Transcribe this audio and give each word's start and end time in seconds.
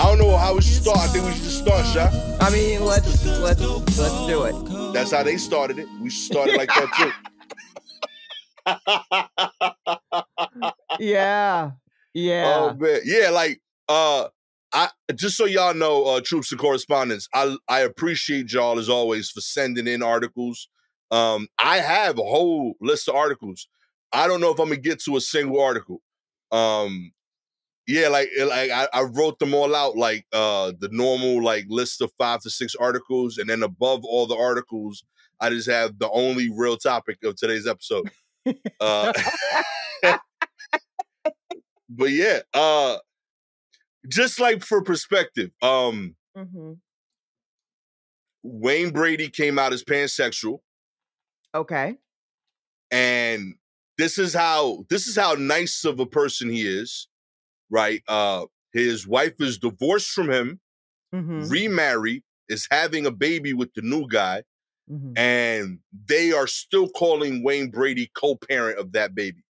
I 0.00 0.04
don't 0.04 0.18
know 0.18 0.34
how 0.34 0.54
we 0.54 0.62
should 0.62 0.82
start. 0.82 0.96
I 0.96 1.08
think 1.08 1.26
we 1.26 1.32
should 1.32 1.42
just 1.42 1.58
start, 1.58 1.84
Sha. 1.84 2.08
I 2.40 2.48
mean, 2.50 2.82
let's 2.86 3.22
let's 3.26 3.60
let's 3.60 4.26
do 4.26 4.44
it. 4.44 4.94
That's 4.94 5.12
how 5.12 5.22
they 5.22 5.36
started 5.36 5.78
it. 5.78 5.88
We 6.00 6.08
started 6.08 6.56
like 6.56 6.70
that 6.70 6.90
too. 6.96 7.12
Yeah. 10.98 11.72
Yeah. 12.14 12.44
Oh 12.56 12.74
man, 12.74 13.00
yeah, 13.04 13.28
like 13.28 13.60
uh, 13.90 14.28
I 14.72 14.88
just 15.14 15.36
so 15.36 15.44
y'all 15.44 15.74
know, 15.74 16.04
uh, 16.04 16.20
troops 16.24 16.50
and 16.50 16.58
correspondents, 16.60 17.28
I 17.34 17.56
I 17.68 17.80
appreciate 17.80 18.50
y'all 18.52 18.78
as 18.78 18.88
always 18.88 19.30
for 19.30 19.42
sending 19.42 19.86
in 19.86 20.02
articles. 20.02 20.68
Um, 21.10 21.46
I 21.58 21.76
have 21.78 22.18
a 22.18 22.22
whole 22.24 22.74
list 22.80 23.08
of 23.08 23.16
articles. 23.16 23.68
I 24.12 24.26
don't 24.26 24.40
know 24.40 24.50
if 24.50 24.58
I'm 24.58 24.68
gonna 24.68 24.80
get 24.80 25.02
to 25.02 25.16
a 25.16 25.20
single 25.20 25.60
article. 25.60 26.00
Um, 26.50 27.12
yeah, 27.90 28.08
like 28.08 28.30
like 28.38 28.70
I, 28.70 28.88
I 28.92 29.02
wrote 29.02 29.38
them 29.38 29.54
all 29.54 29.74
out, 29.74 29.96
like 29.96 30.26
uh 30.32 30.72
the 30.78 30.88
normal 30.92 31.42
like 31.42 31.66
list 31.68 32.00
of 32.00 32.12
five 32.18 32.40
to 32.42 32.50
six 32.50 32.74
articles, 32.76 33.38
and 33.38 33.48
then 33.50 33.62
above 33.62 34.04
all 34.04 34.26
the 34.26 34.36
articles, 34.36 35.04
I 35.40 35.50
just 35.50 35.68
have 35.70 35.98
the 35.98 36.10
only 36.10 36.50
real 36.54 36.76
topic 36.76 37.18
of 37.24 37.36
today's 37.36 37.66
episode. 37.66 38.08
Uh, 38.80 39.12
but 41.88 42.10
yeah, 42.10 42.40
uh 42.54 42.98
just 44.08 44.40
like 44.40 44.62
for 44.64 44.82
perspective, 44.82 45.50
um 45.62 46.16
hmm 46.36 46.72
Wayne 48.42 48.90
Brady 48.90 49.28
came 49.30 49.58
out 49.58 49.72
as 49.72 49.84
pansexual, 49.84 50.60
Okay. 51.54 51.98
and 52.90 53.54
this 53.98 54.18
is 54.18 54.34
how 54.34 54.84
this 54.88 55.06
is 55.06 55.16
how 55.16 55.34
nice 55.34 55.84
of 55.84 56.00
a 56.00 56.06
person 56.06 56.50
he 56.50 56.62
is, 56.66 57.08
right? 57.70 58.02
Uh 58.08 58.46
his 58.72 59.06
wife 59.06 59.34
is 59.40 59.58
divorced 59.58 60.10
from 60.10 60.30
him, 60.30 60.60
hmm 61.12 61.60
remarried, 61.60 62.24
is 62.48 62.68
having 62.70 63.06
a 63.06 63.10
baby 63.12 63.52
with 63.54 63.74
the 63.74 63.82
new 63.82 64.08
guy, 64.08 64.44
hmm 64.88 65.14
and 65.16 65.80
they 66.06 66.32
are 66.32 66.46
still 66.48 66.88
calling 66.90 67.42
Wayne 67.44 67.70
Brady 67.70 68.10
co-parent 68.14 68.78
of 68.78 68.92
that 68.92 69.14
baby. 69.14 69.44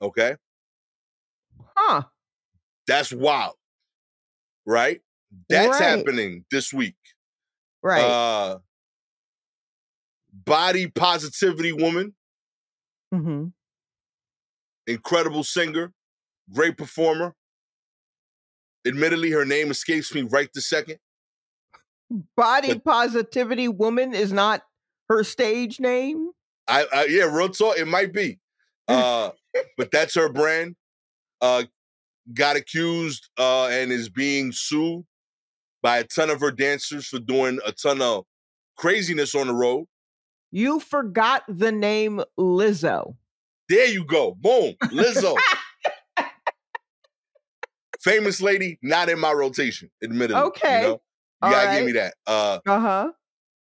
Okay? 0.00 0.36
Huh. 1.76 2.04
That's 2.86 3.12
wild. 3.12 3.56
Right? 4.66 5.02
That's 5.48 5.78
Right. 5.78 5.78
happening 5.78 6.44
this 6.50 6.72
week. 6.72 6.96
Right. 7.82 8.18
Uh 8.34 8.58
body 10.32 10.88
positivity 10.90 11.72
woman, 11.72 12.14
Mm-hmm. 13.14 13.48
incredible 14.86 15.44
singer, 15.44 15.92
great 16.52 16.76
performer. 16.76 17.34
Admittedly, 18.86 19.30
her 19.30 19.44
name 19.44 19.70
escapes 19.70 20.14
me 20.14 20.22
right 20.22 20.48
the 20.52 20.60
second. 20.60 20.98
Body 22.36 22.74
but- 22.74 22.84
positivity 22.84 23.68
woman 23.68 24.14
is 24.14 24.32
not 24.32 24.62
her 25.08 25.22
stage 25.24 25.80
name. 25.80 26.30
I, 26.68 26.86
I 26.92 27.04
yeah, 27.06 27.24
real 27.24 27.48
talk, 27.48 27.76
it 27.78 27.88
might 27.88 28.12
be. 28.12 28.38
Uh, 28.88 29.30
but 29.78 29.90
that's 29.92 30.16
her 30.16 30.28
brand. 30.28 30.74
Uh 31.40 31.62
got 32.34 32.56
accused 32.56 33.28
uh 33.38 33.68
and 33.68 33.92
is 33.92 34.08
being 34.08 34.50
sued 34.52 35.04
by 35.82 35.98
a 35.98 36.04
ton 36.04 36.30
of 36.30 36.40
her 36.40 36.50
dancers 36.50 37.06
for 37.06 37.20
doing 37.20 37.60
a 37.64 37.72
ton 37.72 38.02
of 38.02 38.24
craziness 38.76 39.34
on 39.36 39.46
the 39.46 39.54
road. 39.54 39.86
You 40.50 40.80
forgot 40.80 41.44
the 41.48 41.70
name 41.72 42.22
Lizzo. 42.38 43.14
There 43.68 43.86
you 43.86 44.04
go. 44.04 44.34
Boom. 44.34 44.74
Lizzo. 44.86 45.36
Famous 48.02 48.40
lady, 48.40 48.78
not 48.82 49.08
in 49.08 49.18
my 49.18 49.32
rotation, 49.32 49.90
admittedly. 50.02 50.42
Okay. 50.42 50.82
You, 50.82 50.86
know? 50.88 50.92
you 51.44 51.50
gotta 51.50 51.66
right. 51.68 51.76
give 51.78 51.86
me 51.86 51.92
that. 51.92 52.14
Uh 52.26 52.58
Uh 52.66 52.80
huh. 52.80 53.12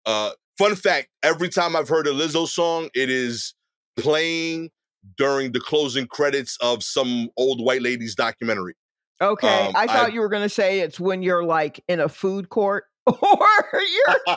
uh 0.06 0.32
fun 0.58 0.76
fact, 0.76 1.10
every 1.24 1.50
time 1.50 1.76
I've 1.76 1.88
heard 1.90 2.08
a 2.08 2.12
Lizzo 2.12 2.48
song, 2.48 2.90
it 2.94 3.10
is 3.10 3.54
playing 3.98 4.70
during 5.18 5.52
the 5.54 5.60
closing 5.60 6.08
credits 6.08 6.58
of 6.62 6.84
some 6.84 7.30
old 7.38 7.64
white 7.64 7.82
lady's 7.82 8.16
documentary. 8.16 8.76
Okay. 9.22 9.48
Um, 9.68 9.74
I 9.76 9.88
thought 9.88 10.10
I- 10.10 10.14
you 10.14 10.20
were 10.22 10.30
to 10.30 10.50
say 10.50 10.82
it's 10.82 11.00
when 11.00 11.24
you're 11.24 11.44
like 11.44 11.84
in 11.88 12.00
a 12.00 12.10
food 12.10 12.50
court 12.50 12.84
or 13.08 13.48
you're 13.74 14.36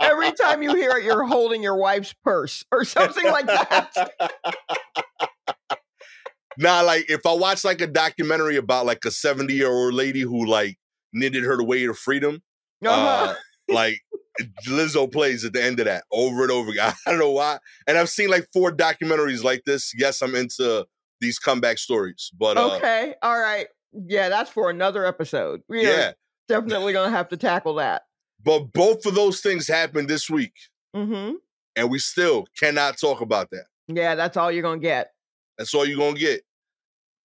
every 0.00 0.30
time 0.32 0.62
you 0.62 0.74
hear 0.76 0.92
it, 0.92 1.02
you're 1.04 1.24
holding 1.24 1.62
your 1.62 1.76
wife's 1.76 2.14
purse 2.24 2.64
or 2.70 2.84
something 2.84 3.24
like 3.24 3.46
that. 3.46 4.12
Nah, 6.58 6.80
like 6.82 7.08
if 7.08 7.24
I 7.26 7.32
watch 7.32 7.64
like 7.64 7.80
a 7.80 7.86
documentary 7.86 8.56
about 8.56 8.86
like 8.86 9.04
a 9.04 9.10
70 9.10 9.54
year 9.54 9.68
old 9.70 9.94
lady 9.94 10.20
who 10.22 10.46
like 10.46 10.78
knitted 11.12 11.44
her 11.44 11.62
way 11.62 11.86
to 11.86 11.94
freedom, 11.94 12.42
Uh-huh. 12.84 13.32
uh, 13.32 13.34
like 13.72 14.00
Lizzo 14.66 15.10
plays 15.10 15.44
at 15.44 15.52
the 15.52 15.62
end 15.62 15.78
of 15.80 15.86
that 15.86 16.04
over 16.10 16.42
and 16.42 16.50
over 16.50 16.70
again. 16.70 16.92
I 17.06 17.10
don't 17.10 17.20
know 17.20 17.30
why. 17.30 17.58
And 17.86 17.96
I've 17.98 18.08
seen 18.08 18.30
like 18.30 18.48
four 18.52 18.72
documentaries 18.72 19.44
like 19.44 19.62
this. 19.64 19.92
Yes, 19.96 20.22
I'm 20.22 20.34
into 20.34 20.86
these 21.20 21.38
comeback 21.38 21.78
stories, 21.78 22.30
but 22.38 22.56
uh, 22.56 22.76
okay. 22.76 23.14
All 23.22 23.38
right. 23.38 23.66
Yeah, 23.92 24.28
that's 24.28 24.50
for 24.50 24.70
another 24.70 25.04
episode. 25.04 25.62
We 25.68 25.80
are 25.86 25.90
yeah. 25.90 26.12
definitely 26.48 26.92
going 26.92 27.10
to 27.10 27.16
have 27.16 27.28
to 27.30 27.36
tackle 27.36 27.74
that. 27.74 28.02
But 28.42 28.72
both 28.72 29.04
of 29.04 29.14
those 29.14 29.40
things 29.40 29.68
happened 29.68 30.08
this 30.08 30.30
week, 30.30 30.54
Mm-hmm. 30.96 31.34
and 31.76 31.90
we 31.90 31.98
still 31.98 32.46
cannot 32.58 32.98
talk 32.98 33.20
about 33.20 33.50
that. 33.50 33.64
Yeah, 33.88 34.14
that's 34.14 34.36
all 34.36 34.50
you're 34.50 34.62
going 34.62 34.80
to 34.80 34.86
get. 34.86 35.10
That's 35.60 35.74
all 35.74 35.84
you're 35.84 35.98
gonna 35.98 36.18
get. 36.18 36.40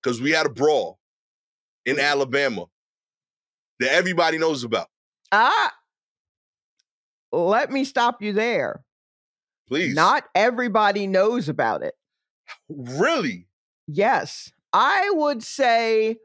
Because 0.03 0.19
we 0.19 0.31
had 0.31 0.45
a 0.45 0.49
brawl 0.49 0.99
in 1.85 2.01
Alabama 2.01 2.65
that 3.79 3.93
everybody 3.93 4.37
knows 4.37 4.65
about. 4.65 4.87
Ah, 5.31 5.73
let 7.31 7.71
me 7.71 7.85
stop 7.85 8.21
you 8.21 8.33
there. 8.33 8.83
Please. 9.69 9.95
Not 9.95 10.25
everybody 10.35 11.07
knows 11.07 11.47
about 11.47 11.81
it. 11.81 11.93
really. 12.67 13.47
Yes, 13.87 14.51
I 14.73 15.11
would 15.13 15.41
say 15.41 16.17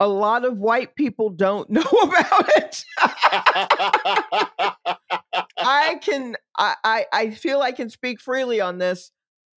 a 0.00 0.08
lot 0.08 0.46
of 0.46 0.56
white 0.56 0.94
people 0.94 1.28
don't 1.28 1.68
know 1.70 1.82
about 1.82 2.48
it. 2.56 2.82
I 5.58 6.00
can, 6.00 6.36
I, 6.56 6.76
I, 6.82 7.06
I 7.12 7.30
feel 7.32 7.60
I 7.60 7.72
can 7.72 7.90
speak 7.90 8.22
freely 8.22 8.62
on 8.62 8.78
this. 8.78 9.12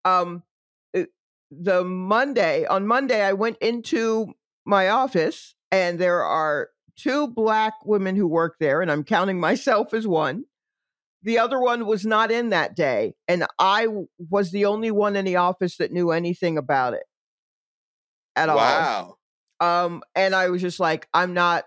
Um, 0.07 0.43
the 1.51 1.85
Monday 1.85 2.67
on 2.67 2.87
Monday, 2.87 3.23
I 3.23 3.33
went 3.33 3.59
into 3.59 4.35
my 4.65 4.89
office, 4.89 5.55
and 5.71 5.99
there 5.99 6.23
are 6.23 6.71
two 6.97 7.29
black 7.29 7.75
women 7.85 8.17
who 8.17 8.27
work 8.27 8.57
there, 8.61 8.83
and 8.83 8.91
I'm 8.91 9.05
counting 9.05 9.41
myself 9.49 9.95
as 9.95 10.07
one. 10.07 10.45
The 11.23 11.39
other 11.39 11.61
one 11.61 11.85
was 11.85 12.07
not 12.07 12.31
in 12.31 12.49
that 12.51 12.75
day, 12.75 13.15
and 13.29 13.45
I 13.59 13.89
was 14.19 14.53
the 14.53 14.65
only 14.65 14.91
one 14.91 15.17
in 15.17 15.25
the 15.27 15.37
office 15.37 15.77
that 15.77 15.93
knew 15.93 16.11
anything 16.13 16.57
about 16.57 16.95
it 16.95 17.05
at 18.37 18.49
all. 18.49 18.57
wow. 18.57 19.17
Um, 19.61 20.03
and 20.15 20.35
I 20.35 20.49
was 20.49 20.63
just 20.63 20.81
like, 20.81 21.07
I'm 21.13 21.35
not 21.35 21.65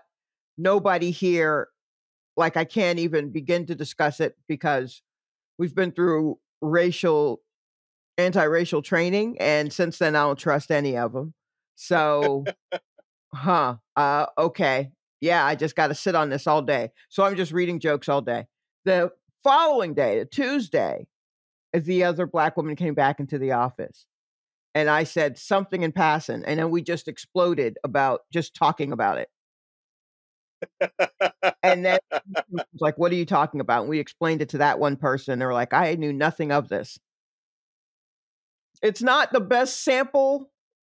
nobody 0.58 1.12
here. 1.12 1.68
Like, 2.36 2.56
I 2.56 2.64
can't 2.64 2.98
even 2.98 3.30
begin 3.30 3.66
to 3.66 3.76
discuss 3.76 4.18
it 4.18 4.34
because 4.48 5.02
we've 5.56 5.74
been 5.74 5.92
through 5.92 6.38
racial, 6.60 7.40
anti-racial 8.18 8.82
training, 8.82 9.36
and 9.40 9.72
since 9.72 9.98
then, 9.98 10.16
I 10.16 10.22
don't 10.22 10.38
trust 10.38 10.70
any 10.70 10.96
of 10.96 11.12
them. 11.12 11.34
So, 11.76 12.44
huh? 13.34 13.76
Uh, 13.96 14.26
okay, 14.38 14.90
yeah, 15.20 15.44
I 15.44 15.54
just 15.54 15.76
got 15.76 15.88
to 15.88 15.94
sit 15.94 16.14
on 16.14 16.30
this 16.30 16.46
all 16.46 16.62
day. 16.62 16.90
So 17.08 17.24
I'm 17.24 17.36
just 17.36 17.52
reading 17.52 17.80
jokes 17.80 18.08
all 18.08 18.22
day. 18.22 18.46
The 18.84 19.10
following 19.42 19.94
day, 19.94 20.20
the 20.20 20.26
Tuesday, 20.26 21.06
the 21.72 22.04
other 22.04 22.26
black 22.26 22.56
woman 22.56 22.76
came 22.76 22.94
back 22.94 23.20
into 23.20 23.38
the 23.38 23.52
office 23.52 24.06
and 24.74 24.90
I 24.90 25.04
said 25.04 25.38
something 25.38 25.82
in 25.82 25.92
passing, 25.92 26.44
and 26.44 26.58
then 26.58 26.70
we 26.70 26.82
just 26.82 27.06
exploded 27.08 27.78
about 27.84 28.22
just 28.32 28.54
talking 28.54 28.92
about 28.92 29.18
it. 29.18 29.28
And 31.62 31.84
then 31.84 31.98
was 32.50 32.64
like, 32.80 32.98
"What 32.98 33.12
are 33.12 33.16
you 33.16 33.26
talking 33.26 33.60
about?" 33.60 33.82
And 33.82 33.90
we 33.90 34.00
explained 34.00 34.42
it 34.42 34.48
to 34.50 34.58
that 34.58 34.78
one 34.78 34.96
person. 34.96 35.38
They 35.38 35.46
were 35.46 35.52
like, 35.52 35.72
"I 35.72 35.94
knew 35.94 36.12
nothing 36.12 36.50
of 36.52 36.68
this." 36.68 36.98
It's 38.84 39.02
not 39.02 39.32
the 39.32 39.40
best 39.40 39.82
sample 39.82 40.52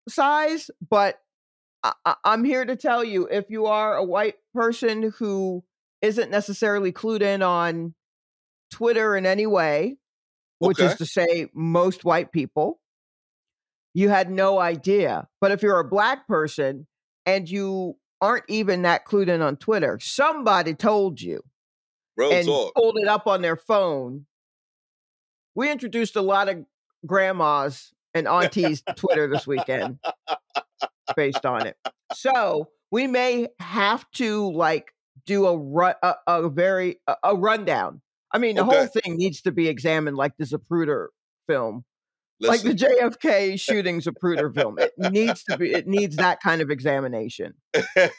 size, 0.10 0.70
but 0.88 1.22
I- 1.84 2.16
I'm 2.26 2.44
here 2.44 2.66
to 2.66 2.76
tell 2.76 3.02
you: 3.04 3.28
if 3.32 3.50
you 3.50 3.66
are 3.68 3.96
a 3.96 4.04
white 4.04 4.36
person 4.54 5.14
who 5.18 5.64
isn't 6.02 6.30
necessarily 6.30 6.92
clued 6.92 7.22
in 7.22 7.42
on 7.42 7.96
Twitter 8.72 9.16
in 9.16 9.26
any 9.26 9.48
way, 9.48 9.98
which 10.60 10.80
is 10.82 10.96
to 10.96 11.06
say, 11.06 11.50
most 11.54 12.04
white 12.04 12.32
people, 12.34 12.82
you 13.94 14.10
had 14.10 14.30
no 14.30 14.60
idea. 14.60 15.30
But 15.40 15.52
if 15.52 15.64
you're 15.64 15.80
a 15.80 15.88
black 15.88 16.28
person 16.28 16.88
and 17.26 17.50
you 17.50 17.98
aren't 18.20 18.46
even 18.50 18.82
that 18.82 19.06
clued 19.06 19.30
in 19.30 19.42
on 19.42 19.56
Twitter, 19.56 19.98
somebody 20.02 20.74
told 20.74 21.22
you 21.22 21.42
Real 22.18 22.34
and 22.34 22.46
talk. 22.46 22.74
pulled 22.76 22.98
it 22.98 23.08
up 23.08 23.28
on 23.28 23.42
their 23.42 23.56
phone. 23.56 24.26
We 25.56 25.72
introduced 25.72 26.16
a 26.18 26.22
lot 26.22 26.50
of 26.50 26.66
grandmas 27.06 27.92
and 28.14 28.28
aunties 28.28 28.84
Twitter 28.96 29.28
this 29.28 29.46
weekend 29.48 30.00
based 31.16 31.46
on 31.46 31.66
it. 31.66 31.76
So 32.14 32.70
we 32.92 33.08
may 33.08 33.48
have 33.60 34.10
to 34.14 34.52
like 34.52 34.92
do 35.26 35.46
a 35.48 35.58
run 35.58 35.96
a, 36.04 36.16
a 36.28 36.50
very 36.50 37.00
a, 37.08 37.16
a 37.24 37.36
rundown. 37.36 38.02
I 38.32 38.38
mean, 38.40 38.56
the 38.56 38.64
Okay. 38.64 38.76
whole 38.78 38.88
thing 38.88 39.18
needs 39.18 39.42
to 39.42 39.52
be 39.52 39.68
examined 39.68 40.18
like 40.18 40.34
the 40.38 40.46
Zapruder 40.46 41.08
film, 41.48 41.86
Listen, 42.40 42.70
like 42.70 42.78
the 42.78 42.86
JFK 42.86 43.60
shooting 43.60 44.02
Zapruder 44.02 44.54
film. 44.54 44.78
It 44.80 44.92
needs 44.98 45.44
to 45.46 45.58
be. 45.58 45.72
It 45.74 45.88
needs 45.88 46.18
that 46.18 46.40
kind 46.42 46.62
of 46.62 46.70
examination. 46.70 47.54
I 47.76 48.10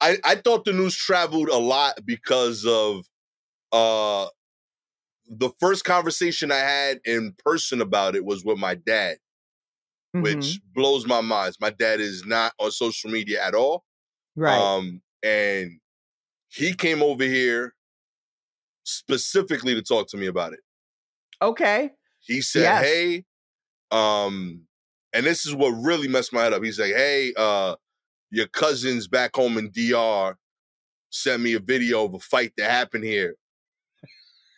I 0.00 0.34
thought 0.44 0.64
the 0.64 0.72
news 0.72 0.96
traveled 0.96 1.48
a 1.48 1.58
lot 1.58 1.98
because 2.04 2.64
of 2.66 3.04
uh 3.72 4.26
the 5.28 5.50
first 5.60 5.84
conversation 5.84 6.50
I 6.52 6.56
had 6.58 7.00
in 7.04 7.34
person 7.44 7.80
about 7.80 8.16
it 8.16 8.24
was 8.24 8.44
with 8.44 8.58
my 8.58 8.74
dad, 8.74 9.18
Mhm. 10.14 10.22
which 10.22 10.60
blows 10.74 11.06
my 11.06 11.20
mind. 11.20 11.56
My 11.60 11.70
dad 11.70 12.00
is 12.00 12.24
not 12.24 12.52
on 12.58 12.70
social 12.70 13.10
media 13.10 13.42
at 13.44 13.54
all. 13.54 13.84
right. 14.36 14.56
Um, 14.58 15.02
and 15.22 15.80
he 16.48 16.74
came 16.74 17.02
over 17.02 17.24
here 17.24 17.74
specifically 18.84 19.74
to 19.74 19.82
talk 19.82 20.08
to 20.08 20.16
me 20.16 20.26
about 20.26 20.52
it. 20.52 20.60
okay. 21.42 21.92
He 22.20 22.40
said, 22.42 22.62
Yes. 22.62 22.84
"Hey, 22.84 23.24
um, 23.90 24.66
and 25.12 25.26
this 25.26 25.46
is 25.46 25.54
what 25.54 25.70
really 25.70 26.08
messed 26.08 26.32
my 26.32 26.42
head 26.44 26.52
up. 26.54 26.62
He's 26.64 26.78
like, 26.80 26.94
"Hey, 26.94 27.32
uh, 27.36 27.76
your 28.30 28.48
cousins 28.48 29.08
back 29.08 29.36
home 29.36 29.58
in 29.58 29.70
DR 29.70 30.38
sent 31.10 31.42
me 31.42 31.54
a 31.54 31.60
video 31.60 32.04
of 32.06 32.14
a 32.14 32.20
fight 32.20 32.52
that 32.58 32.70
happened 32.70 33.04
here, 33.04 33.36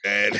and 0.05 0.38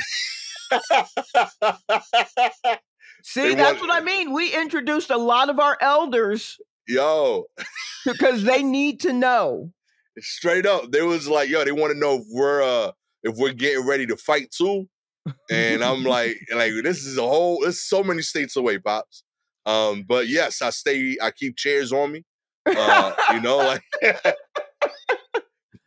See, 3.23 3.49
They 3.49 3.55
that's 3.55 3.81
what 3.81 3.91
I 3.91 4.01
mean. 4.01 4.33
We 4.33 4.53
introduced 4.55 5.09
a 5.11 5.17
lot 5.17 5.49
of 5.49 5.59
our 5.59 5.77
elders 5.79 6.57
yo, 6.87 7.45
because 8.05 8.43
they 8.43 8.63
need 8.63 8.99
to 9.01 9.13
know. 9.13 9.71
straight 10.19 10.65
up, 10.65 10.91
there 10.91 11.05
was 11.05 11.27
like, 11.27 11.49
yo, 11.49 11.63
they 11.63 11.71
want 11.71 11.93
to 11.93 11.99
know 11.99 12.15
if 12.15 12.23
we're 12.31 12.61
uh 12.61 12.91
if 13.23 13.37
we're 13.37 13.53
getting 13.53 13.85
ready 13.85 14.05
to 14.07 14.17
fight 14.17 14.51
too." 14.51 14.87
And 15.51 15.83
I'm 15.83 16.03
like, 16.03 16.35
like 16.53 16.73
this 16.83 17.05
is 17.05 17.17
a 17.17 17.21
whole. 17.21 17.63
it's 17.63 17.87
so 17.87 18.03
many 18.03 18.21
states 18.21 18.55
away, 18.55 18.79
pops. 18.79 19.23
Um, 19.65 20.03
but 20.07 20.27
yes, 20.27 20.61
I 20.61 20.71
stay. 20.71 21.17
I 21.21 21.31
keep 21.31 21.55
chairs 21.57 21.93
on 21.93 22.13
me. 22.13 22.23
Uh, 22.65 23.13
you 23.33 23.41
know, 23.41 23.57
like 23.57 23.83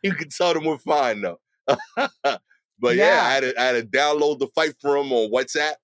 you 0.03 0.13
can 0.13 0.29
tell 0.29 0.53
them 0.53 0.65
we're 0.65 0.77
fine 0.77 1.21
though. 1.21 1.39
But 2.79 2.95
yeah, 2.95 3.15
Yeah. 3.15 3.21
I 3.23 3.31
had 3.31 3.39
to, 3.41 3.61
I 3.61 3.63
had 3.65 3.91
to 3.91 3.97
download 3.97 4.39
the 4.39 4.47
fight 4.47 4.75
for 4.81 4.97
him 4.97 5.11
on 5.11 5.31
WhatsApp, 5.31 5.75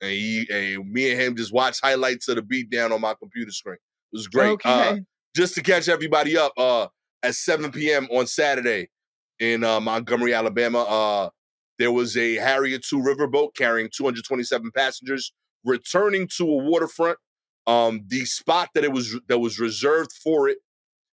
and 0.00 0.10
he 0.10 0.46
and 0.50 0.90
me 0.90 1.10
and 1.10 1.20
him 1.20 1.36
just 1.36 1.52
watched 1.52 1.80
highlights 1.82 2.28
of 2.28 2.36
the 2.36 2.42
beatdown 2.42 2.92
on 2.92 3.00
my 3.00 3.14
computer 3.14 3.50
screen. 3.50 3.74
It 3.74 4.16
was 4.16 4.28
great. 4.28 4.50
Okay. 4.50 4.70
Uh, 4.70 4.96
just 5.36 5.54
to 5.56 5.62
catch 5.62 5.88
everybody 5.88 6.36
up, 6.36 6.52
uh, 6.56 6.86
at 7.24 7.34
7 7.34 7.72
p.m. 7.72 8.06
on 8.12 8.26
Saturday 8.26 8.90
in 9.40 9.64
uh, 9.64 9.80
Montgomery, 9.80 10.34
Alabama, 10.34 10.82
uh, 10.82 11.30
there 11.78 11.90
was 11.90 12.16
a 12.16 12.34
Harriott 12.36 12.84
2 12.84 12.98
riverboat 12.98 13.56
carrying 13.56 13.88
227 13.94 14.70
passengers 14.76 15.32
returning 15.64 16.28
to 16.36 16.44
a 16.44 16.56
waterfront. 16.56 17.18
Um, 17.66 18.02
the 18.06 18.26
spot 18.26 18.68
that 18.74 18.84
it 18.84 18.92
was 18.92 19.18
that 19.28 19.38
was 19.38 19.58
reserved 19.58 20.12
for 20.12 20.48
it 20.48 20.58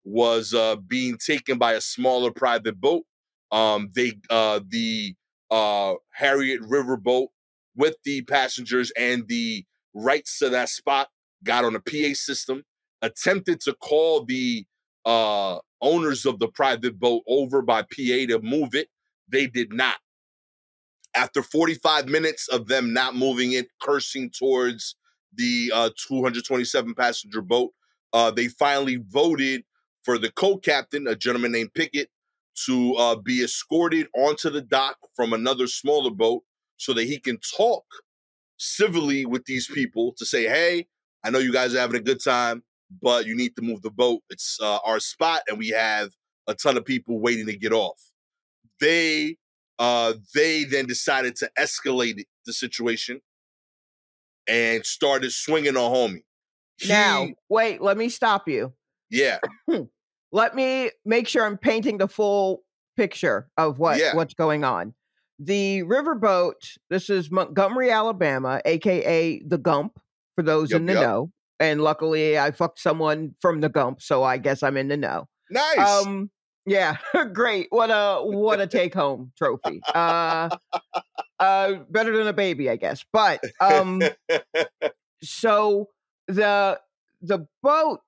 was 0.05 0.53
uh, 0.53 0.77
being 0.77 1.17
taken 1.17 1.57
by 1.57 1.73
a 1.73 1.81
smaller 1.81 2.31
private 2.31 2.79
boat. 2.79 3.05
Um, 3.55 3.91
they 3.95 4.15
uh, 4.31 4.61
the 4.69 5.15
uh, 5.51 5.95
Harriott 6.11 6.61
riverboat 6.63 7.29
with 7.77 7.97
the 8.05 8.23
passengers 8.23 8.93
and 8.99 9.27
the 9.29 9.65
rights 9.95 10.41
to 10.41 10.49
that 10.51 10.69
spot 10.69 11.09
got 11.45 11.65
on 11.65 11.77
a 11.77 11.81
PA 11.81 12.15
system, 12.15 12.65
attempted 13.01 13.61
to 13.61 13.75
call 13.75 14.25
the 14.25 14.67
uh, 15.05 15.59
owners 15.81 16.27
of 16.27 16.39
the 16.41 16.49
private 16.49 16.99
boat 16.99 17.23
over 17.29 17.63
by 17.63 17.83
PA 17.83 18.27
to 18.29 18.41
move 18.43 18.75
it. 18.75 18.89
They 19.29 19.47
did 19.47 19.73
not. 19.73 19.97
After 21.15 21.43
45 21.43 22.09
minutes 22.09 22.49
of 22.49 22.67
them 22.67 22.93
not 22.93 23.15
moving 23.15 23.53
it, 23.53 23.69
cursing 23.81 24.31
towards 24.31 24.97
the 25.33 25.71
uh, 25.73 25.91
227 26.09 26.95
passenger 26.95 27.41
boat, 27.41 27.71
uh, 28.13 28.33
they 28.33 28.49
finally 28.49 28.97
voted 28.97 29.63
for 30.03 30.19
the 30.19 30.31
co-captain, 30.33 31.07
a 31.07 31.15
gentleman 31.15 31.53
named 31.53 31.73
Pickett, 31.75 32.09
to 32.67 32.95
uh, 32.95 33.17
be 33.17 33.43
escorted 33.43 34.09
onto 34.15 34.51
the 34.51 34.61
dock 34.63 34.97
from 35.17 35.33
another 35.33 35.67
smaller 35.67 36.11
boat 36.11 36.43
so 36.77 36.93
that 36.93 37.05
he 37.05 37.19
can 37.19 37.39
talk 37.57 37.85
civilly 38.57 39.27
with 39.27 39.45
these 39.47 39.67
people 39.69 40.15
to 40.19 40.25
say, 40.27 40.45
"Hey, 40.45 40.87
I 41.25 41.31
know 41.31 41.39
you 41.39 41.53
guys 41.53 41.75
are 41.75 41.81
having 41.81 41.97
a 42.01 42.05
good 42.05 42.23
time, 42.23 42.63
but 43.03 43.27
you 43.27 43.37
need 43.37 43.57
to 43.57 43.63
move 43.63 43.83
the 43.83 43.91
boat. 43.91 44.21
It's 44.31 44.59
uh, 44.61 44.79
our 44.85 45.01
spot, 45.01 45.43
and 45.49 45.59
we 45.59 45.69
have 45.69 46.11
a 46.47 46.55
ton 46.55 46.77
of 46.77 46.85
people 46.85 47.21
waiting 47.21 47.47
to 47.47 47.57
get 47.57 47.73
off." 47.73 48.01
They 48.81 49.37
uh, 49.79 50.15
they 50.35 50.65
then 50.65 50.87
decided 50.87 51.37
to 51.37 51.51
escalate 51.59 52.25
the 52.47 52.53
situation 52.53 53.21
and 54.47 54.85
started 54.85 55.33
swinging 55.33 55.77
on 55.77 55.93
homie. 55.93 56.23
He- 56.79 56.89
now, 56.89 57.29
wait, 57.49 57.81
let 57.81 57.97
me 57.97 58.09
stop 58.09 58.49
you. 58.49 58.73
yeah, 59.11 59.39
Let 60.35 60.57
me 60.57 60.91
make 61.05 61.29
sure 61.29 61.47
I'm 61.47 61.57
painting 61.57 61.99
the 61.99 62.09
full 62.09 62.65
picture 62.97 63.49
of 63.57 63.79
what 63.79 64.01
Yeah. 64.01 64.17
what's 64.17 64.35
going 64.35 64.65
on. 64.65 64.93
The 65.39 65.83
riverboat, 65.85 66.55
this 66.91 67.09
is 67.09 67.31
Montgomery, 67.31 67.91
Alabama, 67.93 68.61
aka 68.65 69.41
the 69.47 69.59
Gump, 69.59 70.01
for 70.35 70.43
those 70.43 70.73
in 70.73 70.87
the 70.87 70.95
yup. 70.95 71.03
know. 71.03 71.31
And 71.61 71.83
luckily 71.83 72.37
I 72.37 72.51
fucked 72.51 72.81
someone 72.81 73.37
from 73.41 73.61
the 73.61 73.69
Gump, 73.69 74.03
so 74.03 74.25
I 74.25 74.39
guess 74.39 74.65
I'm 74.65 74.77
in 74.77 74.89
the 74.89 74.97
know. 74.97 75.29
nice. 75.51 75.79
Um 75.79 76.31
yeah, 76.67 76.97
great. 77.33 77.69
What 77.71 77.91
a 77.93 78.21
what 78.25 78.59
a 78.61 78.67
take 78.67 78.93
home 78.93 79.31
trophy. 79.39 79.81
Uh 79.95 80.51
uh 81.39 81.75
better 81.91 82.17
than 82.17 82.27
a 82.27 82.33
baby, 82.33 82.69
I 82.71 82.75
guess. 82.77 83.05
But 83.13 83.41
um 83.61 84.03
so 85.23 85.91
the 86.27 86.81
the 87.23 87.47
boat 87.63 88.01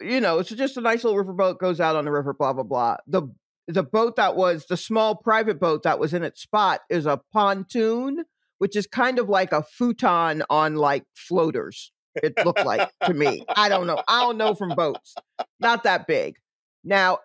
you 0.00 0.20
know 0.20 0.38
it's 0.38 0.50
just 0.50 0.76
a 0.76 0.80
nice 0.80 1.04
little 1.04 1.18
river 1.18 1.32
boat 1.32 1.58
goes 1.58 1.80
out 1.80 1.96
on 1.96 2.04
the 2.04 2.10
river 2.10 2.32
blah 2.34 2.52
blah 2.52 2.62
blah 2.62 2.96
the 3.06 3.22
the 3.66 3.82
boat 3.82 4.16
that 4.16 4.36
was 4.36 4.66
the 4.66 4.76
small 4.76 5.14
private 5.14 5.58
boat 5.60 5.82
that 5.82 5.98
was 5.98 6.14
in 6.14 6.22
its 6.22 6.40
spot 6.42 6.80
is 6.90 7.06
a 7.06 7.20
pontoon 7.32 8.24
which 8.58 8.74
is 8.76 8.86
kind 8.86 9.18
of 9.18 9.28
like 9.28 9.52
a 9.52 9.62
futon 9.62 10.42
on 10.50 10.76
like 10.76 11.04
floaters 11.14 11.92
it 12.22 12.32
looked 12.44 12.64
like 12.64 12.90
to 13.04 13.14
me 13.14 13.44
i 13.56 13.68
don't 13.68 13.86
know 13.86 14.02
i 14.08 14.20
don't 14.22 14.38
know 14.38 14.54
from 14.54 14.70
boats 14.70 15.14
not 15.60 15.82
that 15.84 16.06
big 16.06 16.36
now 16.84 17.18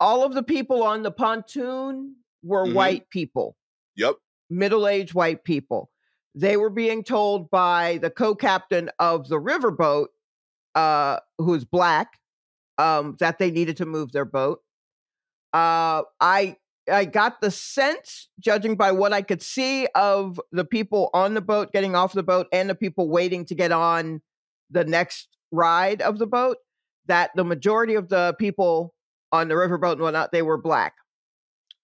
all 0.00 0.24
of 0.24 0.34
the 0.34 0.42
people 0.42 0.82
on 0.82 1.02
the 1.02 1.10
pontoon 1.10 2.14
were 2.42 2.66
Mhm. 2.66 2.74
white 2.74 3.10
people 3.10 3.56
yep. 3.96 4.14
middle-aged 4.48 5.12
white 5.12 5.42
people. 5.44 5.90
They 6.34 6.56
were 6.56 6.70
being 6.70 7.02
told 7.02 7.50
by 7.50 7.98
the 7.98 8.10
co-captain 8.10 8.90
of 9.00 9.28
the 9.28 9.40
riverboat, 9.40 10.06
uh, 10.78 11.18
who's 11.38 11.64
black, 11.64 12.20
um, 12.78 13.16
that 13.18 13.38
they 13.38 13.50
needed 13.50 13.76
to 13.78 13.86
move 13.86 14.12
their 14.12 14.24
boat. 14.24 14.60
Uh, 15.52 16.02
I 16.20 16.56
I 16.90 17.04
got 17.04 17.40
the 17.40 17.50
sense, 17.50 18.28
judging 18.38 18.76
by 18.76 18.92
what 18.92 19.12
I 19.12 19.22
could 19.22 19.42
see 19.42 19.88
of 19.94 20.40
the 20.52 20.64
people 20.64 21.10
on 21.12 21.34
the 21.34 21.40
boat 21.40 21.72
getting 21.72 21.96
off 21.96 22.12
the 22.12 22.22
boat 22.22 22.46
and 22.52 22.70
the 22.70 22.76
people 22.76 23.10
waiting 23.10 23.44
to 23.46 23.54
get 23.54 23.72
on 23.72 24.22
the 24.70 24.84
next 24.84 25.36
ride 25.50 26.00
of 26.00 26.18
the 26.18 26.26
boat, 26.26 26.58
that 27.06 27.30
the 27.34 27.44
majority 27.44 27.94
of 27.94 28.08
the 28.08 28.36
people 28.38 28.94
on 29.32 29.48
the 29.48 29.54
riverboat 29.54 29.94
and 29.94 30.02
whatnot, 30.02 30.30
they 30.30 30.42
were 30.42 30.56
black. 30.56 30.94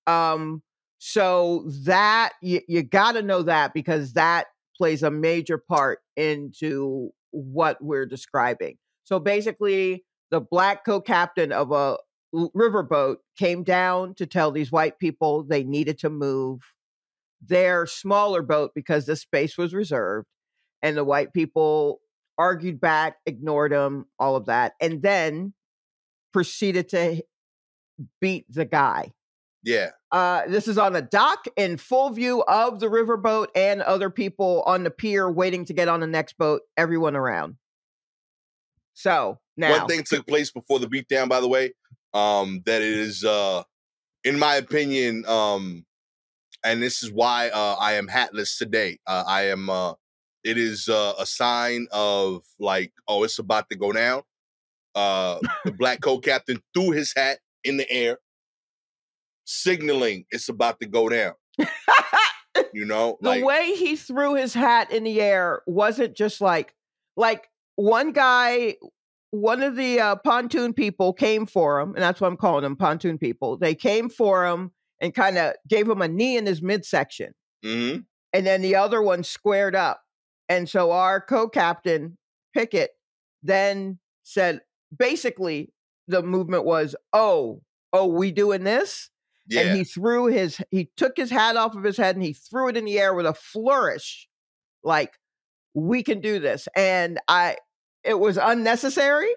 Um, 0.06 0.62
so 0.98 1.64
that 1.84 2.32
you, 2.40 2.60
you 2.68 2.82
got 2.82 3.12
to 3.12 3.22
know 3.22 3.42
that 3.42 3.74
because 3.74 4.12
that 4.12 4.46
plays 4.76 5.02
a 5.02 5.10
major 5.10 5.58
part 5.58 5.98
into 6.16 7.10
what 7.32 7.82
we're 7.82 8.06
describing. 8.06 8.76
So 9.04 9.18
basically, 9.18 10.04
the 10.30 10.40
black 10.40 10.84
co-captain 10.84 11.52
of 11.52 11.72
a 11.72 11.98
riverboat 12.34 13.16
came 13.38 13.62
down 13.62 14.14
to 14.16 14.26
tell 14.26 14.50
these 14.50 14.72
white 14.72 14.98
people 14.98 15.44
they 15.44 15.62
needed 15.62 15.98
to 16.00 16.10
move 16.10 16.60
their 17.46 17.86
smaller 17.86 18.42
boat 18.42 18.72
because 18.74 19.06
the 19.06 19.16
space 19.16 19.56
was 19.56 19.74
reserved, 19.74 20.26
and 20.82 20.96
the 20.96 21.04
white 21.04 21.32
people 21.32 22.00
argued 22.38 22.80
back, 22.80 23.16
ignored 23.26 23.72
him, 23.72 24.06
all 24.18 24.34
of 24.34 24.46
that, 24.46 24.72
and 24.80 25.02
then 25.02 25.52
proceeded 26.32 26.88
to 26.88 27.22
beat 28.20 28.46
the 28.48 28.64
guy. 28.64 29.12
Yeah. 29.62 29.90
Uh, 30.10 30.42
this 30.48 30.68
is 30.68 30.78
on 30.78 30.96
a 30.96 31.02
dock 31.02 31.46
in 31.56 31.76
full 31.76 32.10
view 32.10 32.42
of 32.42 32.80
the 32.80 32.88
riverboat 32.88 33.46
and 33.54 33.82
other 33.82 34.10
people 34.10 34.62
on 34.66 34.84
the 34.84 34.90
pier 34.90 35.30
waiting 35.30 35.64
to 35.66 35.72
get 35.72 35.88
on 35.88 36.00
the 36.00 36.06
next 36.06 36.36
boat, 36.36 36.62
everyone 36.76 37.16
around. 37.16 37.56
So 38.94 39.38
now, 39.56 39.78
One 39.78 39.86
thing 39.88 40.02
took 40.04 40.26
place 40.26 40.50
before 40.50 40.78
the 40.78 40.86
beatdown, 40.86 41.28
by 41.28 41.40
the 41.40 41.48
way, 41.48 41.74
um, 42.12 42.62
that 42.66 42.82
is, 42.82 43.24
uh, 43.24 43.62
in 44.22 44.38
my 44.38 44.54
opinion, 44.56 45.24
um, 45.26 45.84
and 46.64 46.82
this 46.82 47.02
is 47.02 47.12
why 47.12 47.50
uh, 47.50 47.76
I 47.78 47.94
am 47.94 48.08
hatless 48.08 48.56
today. 48.56 48.98
Uh, 49.06 49.24
I 49.26 49.48
am. 49.48 49.68
Uh, 49.68 49.94
it 50.42 50.58
is 50.58 50.88
uh, 50.88 51.14
a 51.18 51.26
sign 51.26 51.86
of 51.90 52.42
like, 52.58 52.92
oh, 53.08 53.24
it's 53.24 53.38
about 53.38 53.68
to 53.70 53.76
go 53.76 53.92
down. 53.92 54.22
Uh, 54.94 55.38
the 55.64 55.72
black 55.72 56.00
co-captain 56.02 56.62
threw 56.74 56.90
his 56.90 57.12
hat 57.16 57.38
in 57.64 57.76
the 57.76 57.90
air, 57.90 58.18
signaling 59.44 60.24
it's 60.30 60.48
about 60.48 60.80
to 60.80 60.86
go 60.86 61.08
down. 61.08 61.32
You 62.72 62.84
know, 62.84 63.18
the 63.20 63.28
like 63.30 63.44
way 63.44 63.74
he 63.76 63.96
threw 63.96 64.34
his 64.34 64.54
hat 64.54 64.92
in 64.92 65.02
the 65.02 65.20
air 65.20 65.62
wasn't 65.66 66.14
just 66.14 66.40
like 66.40 66.74
like 67.16 67.48
one 67.76 68.12
guy 68.12 68.76
one 69.30 69.62
of 69.62 69.74
the 69.74 69.98
uh, 69.98 70.16
pontoon 70.16 70.72
people 70.72 71.12
came 71.12 71.44
for 71.44 71.80
him 71.80 71.88
and 71.94 72.02
that's 72.02 72.20
what 72.20 72.28
i'm 72.28 72.36
calling 72.36 72.62
them 72.62 72.76
pontoon 72.76 73.18
people. 73.18 73.56
They 73.56 73.74
came 73.74 74.08
for 74.08 74.46
him 74.46 74.70
and 75.00 75.12
kind 75.14 75.36
of 75.38 75.54
gave 75.68 75.88
him 75.88 76.00
a 76.02 76.08
knee 76.08 76.36
in 76.36 76.46
his 76.46 76.62
midsection. 76.62 77.34
Mhm. 77.64 78.04
and 78.32 78.46
then 78.46 78.62
the 78.62 78.76
other 78.76 79.00
one 79.02 79.22
squared 79.24 79.74
up. 79.74 80.02
And 80.48 80.68
so 80.68 80.92
our 80.92 81.20
co-captain 81.20 82.18
pickett 82.54 82.90
then 83.42 83.98
said 84.22 84.60
basically 84.96 85.72
the 86.08 86.22
movement 86.22 86.64
was 86.64 86.94
oh 87.12 87.62
oh 87.92 88.06
we 88.06 88.30
doing 88.32 88.64
this? 88.64 89.10
Yeah, 89.48 89.62
and 89.62 89.76
he 89.78 89.84
threw 89.84 90.26
his 90.26 90.60
he 90.70 90.90
took 90.96 91.16
his 91.16 91.30
hat 91.30 91.56
off 91.56 91.74
of 91.74 91.82
his 91.84 91.96
head 91.96 92.16
and 92.16 92.24
he 92.24 92.32
threw 92.34 92.68
it 92.68 92.76
in 92.76 92.84
the 92.84 92.98
air 93.00 93.14
with 93.14 93.26
a 93.26 93.34
flourish 93.34 94.28
like 94.84 95.14
we 95.74 96.02
can 96.02 96.20
do 96.20 96.38
this. 96.38 96.68
And 96.76 97.18
i 97.28 97.56
it 98.04 98.18
was 98.18 98.36
unnecessary 98.36 99.28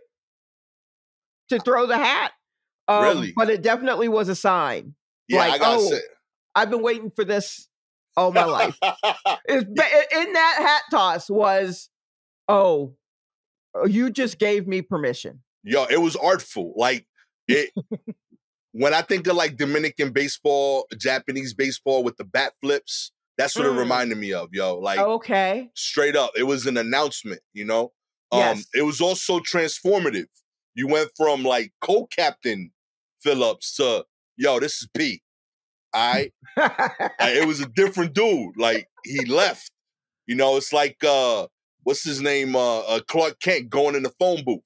to 1.49 1.59
throw 1.59 1.85
the 1.87 1.97
hat 1.97 2.31
um, 2.87 3.03
Really? 3.03 3.33
but 3.35 3.49
it 3.49 3.61
definitely 3.61 4.07
was 4.07 4.29
a 4.29 4.35
sign 4.35 4.95
yeah. 5.27 5.41
I 5.41 5.47
like, 5.49 5.61
gotta 5.61 5.77
oh, 5.81 5.89
say. 5.89 5.99
i've 6.55 6.69
been 6.69 6.81
waiting 6.81 7.11
for 7.15 7.23
this 7.25 7.67
all 8.15 8.31
my 8.31 8.45
life 8.45 8.77
It's 9.45 9.63
in 9.63 10.33
that 10.33 10.55
hat 10.59 10.83
toss 10.91 11.29
was 11.29 11.89
oh 12.47 12.93
you 13.87 14.09
just 14.09 14.39
gave 14.39 14.67
me 14.67 14.81
permission 14.81 15.41
Yo, 15.63 15.83
it 15.89 15.99
was 16.01 16.15
artful. 16.15 16.71
Like 16.77 17.05
it 17.49 17.71
when 18.71 18.93
I 18.93 19.01
think 19.01 19.27
of 19.27 19.35
like 19.35 19.57
Dominican 19.57 20.11
baseball, 20.11 20.87
Japanese 20.97 21.53
baseball 21.53 22.03
with 22.05 22.15
the 22.15 22.23
bat 22.23 22.53
flips, 22.61 23.11
that's 23.37 23.53
what 23.57 23.65
Mm. 23.65 23.75
it 23.75 23.79
reminded 23.79 24.17
me 24.17 24.31
of, 24.31 24.47
yo. 24.53 24.77
Like 24.79 24.97
okay 24.99 25.69
straight 25.75 26.15
up. 26.15 26.31
It 26.37 26.43
was 26.43 26.67
an 26.67 26.77
announcement, 26.77 27.41
you 27.53 27.65
know? 27.65 27.91
Um 28.31 28.39
Yes. 28.39 28.65
it 28.75 28.81
was 28.83 29.01
also 29.01 29.39
transformative. 29.39 30.27
You 30.75 30.87
went 30.87 31.09
from 31.15 31.43
like 31.43 31.73
co-captain 31.81 32.71
Phillips 33.21 33.75
to 33.77 34.05
yo, 34.37 34.59
this 34.59 34.81
is 34.81 34.87
Pete. 34.95 35.21
I, 35.93 36.31
Like, 36.57 36.71
it 37.19 37.47
was 37.47 37.59
a 37.61 37.65
different 37.75 38.13
dude. 38.13 38.57
Like 38.57 38.87
he 39.03 39.25
left. 39.25 39.71
You 40.27 40.35
know, 40.35 40.57
it's 40.57 40.73
like 40.73 40.97
uh 41.03 41.47
what's 41.83 42.03
his 42.03 42.21
name? 42.21 42.55
Uh, 42.55 42.79
uh 42.79 42.99
Clark 43.07 43.39
Kent 43.39 43.69
going 43.69 43.95
in 43.95 44.03
the 44.03 44.11
phone 44.19 44.43
booth. 44.43 44.61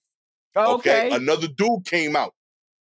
okay, 0.55 1.11
Another 1.11 1.47
dude 1.47 1.85
came 1.85 2.15
out. 2.15 2.33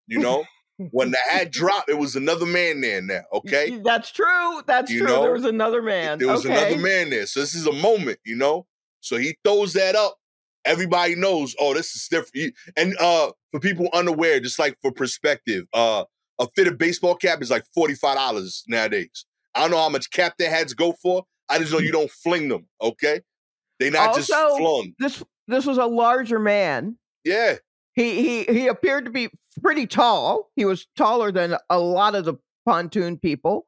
You 0.07 0.19
know, 0.19 0.45
when 0.91 1.11
the 1.11 1.17
hat 1.29 1.51
dropped, 1.51 1.89
it 1.89 1.97
was 1.97 2.15
another 2.15 2.45
man 2.45 2.79
there 2.81 3.01
now. 3.01 3.23
Okay. 3.33 3.77
That's 3.83 4.11
true. 4.11 4.61
That's 4.65 4.89
You 4.91 4.99
true. 4.99 5.07
know, 5.07 5.21
there 5.23 5.33
was 5.33 5.43
another 5.45 5.81
man. 5.81 6.19
There 6.19 6.29
was 6.29 6.45
okay. 6.45 6.55
another 6.55 6.81
man 6.81 7.09
there. 7.09 7.25
So 7.25 7.41
this 7.41 7.55
is 7.55 7.65
a 7.67 7.73
moment, 7.73 8.19
you 8.23 8.35
know? 8.37 8.67
So 9.01 9.17
he 9.17 9.37
throws 9.43 9.73
that 9.73 9.95
up. 9.95 10.15
Everybody 10.67 11.15
knows, 11.15 11.55
oh, 11.59 11.73
this 11.73 11.95
is 11.95 12.07
different. 12.09 12.53
And 12.75 12.95
uh 12.99 13.31
for 13.51 13.59
people 13.59 13.87
unaware, 13.93 14.39
just 14.39 14.59
like 14.59 14.77
for 14.81 14.91
perspective, 14.91 15.65
uh 15.73 16.03
a 16.39 16.47
fitted 16.55 16.77
baseball 16.77 17.15
cap 17.15 17.41
is 17.41 17.49
like 17.49 17.63
$45 17.75 18.61
nowadays. 18.67 19.25
I 19.55 19.61
don't 19.61 19.71
know 19.71 19.77
how 19.77 19.89
much 19.89 20.11
cap 20.11 20.35
their 20.37 20.51
hats 20.51 20.73
go 20.75 20.93
for. 21.01 21.23
I 21.49 21.57
just 21.57 21.71
know 21.71 21.79
you 21.79 21.91
don't 21.91 22.11
fling 22.11 22.47
them, 22.49 22.67
okay? 22.79 23.21
They 23.79 23.89
not 23.89 24.13
just 24.15 24.31
Also- 24.31 24.57
flung. 24.57 24.93
This 24.99 25.23
this 25.47 25.65
was 25.65 25.77
a 25.77 25.85
larger 25.85 26.39
man. 26.39 26.97
Yeah. 27.23 27.55
He 27.93 28.21
he 28.21 28.53
he 28.53 28.67
appeared 28.67 29.05
to 29.05 29.11
be 29.11 29.29
pretty 29.63 29.87
tall. 29.87 30.51
He 30.55 30.65
was 30.65 30.85
taller 30.95 31.31
than 31.31 31.55
a 31.69 31.79
lot 31.79 32.13
of 32.13 32.25
the 32.25 32.35
pontoon 32.65 33.17
people. 33.17 33.65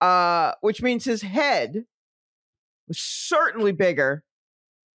Uh, 0.00 0.52
which 0.62 0.82
means 0.82 1.04
his 1.04 1.22
head 1.22 1.84
was 2.88 2.98
certainly 2.98 3.70
bigger 3.70 4.24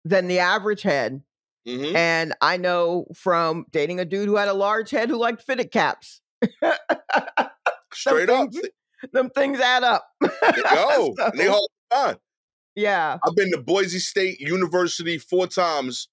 than 0.02 0.28
the 0.28 0.38
average 0.38 0.80
head. 0.80 1.20
Hmm 1.66 1.97
And 1.97 2.35
I 2.40 2.56
know 2.56 3.06
from 3.14 3.66
dating 3.71 4.00
a 4.00 4.04
dude 4.04 4.28
who 4.28 4.37
had 4.37 4.49
a 4.49 4.54
large 4.54 4.90
head 4.90 5.09
who 5.09 5.16
liked 5.16 5.42
fitted 5.42 5.71
caps. 5.73 6.21
Straight 7.92 8.30
up. 8.30 8.52
things- 8.52 8.68
Them 9.12 9.30
things 9.30 9.61
add 9.61 9.85
up. 9.85 10.06
Go. 10.21 11.14
And 11.18 11.38
they 11.38 11.47
hold 11.47 11.68
on. 11.94 12.16
yeah. 12.75 13.18
I've 13.26 13.37
been 13.37 13.50
to 13.52 13.59
Boise 13.61 13.99
State 13.99 14.40
University 14.40 15.18
four 15.18 15.47
times 15.47 16.09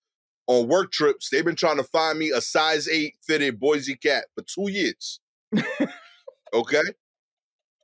on 0.48 0.68
work 0.68 0.92
trips. 0.92 1.30
They've 1.30 1.46
been 1.46 1.56
trying 1.56 1.78
to 1.78 1.84
find 1.84 2.20
me 2.20 2.32
a 2.32 2.42
size 2.42 2.88
eight 2.88 3.16
fitted 3.26 3.60
Boise 3.60 3.96
cap 3.96 4.26
for 4.36 4.44
two 4.44 4.70
years. 4.72 5.20
okay. 6.54 6.82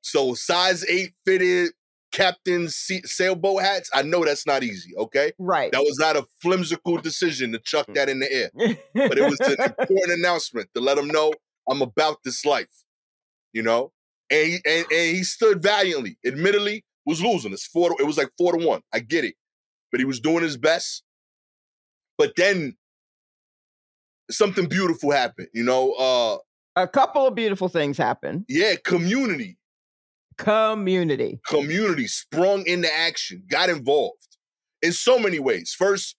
So 0.04 0.34
size 0.34 0.86
eight 0.90 1.14
fitted 1.26 1.72
captain 2.12 2.70
se- 2.70 3.04
sailboat 3.06 3.62
hats. 3.62 3.90
I 3.94 4.02
know 4.02 4.24
that's 4.26 4.46
not 4.46 4.64
easy. 4.64 4.96
Okay. 4.98 5.32
Right. 5.38 5.72
That 5.72 5.82
was 5.82 5.98
not 6.00 6.16
a 6.16 6.26
flimsical 6.42 6.98
decision 6.98 7.52
to 7.52 7.60
chuck 7.60 7.88
that 7.94 8.10
in 8.10 8.20
the 8.20 8.32
air, 8.32 8.50
but 8.94 9.18
it 9.18 9.24
was 9.30 9.40
an 9.42 9.56
important 9.80 10.20
announcement 10.20 10.70
to 10.76 10.82
let 10.82 10.98
them 10.98 11.08
know 11.08 11.34
I'm 11.70 11.82
about 11.82 12.18
this 12.24 12.46
life. 12.46 12.68
You 13.54 13.64
know, 13.64 13.92
and 14.30 14.48
he, 14.48 14.60
and, 14.66 14.86
and 14.92 15.16
he 15.16 15.24
stood 15.24 15.64
valiantly. 15.64 16.18
Admittedly, 16.26 16.84
was 17.06 17.22
losing. 17.22 17.54
It's 17.54 17.66
four. 17.66 17.90
To, 17.90 17.96
it 18.00 18.06
was 18.06 18.18
like 18.18 18.30
four 18.38 18.56
to 18.56 18.64
one. 18.66 18.82
I 18.94 19.00
get 19.00 19.24
it, 19.24 19.36
but 19.92 20.00
he 20.00 20.06
was 20.06 20.20
doing 20.20 20.44
his 20.44 20.58
best. 20.58 21.04
But 22.18 22.34
then 22.36 22.76
something 24.30 24.68
beautiful 24.68 25.12
happened. 25.12 25.48
You 25.54 25.64
know, 25.64 25.94
uh, 25.94 26.38
a 26.76 26.88
couple 26.88 27.26
of 27.26 27.34
beautiful 27.34 27.70
things 27.70 27.98
happened. 27.98 28.46
yeah, 28.48 28.76
community, 28.84 29.58
Community. 30.38 31.40
community 31.48 32.08
sprung 32.08 32.66
into 32.68 32.94
action, 32.94 33.44
got 33.50 33.70
involved 33.70 34.38
in 34.82 34.92
so 34.92 35.18
many 35.18 35.40
ways. 35.40 35.76
First, 35.78 36.16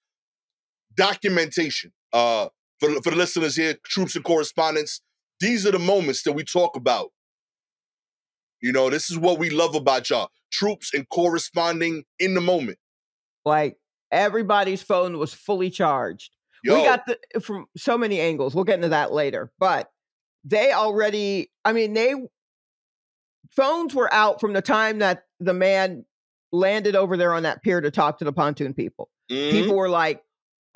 documentation. 0.97 1.93
Uh, 2.13 2.49
for, 2.81 2.91
for 3.03 3.11
the 3.11 3.17
listeners 3.17 3.57
here, 3.57 3.75
troops 3.85 4.17
and 4.17 4.25
correspondents, 4.25 5.01
these 5.41 5.67
are 5.67 5.73
the 5.73 5.79
moments 5.79 6.23
that 6.25 6.33
we 6.33 6.45
talk 6.45 6.77
about. 6.77 7.11
You 8.61 8.73
know, 8.73 8.91
this 8.91 9.11
is 9.11 9.19
what 9.19 9.39
we 9.39 9.51
love 9.51 9.75
about 9.75 10.11
y'all. 10.11 10.31
Troops 10.51 10.93
and 10.93 11.09
corresponding 11.09 12.05
in 12.19 12.35
the 12.35 12.41
moment. 12.41 12.79
Like 13.45 13.77
everybody's 14.11 14.83
phone 14.83 15.19
was 15.19 15.33
fully 15.33 15.71
charged. 15.71 16.35
Yo, 16.65 16.77
We 16.77 16.85
got 16.85 17.07
the 17.07 17.41
from 17.41 17.67
so 17.77 17.97
many 17.97 18.21
angles. 18.21 18.55
We'll 18.55 18.65
get 18.65 18.77
into 18.77 18.89
that 18.89 19.13
later. 19.13 19.53
But 19.61 19.91
they 20.45 20.73
already, 20.73 21.51
I 21.65 21.73
mean, 21.73 21.95
they 21.95 22.15
phones 23.51 23.95
were 23.95 24.13
out 24.13 24.41
from 24.41 24.53
the 24.53 24.63
time 24.63 24.99
that 25.01 25.25
the 25.41 25.55
man 25.55 26.05
landed 26.53 26.97
over 26.97 27.17
there 27.17 27.33
on 27.35 27.43
that 27.43 27.63
pier 27.63 27.81
to 27.81 27.91
talk 27.91 28.19
to 28.19 28.25
the 28.25 28.33
pontoon 28.33 28.73
people. 28.75 29.09
mhm, 29.31 29.51
People 29.51 29.77
were 29.77 29.89
like, 29.91 30.23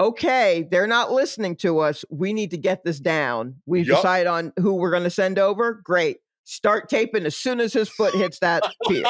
okay, 0.01 0.67
they're 0.71 0.87
not 0.87 1.13
listening 1.13 1.57
to 1.57 1.79
us. 1.79 2.05
We 2.11 2.33
need 2.33 2.51
to 2.51 2.59
get 2.59 2.85
this 2.85 2.99
down. 3.01 3.57
We 3.67 3.83
Yup. 3.83 3.99
decide 3.99 4.27
on 4.27 4.53
who 4.59 4.75
we're 4.75 4.91
going 4.91 5.05
to 5.05 5.11
send 5.11 5.39
over. 5.39 5.75
Great. 5.75 6.19
Start 6.45 6.89
taping 6.89 7.25
as 7.25 7.37
soon 7.37 7.61
as 7.61 7.73
his 7.73 7.89
foot 7.89 8.15
hits 8.15 8.41
that 8.41 8.65
pier. 8.89 9.05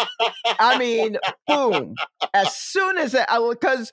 I 0.59 0.79
mean, 0.79 1.17
boom. 1.49 1.95
As 2.35 2.55
soon 2.55 2.99
as 2.99 3.15
it, 3.15 3.27
because 3.51 3.91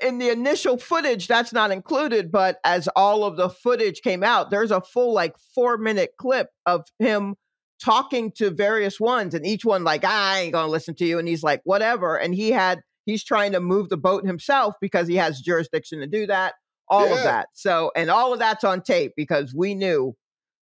in 0.00 0.18
the 0.18 0.28
initial 0.30 0.78
footage, 0.78 1.26
that's 1.26 1.52
not 1.52 1.72
included, 1.72 2.30
but 2.30 2.58
as 2.64 2.88
all 2.94 3.24
of 3.24 3.36
the 3.36 3.50
footage 3.50 4.00
came 4.02 4.22
out, 4.22 4.50
there's 4.50 4.70
a 4.70 4.80
full 4.80 5.12
like 5.12 5.34
four 5.54 5.76
minute 5.76 6.10
clip 6.18 6.50
of 6.66 6.84
him 7.00 7.34
talking 7.82 8.32
to 8.32 8.50
various 8.50 8.98
ones, 9.00 9.34
and 9.34 9.46
each 9.46 9.64
one 9.64 9.84
like, 9.84 10.04
I 10.04 10.40
ain't 10.40 10.52
gonna 10.52 10.70
listen 10.70 10.94
to 10.96 11.04
you. 11.06 11.18
And 11.18 11.28
he's 11.28 11.42
like, 11.42 11.60
whatever. 11.64 12.16
And 12.16 12.34
he 12.34 12.50
had, 12.50 12.80
he's 13.06 13.24
trying 13.24 13.52
to 13.52 13.60
move 13.60 13.88
the 13.88 13.96
boat 13.96 14.26
himself 14.26 14.74
because 14.80 15.08
he 15.08 15.16
has 15.16 15.40
jurisdiction 15.40 16.00
to 16.00 16.06
do 16.06 16.26
that, 16.26 16.54
all 16.88 17.12
of 17.12 17.22
that. 17.22 17.48
So, 17.54 17.90
and 17.94 18.10
all 18.10 18.32
of 18.32 18.38
that's 18.38 18.64
on 18.64 18.82
tape 18.82 19.12
because 19.16 19.54
we 19.54 19.74
knew 19.74 20.16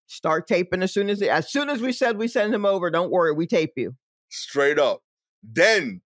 start 0.09 0.47
taping 0.47 0.83
as 0.83 0.93
soon 0.95 1.11
as, 1.11 1.21
as 1.23 1.51
soon 1.51 1.69
as 1.69 1.81
we 1.81 1.91
said 1.93 2.17
we 2.17 2.29
send 2.29 2.55
him 2.55 2.65
over, 2.65 2.91
don't 2.91 3.11
worry, 3.11 3.33
we 3.33 3.47
tape 3.47 3.73
you. 3.77 3.97
straight 4.29 4.79
up. 4.79 5.01
Then 5.43 6.03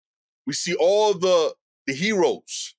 we 0.47 0.53
see 0.53 0.75
all 0.75 1.15
the 1.15 1.55
the 1.87 1.93
heroes. 1.93 2.75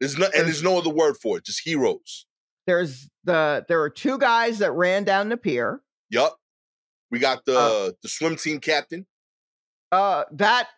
There's 0.00 0.16
no 0.18 0.26
and 0.26 0.46
there's 0.46 0.62
no 0.62 0.78
other 0.78 0.90
word 0.90 1.16
for 1.20 1.38
it, 1.38 1.44
just 1.44 1.62
heroes. 1.64 2.26
there's 2.66 3.08
the 3.24 3.64
there 3.68 3.82
are 3.82 3.90
two 3.90 4.18
guys 4.18 4.58
that 4.58 4.72
ran 4.72 5.04
down 5.04 5.28
the 5.28 5.36
pier. 5.36 5.80
Yup. 6.10 6.36
We 7.10 7.18
got 7.18 7.44
the 7.44 7.58
Uh, 7.58 7.90
the 8.02 8.08
swim 8.08 8.36
team 8.36 8.60
captain. 8.60 9.06
Uh 9.92 10.24
that 10.32 10.68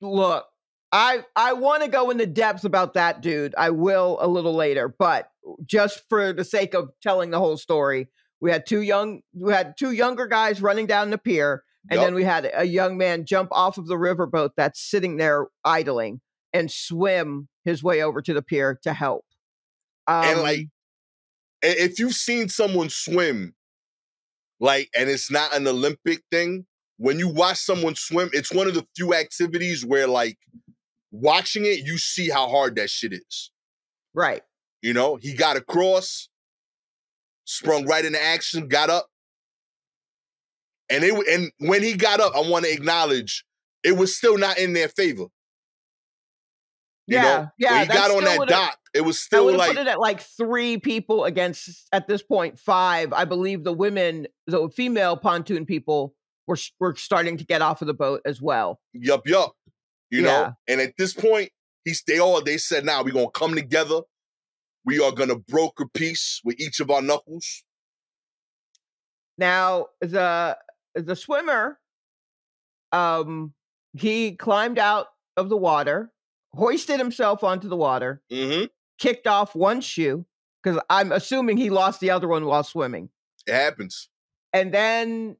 look, 0.00 0.46
I 0.90 1.24
I 1.36 1.52
want 1.52 1.82
to 1.82 1.88
go 1.88 2.10
into 2.10 2.26
depth 2.26 2.64
about 2.64 2.94
that 2.94 3.20
dude. 3.20 3.54
I 3.56 3.70
will 3.70 4.18
a 4.20 4.26
little 4.26 4.54
later, 4.54 4.88
but 4.88 5.30
just 5.64 6.02
for 6.08 6.32
the 6.32 6.44
sake 6.44 6.74
of 6.74 6.90
telling 7.02 7.30
the 7.30 7.38
whole 7.38 7.56
story, 7.56 8.08
we 8.40 8.50
had 8.50 8.66
two 8.66 8.80
young 8.80 9.20
we 9.34 9.52
had 9.52 9.76
two 9.78 9.92
younger 9.92 10.26
guys 10.26 10.60
running 10.62 10.86
down 10.86 11.10
the 11.10 11.18
pier, 11.18 11.62
and 11.90 11.98
Yup. 11.98 12.06
then 12.06 12.14
we 12.14 12.24
had 12.24 12.50
a 12.54 12.64
young 12.64 12.96
man 12.96 13.24
jump 13.26 13.50
off 13.52 13.78
of 13.78 13.86
the 13.86 13.94
riverboat 13.94 14.50
that's 14.56 14.80
sitting 14.80 15.16
there 15.16 15.46
idling 15.64 16.20
and 16.52 16.70
swim 16.70 17.48
his 17.64 17.82
way 17.82 18.02
over 18.02 18.22
to 18.22 18.34
the 18.34 18.42
pier 18.42 18.78
to 18.82 18.92
help. 18.92 19.24
Um, 20.06 20.24
and 20.24 20.40
like 20.42 20.68
if 21.62 21.98
you've 21.98 22.14
seen 22.14 22.48
someone 22.48 22.90
swim, 22.90 23.54
like, 24.60 24.88
and 24.96 25.10
it's 25.10 25.30
not 25.30 25.54
an 25.54 25.66
Olympic 25.66 26.22
thing, 26.30 26.66
when 26.96 27.18
you 27.18 27.28
watch 27.28 27.58
someone 27.58 27.94
swim, 27.96 28.30
it's 28.32 28.52
one 28.52 28.68
of 28.68 28.74
the 28.74 28.86
few 28.96 29.14
activities 29.14 29.84
where, 29.84 30.06
like, 30.06 30.38
watching 31.10 31.64
it, 31.64 31.84
you 31.84 31.98
see 31.98 32.28
how 32.28 32.48
hard 32.48 32.76
that 32.76 32.90
shit 32.90 33.12
is. 33.12 33.50
Right. 34.14 34.42
You 34.82 34.92
know, 34.92 35.16
he 35.16 35.34
got 35.34 35.56
across, 35.56 36.28
sprung 37.44 37.86
right 37.86 38.04
into 38.04 38.22
action, 38.22 38.68
got 38.68 38.90
up. 38.90 39.06
And 40.90 41.02
it 41.02 41.10
w- 41.10 41.28
and 41.30 41.50
when 41.58 41.82
he 41.82 41.94
got 41.94 42.20
up, 42.20 42.36
I 42.36 42.48
want 42.48 42.64
to 42.66 42.72
acknowledge 42.72 43.44
it 43.82 43.96
was 43.96 44.16
still 44.16 44.38
not 44.38 44.58
in 44.58 44.72
their 44.72 44.88
favor. 44.88 45.26
You 47.06 47.16
yeah. 47.16 47.22
know, 47.22 47.48
yeah. 47.58 47.72
when 47.72 47.80
he 47.82 47.86
got 47.92 48.10
on 48.10 48.24
that 48.24 48.48
dock, 48.48 48.78
it 48.94 49.02
was 49.02 49.18
still 49.18 49.48
have 49.48 49.58
like 49.58 49.76
put 49.76 49.78
it 49.78 49.88
at 49.88 50.00
like 50.00 50.20
three 50.20 50.78
people 50.78 51.24
against 51.24 51.88
at 51.92 52.08
this 52.08 52.22
point 52.22 52.58
five. 52.58 53.12
I 53.12 53.24
believe 53.26 53.62
the 53.64 53.72
women, 53.72 54.26
the 54.46 54.70
female 54.70 55.16
pontoon 55.16 55.66
people 55.66 56.14
were 56.46 56.56
were 56.80 56.94
starting 56.96 57.36
to 57.36 57.44
get 57.44 57.60
off 57.60 57.82
of 57.82 57.88
the 57.88 57.94
boat 57.94 58.22
as 58.24 58.40
well. 58.40 58.80
yup 58.92 59.26
yup. 59.26 59.52
You 60.10 60.22
know, 60.22 60.52
and 60.68 60.80
at 60.80 60.94
this 60.96 61.12
point, 61.12 61.50
he's 61.84 62.02
they 62.06 62.20
all 62.20 62.40
they 62.40 62.56
said, 62.56 62.84
now 62.84 63.02
we're 63.02 63.12
gonna 63.12 63.30
come 63.30 63.54
together. 63.54 64.00
We 64.84 65.00
are 65.00 65.10
gonna 65.10 65.36
broker 65.36 65.86
peace 65.92 66.40
with 66.44 66.60
each 66.60 66.78
of 66.78 66.90
our 66.90 67.02
knuckles. 67.02 67.64
Now 69.36 69.86
the 70.00 70.56
the 70.94 71.16
swimmer, 71.16 71.80
um, 72.92 73.54
he 73.92 74.36
climbed 74.36 74.78
out 74.78 75.08
of 75.36 75.48
the 75.48 75.56
water, 75.56 76.12
hoisted 76.54 76.98
himself 76.98 77.42
onto 77.44 77.68
the 77.68 77.76
water, 77.76 78.22
Mm-hmm. 78.32 78.64
kicked 78.98 79.26
off 79.26 79.54
one 79.54 79.80
shoe 79.80 80.24
because 80.62 80.80
I'm 80.88 81.12
assuming 81.12 81.56
he 81.56 81.70
lost 81.70 82.00
the 82.00 82.10
other 82.10 82.28
one 82.28 82.46
while 82.46 82.64
swimming, 82.64 83.10
It 83.46 83.52
happens. 83.54 84.08
and 84.52 84.72
then 84.72 85.36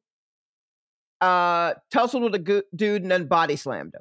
uh 1.21 1.75
tussled 1.90 2.23
with 2.23 2.35
a 2.35 2.38
gu- 2.38 2.62
dude 2.75 3.02
and 3.02 3.11
then 3.11 3.26
body 3.26 3.56
slammed 3.56 3.94
him. 3.94 4.00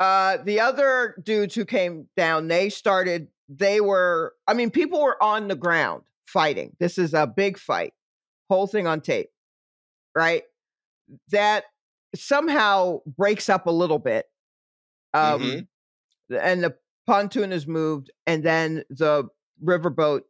Uh, 0.00 0.38
the 0.44 0.58
other 0.60 1.14
dudes 1.22 1.54
who 1.54 1.66
came 1.66 2.08
down, 2.16 2.48
they 2.48 2.70
started. 2.70 3.28
They 3.50 3.82
were. 3.82 4.32
I 4.46 4.54
mean, 4.54 4.70
people 4.70 5.02
were 5.02 5.22
on 5.22 5.48
the 5.48 5.54
ground 5.56 6.04
fighting. 6.26 6.74
This 6.80 6.96
is 6.96 7.12
a 7.12 7.26
big 7.26 7.58
fight. 7.58 7.92
Whole 8.48 8.66
thing 8.66 8.86
on 8.86 9.02
tape, 9.02 9.28
right? 10.16 10.44
That 11.32 11.64
somehow 12.14 13.00
breaks 13.06 13.50
up 13.50 13.66
a 13.66 13.70
little 13.70 13.98
bit. 13.98 14.24
Um, 15.14 15.40
Mhm. 16.30 16.40
and 16.40 16.62
the 16.64 16.76
pontoon 17.06 17.52
is 17.52 17.66
moved, 17.66 18.10
and 18.26 18.44
then 18.44 18.84
the 18.90 19.28
riverboat 19.64 20.22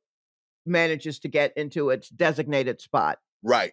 manages 0.67 1.19
to 1.21 1.29
get 1.29 1.57
into 1.57 1.91
its 1.91 2.09
designated 2.09 2.81
spot 2.81 3.19
Right. 3.43 3.73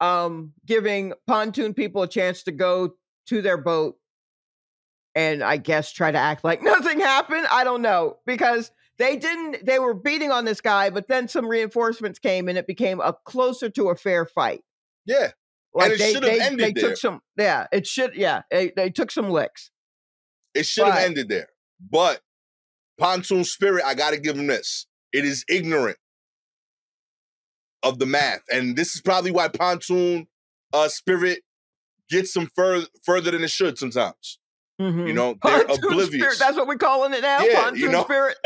um, 0.00 0.52
giving 0.64 1.12
pontoon 1.26 1.74
people 1.74 2.02
a 2.02 2.08
chance 2.08 2.42
to 2.44 2.52
go 2.52 2.94
to 3.26 3.42
their 3.42 3.56
boat 3.58 3.96
and 5.14 5.42
I 5.42 5.56
guess 5.56 5.92
try 5.92 6.10
to 6.10 6.18
act 6.18 6.44
like 6.44 6.62
nothing 6.62 7.00
happened. 7.00 7.46
I 7.50 7.64
don't 7.64 7.82
know 7.82 8.18
because 8.26 8.70
they 8.98 9.16
didn't, 9.16 9.64
they 9.66 9.78
were 9.78 9.94
beating 9.94 10.30
on 10.30 10.44
this 10.44 10.60
guy, 10.60 10.90
but 10.90 11.08
then 11.08 11.28
some 11.28 11.46
reinforcements 11.46 12.18
came 12.18 12.48
and 12.48 12.56
it 12.58 12.66
became 12.66 13.00
a 13.00 13.14
closer 13.24 13.68
to 13.70 13.88
a 13.90 13.96
fair 13.96 14.26
fight. 14.26 14.62
Yeah. 15.04 15.32
Like 15.74 15.92
it 15.92 15.98
they, 15.98 16.12
should 16.12 16.24
have 16.24 16.40
ended 16.40 16.74
they 16.74 16.80
there. 16.80 16.90
took 16.90 16.96
some, 16.96 17.20
yeah, 17.38 17.66
it 17.72 17.86
should, 17.86 18.14
yeah, 18.14 18.42
they, 18.50 18.72
they 18.74 18.90
took 18.90 19.10
some 19.10 19.30
licks. 19.30 19.70
It 20.54 20.66
should 20.66 20.86
have 20.86 21.04
ended 21.04 21.28
there. 21.28 21.48
But 21.90 22.20
Pontoon 22.98 23.44
Spirit, 23.44 23.84
I 23.86 23.94
got 23.94 24.10
to 24.10 24.18
give 24.18 24.36
him 24.36 24.46
this. 24.46 24.86
It 25.12 25.24
is 25.24 25.44
ignorant 25.48 25.98
of 27.82 27.98
the 27.98 28.06
math. 28.06 28.42
And 28.50 28.76
this 28.76 28.94
is 28.94 29.00
probably 29.00 29.30
why 29.30 29.48
Pontoon 29.48 30.26
uh, 30.72 30.88
Spirit 30.88 31.40
gets 32.10 32.32
them 32.32 32.48
fur- 32.54 32.86
further 33.04 33.30
than 33.30 33.44
it 33.44 33.50
should 33.50 33.78
sometimes. 33.78 34.38
You 34.80 35.12
know, 35.12 35.34
they're 35.42 35.64
Pontoon 35.64 35.92
oblivious. 35.92 36.08
Spirit, 36.08 36.38
that's 36.38 36.56
what 36.56 36.68
we're 36.68 36.76
calling 36.76 37.12
it 37.12 37.22
now. 37.22 37.40
Yeah, 37.40 37.62
pontoon 37.62 37.82
you 37.82 37.90
know. 37.90 38.04
spirit. 38.04 38.36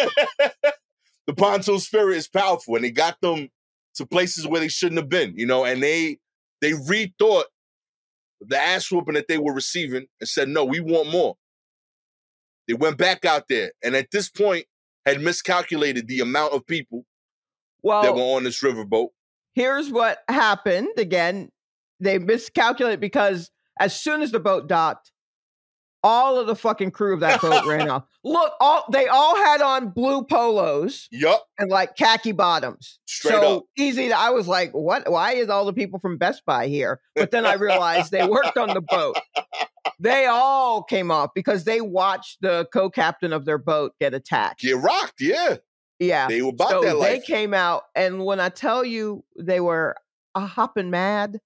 the 1.26 1.34
Pontoon 1.34 1.78
Spirit 1.78 2.16
is 2.16 2.28
powerful 2.28 2.76
and 2.76 2.84
it 2.86 2.92
got 2.92 3.20
them 3.20 3.50
to 3.96 4.06
places 4.06 4.46
where 4.46 4.60
they 4.60 4.68
shouldn't 4.68 4.98
have 4.98 5.10
been, 5.10 5.34
you 5.36 5.44
know, 5.44 5.66
and 5.66 5.82
they 5.82 6.18
they 6.62 6.72
rethought 6.72 7.44
the 8.40 8.58
ass 8.58 8.90
whooping 8.90 9.14
that 9.14 9.28
they 9.28 9.36
were 9.38 9.52
receiving 9.52 10.06
and 10.20 10.28
said, 10.28 10.48
no, 10.48 10.64
we 10.64 10.80
want 10.80 11.10
more. 11.10 11.36
They 12.66 12.74
went 12.74 12.96
back 12.96 13.24
out 13.26 13.48
there 13.48 13.72
and 13.84 13.94
at 13.94 14.10
this 14.10 14.30
point 14.30 14.64
had 15.04 15.20
miscalculated 15.20 16.08
the 16.08 16.20
amount 16.20 16.54
of 16.54 16.66
people 16.66 17.04
Well, 17.82 18.02
that 18.02 18.14
were 18.14 18.22
on 18.22 18.44
this 18.44 18.62
riverboat. 18.62 19.08
here's 19.52 19.90
what 19.90 20.18
happened 20.28 20.88
again 20.96 21.50
they 22.00 22.18
miscalculated 22.18 22.98
because 23.00 23.50
as 23.78 23.94
soon 24.00 24.22
as 24.22 24.32
the 24.32 24.40
boat 24.40 24.66
docked 24.68 25.11
all 26.02 26.38
of 26.38 26.46
the 26.46 26.56
fucking 26.56 26.90
crew 26.90 27.14
of 27.14 27.20
that 27.20 27.40
boat 27.40 27.64
ran 27.66 27.88
off. 27.88 28.04
Look 28.24 28.52
all 28.60 28.84
they 28.90 29.06
all 29.08 29.36
had 29.36 29.60
on 29.60 29.88
blue 29.88 30.24
polos 30.24 31.08
Yup, 31.10 31.44
and 31.58 31.70
like 31.70 31.96
khaki 31.96 32.32
bottoms. 32.32 32.98
Straight 33.06 33.32
so 33.32 33.56
up. 33.58 33.64
easy 33.76 34.08
to, 34.08 34.18
i 34.18 34.30
was 34.30 34.48
like 34.48 34.72
what? 34.72 35.10
Why 35.10 35.32
is 35.32 35.48
all 35.48 35.64
the 35.64 35.72
people 35.72 35.98
from 35.98 36.18
best 36.18 36.44
buy 36.46 36.66
here? 36.68 37.00
But 37.14 37.30
then 37.30 37.46
i 37.46 37.54
realized 37.54 38.10
they 38.10 38.26
worked 38.26 38.56
on 38.56 38.74
the 38.74 38.80
boat. 38.80 39.16
They 39.98 40.26
all 40.26 40.82
came 40.82 41.10
off 41.10 41.30
because 41.34 41.64
they 41.64 41.80
watched 41.80 42.40
the 42.40 42.66
co-captain 42.72 43.32
of 43.32 43.44
their 43.44 43.58
boat 43.58 43.94
get 44.00 44.14
attacked. 44.14 44.60
Get 44.60 44.76
rocked, 44.76 45.20
yeah. 45.20 45.56
yeah. 45.98 46.26
They 46.28 46.42
were 46.42 46.48
about 46.48 46.70
so 46.70 46.82
that 46.82 46.94
they 46.94 47.14
life. 47.14 47.24
came 47.24 47.54
out, 47.54 47.84
and 47.94 48.24
when 48.24 48.40
I 48.40 48.48
tell 48.48 48.84
you 48.84 49.24
they 49.38 49.60
were 49.60 49.96
a 50.34 50.40
hopping 50.40 50.90
mad, 50.90 51.40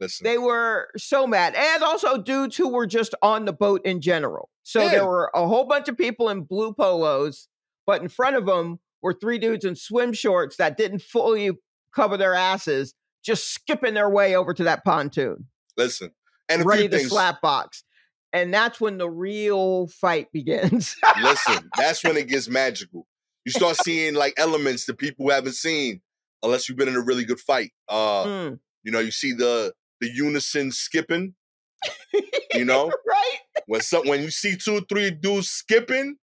Listen, 0.00 0.24
they 0.24 0.38
were 0.38 0.88
so 0.96 1.26
mad, 1.26 1.54
and 1.54 1.82
also 1.82 2.16
dudes 2.20 2.56
who 2.56 2.68
were 2.68 2.86
just 2.86 3.14
on 3.22 3.44
the 3.44 3.52
boat 3.52 3.82
in 3.84 4.00
general. 4.00 4.48
So 4.62 4.82
Yeah. 4.84 4.88
there 4.90 5.06
were 5.06 5.30
a 5.34 5.46
whole 5.46 5.64
bunch 5.64 5.88
of 5.88 5.96
people 5.98 6.28
in 6.28 6.42
blue 6.42 6.72
polos, 6.72 7.48
but 7.86 8.00
in 8.02 8.08
front 8.08 8.36
of 8.36 8.46
them 8.46 8.80
were 9.02 9.12
three 9.14 9.38
dudes 9.38 9.64
in 9.64 9.76
swim 9.76 10.12
shorts 10.12 10.56
that 10.56 10.76
didn't 10.76 11.02
fully 11.02 11.50
cover 11.94 12.16
their 12.16 12.34
asses, 12.34 12.94
just 13.24 13.52
skipping 13.52 13.94
their 13.94 14.08
way 14.08 14.34
over 14.36 14.54
to 14.54 14.64
that 14.64 14.84
pontoon, 14.84 15.46
listen. 15.76 16.10
And 16.48 16.64
ready 16.66 16.88
to 16.88 16.96
things. 16.98 17.10
slap 17.10 17.40
box. 17.40 17.84
And 18.32 18.52
that's 18.54 18.80
when 18.80 18.98
the 18.98 19.08
real 19.10 19.86
fight 19.88 20.28
begins. 20.32 20.96
Listen, 21.20 21.70
that's 21.76 22.02
when 22.04 22.16
it 22.16 22.28
gets 22.28 22.48
magical. 22.48 23.06
You 23.44 23.52
start 23.52 23.76
seeing 23.76 24.14
like 24.14 24.34
elements 24.36 24.86
that 24.86 24.98
people 24.98 25.30
haven't 25.30 25.54
seen 25.54 26.00
unless 26.42 26.68
you've 26.68 26.78
been 26.78 26.88
in 26.88 26.96
a 26.96 27.00
really 27.00 27.24
good 27.24 27.40
fight. 27.40 27.72
Uh, 27.88 28.24
Mm, 28.24 28.58
you 28.82 28.92
know, 28.92 28.98
you 29.00 29.10
see 29.10 29.32
the 29.32 29.72
the 30.00 30.08
unison 30.10 30.72
skipping. 30.72 31.34
You 32.52 32.64
know, 32.64 32.88
right? 32.88 33.38
when 33.66 33.80
some 33.80 34.06
when 34.08 34.22
you 34.22 34.30
see 34.30 34.56
two 34.56 34.78
or 34.78 34.80
three 34.88 35.10
dudes 35.12 35.48
skipping, 35.48 36.16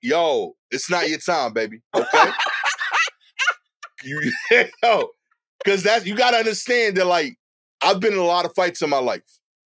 yo, 0.00 0.54
it's 0.70 0.88
not 0.88 1.08
your 1.08 1.18
time, 1.18 1.52
baby. 1.52 1.80
Okay, 1.94 2.30
you 4.04 4.32
yo, 4.82 5.08
because 5.62 5.82
that's 5.82 6.06
you 6.06 6.14
gotta 6.14 6.36
understand 6.36 6.96
that 6.96 7.06
like 7.06 7.36
I've 7.82 7.98
been 7.98 8.12
in 8.12 8.18
a 8.20 8.24
lot 8.24 8.44
of 8.44 8.52
fights 8.54 8.82
in 8.82 8.88
my 8.90 9.00
life. 9.00 9.24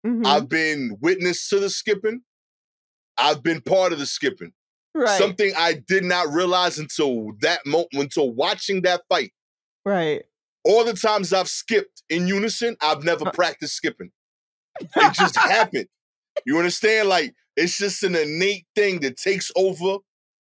Mhm, 0.05 0.25
I've 0.25 0.47
been 0.47 0.95
witness 1.01 1.49
to 1.49 1.59
the 1.59 1.69
skipping. 1.71 2.21
I've 3.17 3.41
been 3.41 3.61
part 3.61 3.91
of 3.93 3.99
the 3.99 4.05
skipping. 4.05 4.53
right. 4.93 5.19
Something 5.19 5.53
I 5.57 5.81
did 5.87 6.03
not 6.03 6.31
realize 6.31 6.77
until 6.77 7.31
that 7.41 7.65
moment, 7.65 7.93
until 7.93 8.29
watching 8.31 8.83
that 8.83 9.01
fight. 9.09 9.33
right. 9.85 10.23
All 10.63 10.85
the 10.85 10.93
times 10.93 11.33
I've 11.33 11.49
skipped 11.49 12.03
in 12.09 12.27
unison, 12.27 12.77
I've 12.81 13.03
never 13.03 13.25
practiced 13.31 13.75
skipping. 13.75 14.11
It 14.79 15.13
just 15.13 15.35
happened. 15.37 15.87
You 16.45 16.57
understand? 16.57 17.09
Like 17.09 17.33
it's 17.55 17.77
just 17.77 18.03
an 18.03 18.15
innate 18.15 18.65
thing 18.75 18.99
that 19.01 19.17
takes 19.17 19.51
over. 19.55 19.97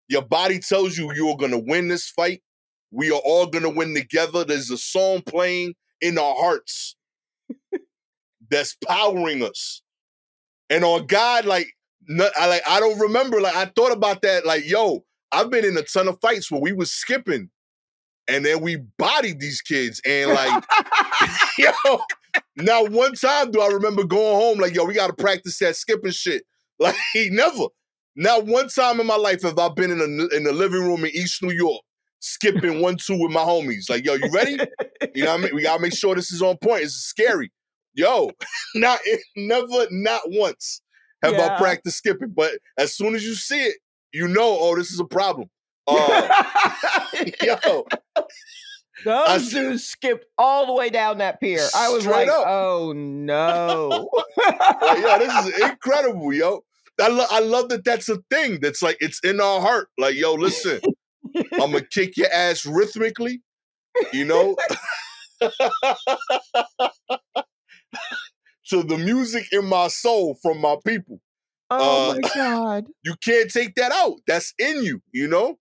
Your 0.08 0.22
body 0.22 0.60
tells 0.60 0.98
you 0.98 1.14
you 1.14 1.30
are 1.30 1.38
gonna 1.38 1.60
win 1.60 1.88
this 1.88 2.10
fight. 2.10 2.42
We 2.92 3.12
are 3.12 3.22
all 3.24 3.48
gonna 3.48 3.70
win 3.70 3.94
together. 3.96 4.44
There's 4.44 4.70
a 4.72 4.78
song 4.78 5.22
playing 5.26 5.76
in 6.02 6.18
our 6.18 6.36
hearts 6.36 6.96
that's 8.50 8.76
powering 8.88 9.44
us. 9.44 9.82
And 10.70 10.84
on 10.84 11.06
God, 11.08 11.46
like, 11.46 11.68
no, 12.08 12.30
I 12.38 12.48
like 12.48 12.62
I 12.68 12.80
don't 12.80 13.00
remember. 13.00 13.42
Like 13.42 13.56
I 13.56 13.66
thought 13.66 13.92
about 13.92 14.22
that. 14.24 14.46
Like, 14.46 14.68
yo, 14.68 15.06
I've 15.32 15.50
been 15.50 15.66
in 15.66 15.78
a 15.78 15.84
ton 15.84 16.08
of 16.08 16.20
fights 16.22 16.52
where 16.52 16.62
we 16.62 16.74
was 16.74 16.92
skipping, 16.92 17.50
and 18.32 18.46
then 18.46 18.62
we 18.62 18.78
bodied 18.98 19.40
these 19.40 19.62
kids, 19.62 20.02
and 20.06 20.32
like, 20.32 20.64
yo, 21.58 22.00
now 22.58 22.84
one 22.86 23.14
time 23.14 23.52
do 23.52 23.62
I 23.62 23.68
remember 23.68 24.04
going 24.04 24.40
home 24.40 24.60
like, 24.60 24.74
yo, 24.74 24.86
we 24.86 24.94
got 24.94 25.08
to 25.08 25.14
practice 25.14 25.58
that 25.60 25.76
skipping 25.76 26.12
shit. 26.12 26.44
Like, 26.80 26.96
he 27.14 27.30
never. 27.30 27.66
Not 28.16 28.48
one 28.48 28.68
time 28.68 29.00
in 29.00 29.06
my 29.06 29.16
life 29.16 29.44
have 29.44 29.60
I 29.60 29.70
been 29.70 29.92
in 29.92 30.00
a, 30.00 30.36
in 30.36 30.44
the 30.46 30.52
living 30.52 30.82
room 30.82 31.06
in 31.06 31.12
East 31.14 31.44
New 31.44 31.52
York 31.52 31.84
skipping 32.22 32.82
one 32.82 32.98
two 32.98 33.20
with 33.20 33.32
my 33.32 33.42
homies. 33.42 33.90
Like, 33.90 34.06
yo, 34.06 34.14
you 34.14 34.32
ready? 34.32 34.58
You 35.14 35.26
know 35.26 35.32
what 35.32 35.42
I 35.42 35.44
mean? 35.44 35.56
We 35.56 35.64
gotta 35.64 35.82
make 35.82 35.96
sure 35.96 36.16
this 36.16 36.32
is 36.32 36.42
on 36.42 36.58
point. 36.58 36.84
It's 36.84 36.94
scary. 36.94 37.52
Yo, 37.94 38.32
not 38.76 39.00
never, 39.36 39.88
not 39.92 40.22
once 40.28 40.82
have 41.22 41.34
Yeah. 41.34 41.56
I 41.56 41.58
practiced 41.60 41.98
skipping. 41.98 42.34
But 42.36 42.54
as 42.78 42.96
soon 42.96 43.16
as 43.16 43.24
you 43.24 43.36
see 43.36 43.62
it, 43.64 43.76
you 44.14 44.28
know, 44.28 44.58
oh, 44.60 44.76
this 44.76 44.92
is 44.92 45.00
a 45.00 45.06
problem. 45.06 45.50
Uh, 45.98 47.26
yo, 47.44 47.86
Those 49.04 49.50
dudes 49.50 49.86
skipped 49.86 50.26
all 50.38 50.66
the 50.68 50.74
way 50.74 50.90
down 50.90 51.18
that 51.20 51.40
pier. 51.40 51.66
I 51.76 51.90
was 51.90 52.06
like, 52.06 52.28
up. 52.30 52.46
oh 52.48 52.94
no. 52.94 54.10
like, 54.38 55.00
yo, 55.00 55.20
this 55.20 55.46
is 55.48 55.62
incredible, 55.62 56.34
yo. 56.34 56.64
I, 57.00 57.08
lo- 57.08 57.26
I 57.32 57.40
love 57.40 57.70
that 57.70 57.84
that's 57.84 58.10
a 58.10 58.18
thing 58.30 58.60
that's 58.62 58.82
like 58.82 58.98
it's 59.00 59.20
in 59.24 59.42
our 59.42 59.60
heart. 59.60 59.88
Like, 59.98 60.16
yo, 60.16 60.34
listen, 60.34 60.80
I'm 61.36 61.72
gonna 61.72 61.82
kick 61.92 62.16
your 62.18 62.32
ass 62.32 62.66
rhythmically, 62.66 63.42
you 64.14 64.26
know, 64.26 64.56
to 68.70 68.84
the 68.84 68.98
music 68.98 69.48
in 69.52 69.66
my 69.66 69.88
soul 69.88 70.38
from 70.42 70.60
my 70.62 70.76
people. 70.86 71.20
oh 71.72 72.12
Uh, 72.12 72.14
my 72.16 72.20
God. 72.36 72.86
You 73.04 73.16
can't 73.24 73.50
take 73.50 73.76
that 73.76 73.92
out. 73.92 74.18
That's 74.28 74.54
in 74.60 74.84
you, 74.84 75.02
you 75.12 75.28
know. 75.28 75.58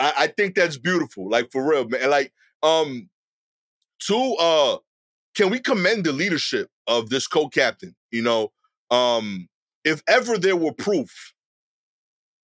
I, 0.00 0.12
I 0.18 0.26
think 0.28 0.54
that's 0.54 0.78
beautiful, 0.78 1.28
like 1.28 1.52
for 1.52 1.68
real, 1.68 1.88
man. 1.88 2.10
Like, 2.10 2.32
um, 2.62 3.08
two, 4.00 4.36
uh, 4.40 4.78
can 5.36 5.50
we 5.50 5.60
commend 5.60 6.04
the 6.04 6.12
leadership 6.12 6.68
of 6.86 7.10
this 7.10 7.26
co-captain? 7.26 7.94
You 8.10 8.22
know, 8.22 8.52
um, 8.90 9.48
if 9.84 10.02
ever 10.08 10.38
there 10.38 10.56
were 10.56 10.72
proof 10.72 11.34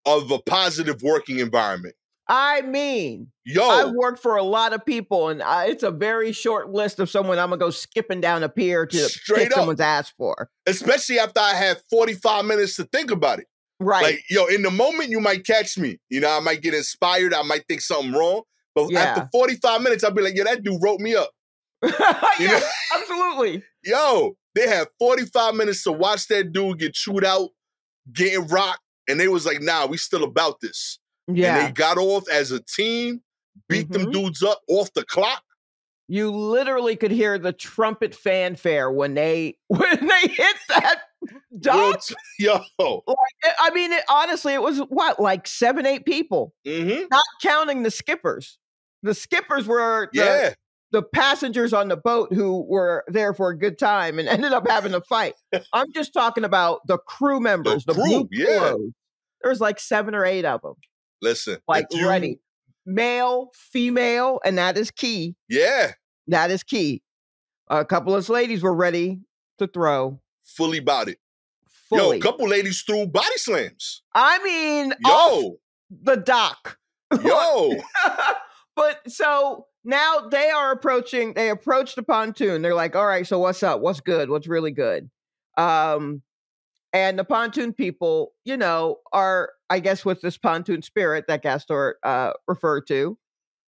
of 0.04 0.30
a 0.30 0.38
positive 0.38 1.02
working 1.02 1.40
environment, 1.40 1.96
I 2.28 2.62
mean, 2.62 3.28
yo, 3.44 3.68
I've 3.68 3.92
worked 3.92 4.20
for 4.20 4.36
a 4.36 4.42
lot 4.42 4.72
of 4.72 4.84
people, 4.84 5.28
and 5.28 5.40
I, 5.42 5.66
it's 5.66 5.84
a 5.84 5.92
very 5.92 6.32
short 6.32 6.70
list 6.70 6.98
of 6.98 7.08
someone 7.08 7.38
I'm 7.38 7.50
gonna 7.50 7.58
go 7.58 7.70
skipping 7.70 8.20
down 8.20 8.42
a 8.42 8.48
pier 8.48 8.84
to 8.84 8.98
Straight 9.08 9.52
up. 9.52 9.58
someone's 9.58 9.80
ass 9.80 10.12
for. 10.18 10.50
especially 10.66 11.20
after 11.20 11.40
I 11.40 11.54
had 11.54 11.80
45 11.88 12.44
minutes 12.44 12.76
to 12.76 12.84
think 12.84 13.12
about 13.12 13.38
it. 13.38 13.46
Right. 13.78 14.02
Like, 14.02 14.24
yo, 14.30 14.46
in 14.46 14.62
the 14.62 14.70
moment 14.70 15.10
you 15.10 15.20
might 15.20 15.44
catch 15.44 15.76
me. 15.78 15.98
You 16.08 16.20
know, 16.20 16.30
I 16.36 16.40
might 16.40 16.62
get 16.62 16.74
inspired, 16.74 17.34
I 17.34 17.42
might 17.42 17.64
think 17.68 17.80
something 17.82 18.12
wrong. 18.12 18.42
But 18.74 18.90
Yeah. 18.90 19.00
after 19.00 19.28
45 19.32 19.82
minutes, 19.82 20.04
I'll 20.04 20.10
be 20.12 20.22
like, 20.22 20.36
yo, 20.36 20.44
that 20.44 20.62
dude 20.62 20.82
wrote 20.82 21.00
me 21.00 21.14
up. 21.14 21.30
Yeah, 22.40 22.60
absolutely. 22.94 23.62
Yo, 23.84 24.36
they 24.54 24.66
had 24.68 24.88
45 24.98 25.54
minutes 25.54 25.82
to 25.84 25.92
watch 25.92 26.26
that 26.28 26.52
dude 26.52 26.78
get 26.78 26.94
chewed 26.94 27.24
out, 27.24 27.50
getting 28.12 28.46
rocked, 28.48 28.80
and 29.08 29.18
they 29.20 29.28
was 29.28 29.46
like, 29.46 29.60
nah, 29.62 29.86
we 29.86 29.96
still 29.96 30.24
about 30.24 30.60
this. 30.60 30.98
Yeah. 31.28 31.56
And 31.58 31.66
they 31.68 31.72
got 31.72 31.98
off 31.98 32.24
as 32.30 32.50
a 32.52 32.60
team, 32.60 33.22
beat 33.68 33.90
them 33.90 34.06
Mhm. 34.06 34.12
dudes 34.12 34.42
up 34.42 34.60
off 34.68 34.92
the 34.94 35.04
clock. 35.04 35.42
You 36.08 36.30
literally 36.30 36.94
could 36.96 37.10
hear 37.10 37.38
the 37.38 37.52
trumpet 37.52 38.14
fanfare 38.14 38.90
when 38.90 39.14
they 39.14 39.56
when 39.68 40.06
they 40.06 40.28
hit 40.28 40.56
that 40.68 41.00
Real 41.30 41.60
dock. 41.60 42.00
t- 42.02 42.14
Yo. 42.38 42.60
I- 42.80 43.14
I 43.60 43.70
mean, 43.70 43.92
it, 43.92 44.04
honestly, 44.08 44.54
it 44.54 44.62
was 44.62 44.78
what 44.88 45.20
like 45.20 45.46
seven, 45.46 45.86
eight 45.86 46.04
people, 46.04 46.54
hmm 46.66 47.04
not 47.10 47.24
counting 47.42 47.82
the 47.82 47.90
skippers. 47.90 48.58
The 49.02 49.14
skippers 49.14 49.66
were 49.66 50.08
the, 50.12 50.18
Yeah. 50.20 50.54
the 50.92 51.02
passengers 51.02 51.72
on 51.72 51.88
the 51.88 51.96
boat 51.96 52.32
who 52.32 52.62
were 52.68 53.04
there 53.08 53.34
for 53.34 53.50
a 53.50 53.58
good 53.58 53.78
time 53.78 54.18
and 54.18 54.28
ended 54.28 54.52
up 54.52 54.66
having 54.68 54.94
a 54.94 55.00
fight. 55.02 55.34
I'm 55.72 55.92
just 55.92 56.12
talking 56.12 56.44
about 56.44 56.80
the 56.86 56.98
crew 56.98 57.40
members, 57.40 57.84
the, 57.84 57.94
crew, 57.94 58.04
blue 58.04 58.28
yeah. 58.32 58.46
pillows. 58.46 58.92
There's 59.42 59.60
like 59.60 59.78
seven 59.78 60.14
or 60.14 60.24
eight 60.24 60.44
of 60.44 60.62
them, 60.62 60.74
Listen. 61.22 61.58
like 61.68 61.86
you- 61.92 62.08
ready, 62.08 62.40
male, 62.84 63.50
female, 63.54 64.40
and 64.44 64.58
that 64.58 64.76
is 64.76 64.90
key. 64.90 65.36
Yeah. 65.48 65.92
That 66.28 66.50
is 66.50 66.62
key. 66.64 67.02
A 67.68 67.84
couple 67.84 68.14
of 68.14 68.28
ladies 68.28 68.62
were 68.62 68.74
ready 68.74 69.20
to 69.58 69.66
throw 69.66 70.20
Fully 70.46 70.78
about 70.78 71.08
it. 71.08 71.18
fully. 71.88 72.02
Yo, 72.02 72.12
a 72.12 72.20
couple 72.20 72.48
ladies 72.48 72.82
threw 72.82 73.06
body 73.06 73.36
slams. 73.36 74.02
I 74.14 74.42
mean, 74.42 74.94
Yo. 75.04 75.56
the 75.90 76.16
dock. 76.16 76.78
Yo. 77.22 77.74
but 78.74 79.00
so 79.10 79.66
now 79.84 80.20
they 80.30 80.50
are 80.50 80.72
approaching 80.72 81.32
they 81.34 81.48
approach 81.50 81.94
the 81.94 82.02
pontoon 82.02 82.60
they're 82.62 82.74
like 82.74 82.96
all 82.96 83.06
right 83.06 83.24
so 83.26 83.38
what's 83.38 83.62
up 83.62 83.80
what's 83.80 84.00
good 84.00 84.28
what's 84.28 84.48
really 84.48 84.72
good 84.72 85.08
um 85.56 86.20
and 86.92 87.16
the 87.16 87.22
pontoon 87.22 87.72
people 87.72 88.32
you 88.44 88.56
know 88.56 88.96
are 89.12 89.50
i 89.70 89.78
guess 89.78 90.04
with 90.04 90.20
this 90.20 90.36
pontoon 90.36 90.82
spirit 90.82 91.26
that 91.28 91.42
gastor 91.42 91.98
uh 92.02 92.32
referred 92.48 92.84
to 92.88 93.16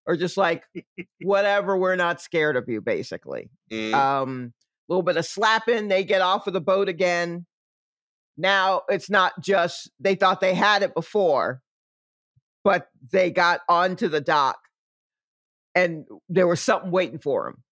are 0.05 0.17
just 0.17 0.35
like 0.35 0.65
whatever 1.21 1.77
we're 1.77 1.95
not 1.95 2.21
scared 2.21 2.57
of 2.57 2.67
you 2.67 2.81
basically 2.81 3.49
Mhm. 3.71 3.93
um 3.93 4.53
little 4.89 5.03
bit 5.03 5.17
of 5.17 5.25
slapping 5.25 5.87
they 5.87 6.03
get 6.03 6.21
off 6.21 6.47
of 6.47 6.53
the 6.53 6.61
boat 6.61 6.89
again. 6.89 7.45
Now 8.37 8.81
it's 8.89 9.09
not 9.09 9.33
just 9.41 9.89
they 9.99 10.15
thought 10.15 10.41
they 10.41 10.53
had 10.53 10.83
it 10.83 10.93
before 10.93 11.61
but 12.63 12.89
they 13.11 13.31
got 13.31 13.61
onto 13.69 14.09
the 14.09 14.19
dock 14.21 14.57
and 15.75 16.05
there 16.27 16.45
was 16.47 16.59
something 16.59 16.91
waiting 16.91 17.19
for 17.19 17.45
them 17.45 17.63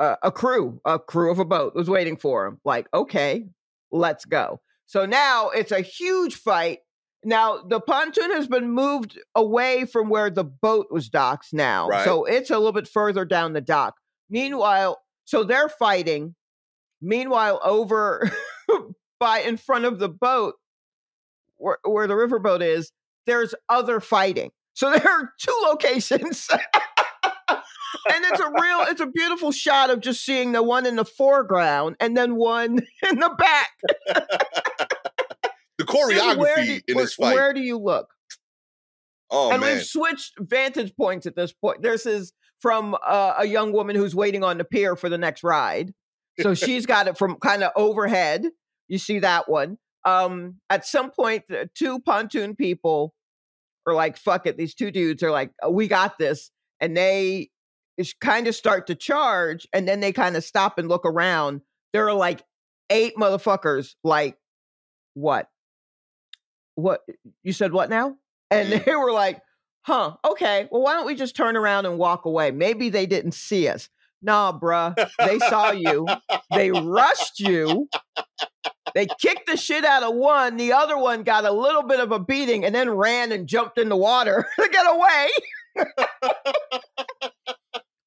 uh, 0.00 0.16
a 0.22 0.30
crew 0.30 0.80
a 0.84 0.98
crew 0.98 1.30
of 1.30 1.38
a 1.38 1.44
boat 1.44 1.74
was 1.74 1.88
waiting 1.90 2.16
for 2.16 2.46
him 2.46 2.60
like 2.64 2.86
okay 2.92 3.46
let's 3.90 4.24
go. 4.26 4.60
So 4.86 5.06
now 5.06 5.48
it's 5.48 5.72
a 5.72 5.80
huge 5.80 6.34
fight. 6.36 6.80
Now 7.24 7.62
the 7.62 7.80
pontoon 7.80 8.30
has 8.32 8.46
been 8.46 8.70
moved 8.70 9.18
away 9.34 9.86
from 9.86 10.08
where 10.08 10.30
the 10.30 10.44
boat 10.44 10.88
was 10.90 11.08
docked 11.08 11.52
now 11.52 11.88
Right. 11.88 12.04
so 12.04 12.24
it's 12.24 12.50
a 12.50 12.56
little 12.58 12.72
bit 12.72 12.86
further 12.88 13.24
down 13.24 13.54
the 13.54 13.60
dock. 13.60 13.96
Meanwhile 14.30 15.00
so 15.24 15.44
they're 15.44 15.68
fighting 15.68 16.34
meanwhile 17.00 17.60
over 17.64 18.30
by 19.20 19.40
in 19.40 19.56
front 19.56 19.84
of 19.84 19.98
the 19.98 20.08
boat 20.08 20.54
where, 21.56 21.78
where 21.84 22.06
the 22.06 22.14
riverboat 22.14 22.62
is 22.62 22.92
there's 23.26 23.54
other 23.68 24.00
fighting 24.00 24.50
so 24.74 24.90
there 24.96 25.08
are 25.08 25.32
two 25.38 25.56
locations 25.64 26.48
and 26.50 28.24
it's 28.24 28.40
a 28.40 28.50
real 28.60 28.80
it's 28.88 29.00
a 29.00 29.06
beautiful 29.06 29.52
shot 29.52 29.90
of 29.90 30.00
just 30.00 30.24
seeing 30.24 30.52
the 30.52 30.62
one 30.62 30.86
in 30.86 30.96
the 30.96 31.04
foreground 31.04 31.96
and 32.00 32.16
then 32.16 32.36
one 32.36 32.78
in 33.10 33.18
the 33.18 33.30
back 33.38 33.70
the 35.78 35.84
choreography 35.84 36.82
in 36.88 36.94
where- 36.96 37.04
this 37.04 37.14
fight. 37.14 37.34
where 37.34 37.52
do 37.52 37.60
you 37.60 37.78
look 37.78 38.08
oh 39.30 39.50
and 39.50 39.60
man. 39.60 39.76
we've 39.76 39.84
switched 39.84 40.38
vantage 40.38 40.94
points 40.96 41.26
at 41.26 41.36
this 41.36 41.52
point. 41.52 41.82
This 41.82 42.06
is 42.06 42.32
from 42.60 42.96
uh, 43.06 43.34
a 43.38 43.46
young 43.46 43.72
woman 43.72 43.94
who's 43.94 44.14
waiting 44.14 44.42
on 44.42 44.58
the 44.58 44.64
pier 44.64 44.96
for 44.96 45.08
the 45.08 45.18
next 45.18 45.44
ride. 45.44 45.94
So 46.40 46.54
she's 46.54 46.86
got 46.86 47.08
it 47.08 47.18
from 47.18 47.36
kind 47.36 47.62
of 47.62 47.72
overhead. 47.76 48.46
You 48.88 48.98
see 48.98 49.18
that 49.20 49.48
one. 49.48 49.78
Um, 50.04 50.56
at 50.70 50.86
some 50.86 51.10
point, 51.10 51.44
two 51.74 52.00
pontoon 52.00 52.54
people 52.56 53.14
are 53.86 53.94
like, 53.94 54.16
fuck 54.16 54.46
it. 54.46 54.56
These 54.56 54.74
two 54.74 54.90
dudes 54.90 55.22
are 55.22 55.30
like, 55.30 55.50
"Oh, 55.62 55.70
we 55.70 55.88
got 55.88 56.18
this. 56.18 56.50
And 56.80 56.96
they 56.96 57.50
kind 58.20 58.46
of 58.46 58.54
start 58.54 58.86
to 58.86 58.94
charge. 58.94 59.66
And 59.72 59.88
then 59.88 60.00
they 60.00 60.12
kind 60.12 60.36
of 60.36 60.44
stop 60.44 60.78
and 60.78 60.88
look 60.88 61.04
around. 61.04 61.62
There 61.92 62.08
are 62.08 62.14
like 62.14 62.42
eight 62.90 63.16
motherfuckers, 63.16 63.94
like, 64.04 64.36
what? 65.14 65.48
What? 66.74 67.00
You 67.42 67.52
said 67.52 67.72
what 67.72 67.90
now? 67.90 68.16
And 68.50 68.72
they 68.72 68.94
were 68.94 69.12
like, 69.12 69.40
huh, 69.82 70.16
okay, 70.24 70.68
well, 70.70 70.82
why 70.82 70.94
don't 70.94 71.06
we 71.06 71.14
just 71.14 71.36
turn 71.36 71.56
around 71.56 71.86
and 71.86 71.98
walk 71.98 72.24
away? 72.24 72.50
Maybe 72.50 72.88
they 72.88 73.06
didn't 73.06 73.34
see 73.34 73.68
us. 73.68 73.88
Nah, 74.22 74.58
bruh, 74.58 74.94
they 75.18 75.38
saw 75.38 75.70
you. 75.70 76.06
They 76.50 76.70
rushed 76.70 77.38
you. 77.40 77.88
They 78.94 79.06
kicked 79.06 79.46
the 79.46 79.56
shit 79.56 79.84
out 79.84 80.02
of 80.02 80.14
one. 80.14 80.56
The 80.56 80.72
other 80.72 80.98
one 80.98 81.22
got 81.22 81.44
a 81.44 81.52
little 81.52 81.82
bit 81.84 82.00
of 82.00 82.10
a 82.10 82.18
beating 82.18 82.64
and 82.64 82.74
then 82.74 82.90
ran 82.90 83.30
and 83.32 83.46
jumped 83.46 83.78
in 83.78 83.88
the 83.88 83.96
water 83.96 84.46
to 84.60 84.68
get 84.70 84.86
away. 84.86 85.28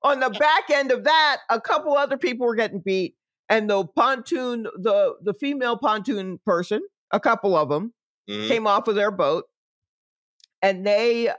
On 0.03 0.19
the 0.19 0.31
back 0.31 0.69
end 0.71 0.91
of 0.91 1.03
that, 1.03 1.37
a 1.49 1.61
couple 1.61 1.95
other 1.95 2.17
people 2.17 2.45
were 2.47 2.55
getting 2.55 2.79
beat. 2.79 3.15
And 3.49 3.69
the 3.69 3.85
pontoon, 3.85 4.63
the 4.75 5.15
the 5.21 5.33
female 5.33 5.77
pontoon 5.77 6.39
person, 6.45 6.81
a 7.11 7.19
couple 7.19 7.55
of 7.55 7.69
them, 7.69 7.93
Mhm. 8.29 8.47
came 8.47 8.67
off 8.67 8.87
of 8.87 8.95
their 8.95 9.11
boat 9.11 9.45
and 10.61 10.85
they 10.85 11.29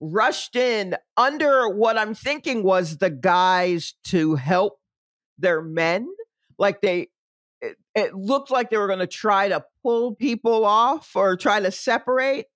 rushed 0.00 0.56
in 0.56 0.96
under 1.16 1.68
what 1.68 1.98
I'm 1.98 2.14
thinking 2.14 2.62
was 2.62 2.98
the 2.98 3.10
guys 3.10 3.94
to 4.04 4.34
help 4.34 4.78
their 5.38 5.62
men. 5.62 6.08
Like 6.58 6.80
they, 6.80 7.08
it, 7.60 7.76
it 7.94 8.14
looked 8.14 8.50
like 8.50 8.70
they 8.70 8.78
were 8.78 8.86
going 8.86 9.00
to 9.00 9.06
try 9.06 9.48
to 9.48 9.64
pull 9.82 10.14
people 10.14 10.64
off 10.64 11.14
or 11.14 11.36
try 11.36 11.60
to 11.60 11.70
separate. 11.70 12.46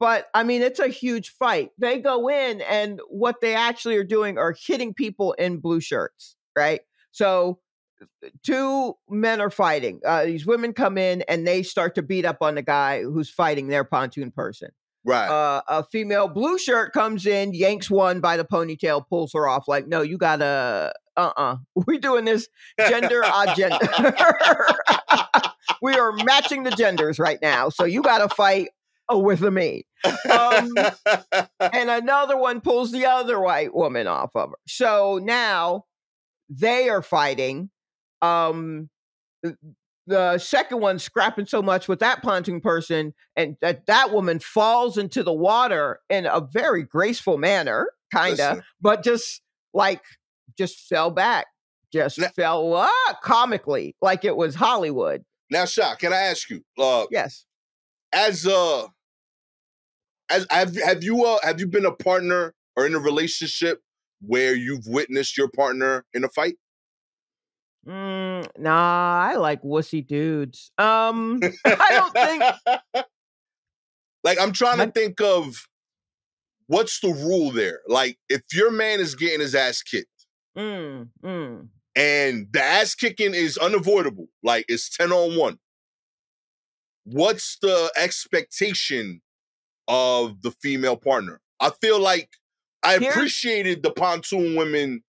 But 0.00 0.28
I 0.32 0.44
mean, 0.44 0.62
it's 0.62 0.78
a 0.78 0.88
huge 0.88 1.30
fight. 1.30 1.70
They 1.78 1.98
go 1.98 2.28
in, 2.28 2.60
and 2.60 3.00
what 3.08 3.40
they 3.40 3.56
actually 3.56 3.96
are 3.96 4.04
doing 4.04 4.38
are 4.38 4.54
hitting 4.56 4.94
people 4.94 5.32
in 5.32 5.58
blue 5.58 5.80
shirts, 5.80 6.36
right? 6.56 6.82
So, 7.10 7.58
two 8.44 8.94
men 9.10 9.40
are 9.40 9.50
fighting. 9.50 10.00
Uh, 10.06 10.24
these 10.24 10.46
women 10.46 10.72
come 10.72 10.98
in 10.98 11.22
and 11.22 11.44
they 11.44 11.64
start 11.64 11.96
to 11.96 12.02
beat 12.02 12.24
up 12.24 12.38
on 12.42 12.54
the 12.54 12.62
guy 12.62 13.02
who's 13.02 13.28
fighting 13.28 13.66
their 13.66 13.82
pontoon 13.82 14.30
person. 14.30 14.70
Right. 15.08 15.30
Uh, 15.30 15.62
a 15.68 15.84
female 15.84 16.28
blue 16.28 16.58
shirt 16.58 16.92
comes 16.92 17.24
in, 17.24 17.54
yanks 17.54 17.90
one 17.90 18.20
by 18.20 18.36
the 18.36 18.44
ponytail, 18.44 19.08
pulls 19.08 19.32
her 19.32 19.48
off. 19.48 19.66
Like, 19.66 19.88
no, 19.88 20.02
you 20.02 20.18
gotta, 20.18 20.92
uh, 21.16 21.20
uh-uh. 21.20 21.52
uh, 21.54 21.56
we 21.86 21.96
are 21.96 22.00
doing 22.00 22.26
this 22.26 22.46
gender 22.90 23.22
agenda. 23.46 23.78
we 25.82 25.94
are 25.94 26.12
matching 26.12 26.64
the 26.64 26.72
genders 26.72 27.18
right 27.18 27.38
now, 27.40 27.70
so 27.70 27.84
you 27.84 28.02
gotta 28.02 28.28
fight 28.28 28.68
with 29.10 29.42
a 29.42 29.50
me. 29.50 29.86
Um, 30.30 30.74
and 31.58 31.88
another 31.88 32.36
one 32.36 32.60
pulls 32.60 32.92
the 32.92 33.06
other 33.06 33.40
white 33.40 33.74
woman 33.74 34.06
off 34.06 34.32
of 34.34 34.50
her. 34.50 34.56
So 34.66 35.20
now 35.22 35.86
they 36.50 36.90
are 36.90 37.00
fighting. 37.00 37.70
Um, 38.20 38.90
the 40.08 40.38
second 40.38 40.80
one 40.80 40.98
scrapping 40.98 41.46
so 41.46 41.62
much 41.62 41.86
with 41.86 42.00
that 42.00 42.22
pontoon 42.22 42.60
person, 42.60 43.14
and 43.36 43.56
that 43.60 43.86
that 43.86 44.12
woman 44.12 44.40
falls 44.40 44.98
into 44.98 45.22
the 45.22 45.32
water 45.32 46.00
in 46.08 46.26
a 46.26 46.40
very 46.40 46.82
graceful 46.82 47.38
manner, 47.38 47.90
kind 48.12 48.40
of, 48.40 48.62
but 48.80 49.04
just 49.04 49.42
like 49.74 50.02
just 50.56 50.88
fell 50.88 51.10
back, 51.10 51.46
just 51.92 52.18
now, 52.18 52.28
fell 52.34 52.74
uh, 52.74 53.14
comically, 53.22 53.94
like 54.00 54.24
it 54.24 54.36
was 54.36 54.54
Hollywood. 54.54 55.24
Now, 55.50 55.66
Shah, 55.66 55.94
can 55.94 56.12
I 56.12 56.22
ask 56.22 56.50
you? 56.50 56.62
Uh, 56.78 57.06
yes. 57.10 57.44
As 58.12 58.46
uh, 58.46 58.86
as 60.30 60.46
have 60.50 60.74
have 60.76 61.04
you 61.04 61.24
uh 61.24 61.38
have 61.42 61.60
you 61.60 61.66
been 61.66 61.86
a 61.86 61.92
partner 61.92 62.54
or 62.76 62.86
in 62.86 62.94
a 62.94 62.98
relationship 62.98 63.80
where 64.20 64.54
you've 64.54 64.86
witnessed 64.86 65.36
your 65.36 65.48
partner 65.48 66.04
in 66.14 66.24
a 66.24 66.28
fight? 66.28 66.56
Mm, 67.88 68.46
nah, 68.58 69.28
I 69.30 69.36
like 69.36 69.62
wussy 69.62 70.06
dudes. 70.06 70.70
Um, 70.76 71.40
I 71.64 71.88
don't 71.90 72.12
think. 72.12 72.94
like 74.24 74.38
I'm 74.38 74.52
trying 74.52 74.78
to 74.78 74.90
think 74.90 75.20
of 75.22 75.66
what's 76.66 77.00
the 77.00 77.08
rule 77.08 77.50
there. 77.50 77.80
Like 77.88 78.18
if 78.28 78.42
your 78.52 78.70
man 78.70 79.00
is 79.00 79.14
getting 79.14 79.40
his 79.40 79.54
ass 79.54 79.82
kicked, 79.82 80.26
mm, 80.56 81.08
mm. 81.24 81.68
and 81.96 82.46
the 82.52 82.62
ass 82.62 82.94
kicking 82.94 83.34
is 83.34 83.56
unavoidable, 83.56 84.28
like 84.42 84.66
it's 84.68 84.94
ten 84.94 85.10
on 85.10 85.38
one. 85.38 85.58
What's 87.04 87.56
the 87.62 87.90
expectation 87.96 89.22
of 89.86 90.42
the 90.42 90.50
female 90.50 90.98
partner? 90.98 91.40
I 91.58 91.70
feel 91.80 91.98
like 91.98 92.28
I 92.82 92.94
appreciated 92.94 93.82
the 93.82 93.90
pontoon 93.90 94.56
women 94.56 95.02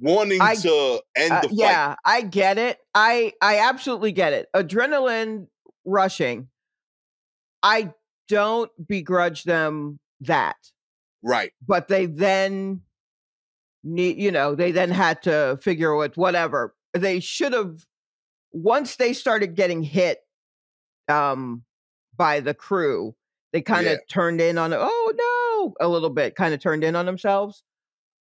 wanting 0.00 0.40
I, 0.40 0.54
to 0.56 1.00
end 1.16 1.32
uh, 1.32 1.40
the 1.42 1.48
fight. 1.48 1.58
Yeah, 1.58 1.94
I 2.04 2.22
get 2.22 2.58
it. 2.58 2.78
I 2.94 3.32
I 3.42 3.58
absolutely 3.58 4.12
get 4.12 4.32
it. 4.32 4.48
Adrenaline 4.54 5.46
rushing. 5.84 6.48
I 7.62 7.92
don't 8.28 8.70
begrudge 8.86 9.44
them 9.44 9.98
that. 10.20 10.56
Right. 11.22 11.52
But 11.66 11.88
they 11.88 12.06
then 12.06 12.82
need, 13.82 14.18
you 14.18 14.30
know, 14.30 14.54
they 14.54 14.72
then 14.72 14.90
had 14.90 15.22
to 15.22 15.58
figure 15.62 16.00
out 16.02 16.16
whatever. 16.16 16.74
They 16.94 17.20
should 17.20 17.52
have 17.52 17.84
once 18.52 18.96
they 18.96 19.12
started 19.12 19.54
getting 19.54 19.82
hit 19.82 20.18
um 21.08 21.62
by 22.16 22.40
the 22.40 22.54
crew, 22.54 23.14
they 23.52 23.62
kind 23.62 23.86
of 23.86 23.92
yeah. 23.92 23.98
turned 24.08 24.40
in 24.40 24.58
on 24.58 24.72
oh 24.74 25.12
no 25.16 25.74
a 25.84 25.88
little 25.88 26.10
bit, 26.10 26.34
kind 26.36 26.54
of 26.54 26.60
turned 26.60 26.84
in 26.84 26.96
on 26.96 27.06
themselves. 27.06 27.62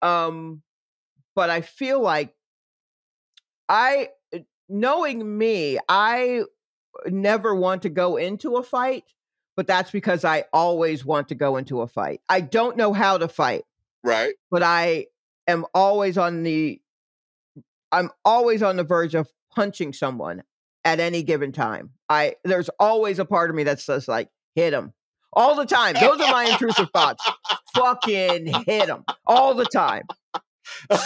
Um 0.01 0.61
but 1.37 1.51
I 1.51 1.61
feel 1.61 2.01
like 2.01 2.33
I, 3.69 4.09
eh, 4.33 4.39
knowing 4.67 5.37
me, 5.37 5.77
I 5.87 6.41
never 7.05 7.53
want 7.53 7.83
to 7.83 7.89
go 7.89 8.17
into 8.17 8.55
a 8.55 8.63
fight, 8.63 9.03
but 9.55 9.67
that's 9.67 9.91
because 9.91 10.25
I 10.25 10.45
always 10.51 11.05
want 11.05 11.27
to 11.27 11.35
go 11.35 11.57
into 11.57 11.81
a 11.81 11.87
fight. 11.87 12.21
I 12.27 12.41
don't 12.41 12.75
know 12.75 12.91
how 12.91 13.19
to 13.19 13.27
fight. 13.27 13.65
Right. 14.03 14.33
But 14.49 14.63
I 14.63 15.05
am 15.47 15.67
always 15.75 16.17
on 16.17 16.41
the, 16.41 16.81
I'm 17.91 18.09
always 18.25 18.63
on 18.63 18.75
the 18.75 18.83
verge 18.83 19.13
of 19.13 19.29
punching 19.53 19.93
someone 19.93 20.41
at 20.83 20.99
any 20.99 21.21
given 21.21 21.51
time. 21.51 21.91
I, 22.09 22.37
there's 22.45 22.71
always 22.79 23.19
a 23.19 23.25
part 23.25 23.51
of 23.51 23.55
me 23.55 23.65
that 23.65 23.79
says, 23.79 24.07
like, 24.07 24.29
hit 24.55 24.73
him 24.73 24.91
all 25.33 25.53
the 25.53 25.65
time. 25.67 25.93
Those 26.01 26.19
are 26.19 26.31
my 26.31 26.45
intrusive 26.45 26.89
thoughts. 26.89 27.23
Fucking 27.75 28.47
hit 28.65 28.89
him 28.89 29.05
all 29.27 29.53
the 29.53 29.65
time 29.65 30.01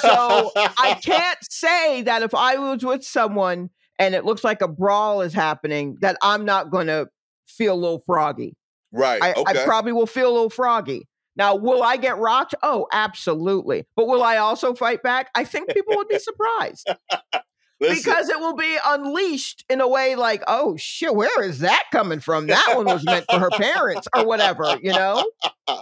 so 0.01 0.51
I 0.55 0.99
can't 1.03 1.39
say 1.49 2.01
that 2.03 2.23
if 2.23 2.33
I 2.33 2.57
was 2.57 2.83
with 2.83 3.03
someone 3.03 3.69
and 3.99 4.15
it 4.15 4.25
looks 4.25 4.43
like 4.43 4.61
a 4.61 4.67
brawl 4.67 5.21
is 5.21 5.33
happening, 5.33 5.97
that 6.01 6.17
I'm 6.21 6.45
not 6.45 6.71
going 6.71 6.87
to 6.87 7.09
feel 7.47 7.73
a 7.73 7.75
little 7.75 8.03
froggy. 8.05 8.55
Right. 8.91 9.21
I, 9.21 9.33
okay. 9.33 9.61
I 9.61 9.65
probably 9.65 9.93
will 9.93 10.07
feel 10.07 10.29
a 10.29 10.33
little 10.33 10.49
froggy. 10.49 11.07
Now, 11.35 11.55
will 11.55 11.81
I 11.81 11.97
get 11.97 12.17
rocked? 12.17 12.55
Oh, 12.61 12.87
absolutely. 12.91 13.87
But 13.95 14.07
will 14.07 14.23
I 14.23 14.37
also 14.37 14.73
fight 14.73 15.01
back? 15.01 15.29
I 15.33 15.43
think 15.45 15.73
people 15.73 15.95
would 15.95 16.09
be 16.09 16.19
surprised. 16.19 16.89
because 17.79 18.29
it 18.29 18.39
will 18.39 18.55
be 18.55 18.77
unleashed 18.85 19.65
in 19.69 19.81
a 19.81 19.87
way 19.87 20.15
like, 20.15 20.43
oh 20.47 20.75
shit, 20.77 21.15
where 21.15 21.43
is 21.43 21.59
that 21.59 21.85
coming 21.91 22.19
from? 22.19 22.47
That 22.47 22.73
one 22.75 22.85
was 22.85 23.03
meant 23.03 23.25
for 23.29 23.39
her 23.39 23.49
parents 23.49 24.07
or 24.15 24.25
whatever, 24.25 24.77
you 24.81 24.93
know? 24.93 25.25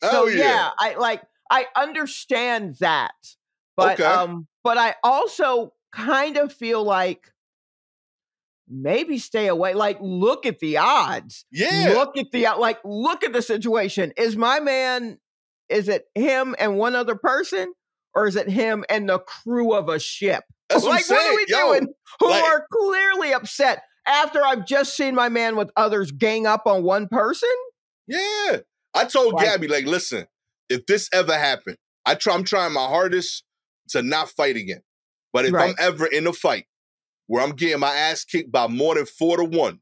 Oh, 0.00 0.10
so 0.12 0.26
yeah. 0.28 0.44
yeah, 0.44 0.70
I 0.78 0.94
like 0.94 1.22
I 1.50 1.66
understand 1.76 2.76
that. 2.80 3.14
But 3.76 4.00
okay. 4.00 4.04
um 4.04 4.46
but 4.64 4.78
I 4.78 4.96
also 5.02 5.72
kind 5.92 6.36
of 6.36 6.52
feel 6.52 6.82
like 6.82 7.32
maybe 8.68 9.18
stay 9.18 9.48
away. 9.48 9.74
Like 9.74 9.98
look 10.00 10.46
at 10.46 10.58
the 10.58 10.78
odds. 10.78 11.46
Yeah. 11.50 11.92
Look 11.94 12.16
at 12.16 12.30
the 12.32 12.46
like 12.58 12.78
look 12.84 13.24
at 13.24 13.32
the 13.32 13.42
situation. 13.42 14.12
Is 14.16 14.36
my 14.36 14.60
man 14.60 15.18
is 15.68 15.88
it 15.88 16.06
him 16.14 16.54
and 16.58 16.76
one 16.76 16.94
other 16.94 17.14
person 17.14 17.72
or 18.14 18.26
is 18.26 18.36
it 18.36 18.48
him 18.48 18.84
and 18.88 19.08
the 19.08 19.18
crew 19.18 19.72
of 19.72 19.88
a 19.88 19.98
ship? 19.98 20.44
That's 20.68 20.84
like 20.84 21.08
what, 21.08 21.16
what 21.16 21.32
are 21.32 21.36
we 21.36 21.46
Yo, 21.48 21.58
doing? 21.58 21.88
Who 22.20 22.30
like, 22.30 22.44
are 22.44 22.66
clearly 22.70 23.32
upset 23.32 23.82
after 24.06 24.44
I've 24.44 24.66
just 24.66 24.96
seen 24.96 25.14
my 25.14 25.28
man 25.28 25.56
with 25.56 25.70
others 25.76 26.10
gang 26.10 26.46
up 26.46 26.66
on 26.66 26.82
one 26.82 27.08
person? 27.08 27.48
Yeah. 28.06 28.58
I 28.94 29.04
told 29.04 29.34
like, 29.34 29.46
Gabby, 29.46 29.68
like, 29.68 29.86
listen, 29.86 30.26
if 30.68 30.86
this 30.86 31.08
ever 31.12 31.34
happened, 31.34 31.76
I 32.06 32.14
try. 32.14 32.34
I'm 32.34 32.44
trying 32.44 32.72
my 32.72 32.86
hardest 32.86 33.44
to 33.90 34.02
not 34.02 34.28
fight 34.30 34.56
again. 34.56 34.82
But 35.32 35.44
if 35.44 35.52
right. 35.52 35.70
I'm 35.70 35.74
ever 35.78 36.06
in 36.06 36.26
a 36.26 36.32
fight 36.32 36.66
where 37.26 37.42
I'm 37.42 37.52
getting 37.52 37.80
my 37.80 37.94
ass 37.94 38.24
kicked 38.24 38.50
by 38.50 38.66
more 38.66 38.94
than 38.94 39.06
four 39.06 39.36
to 39.36 39.44
one, 39.44 39.80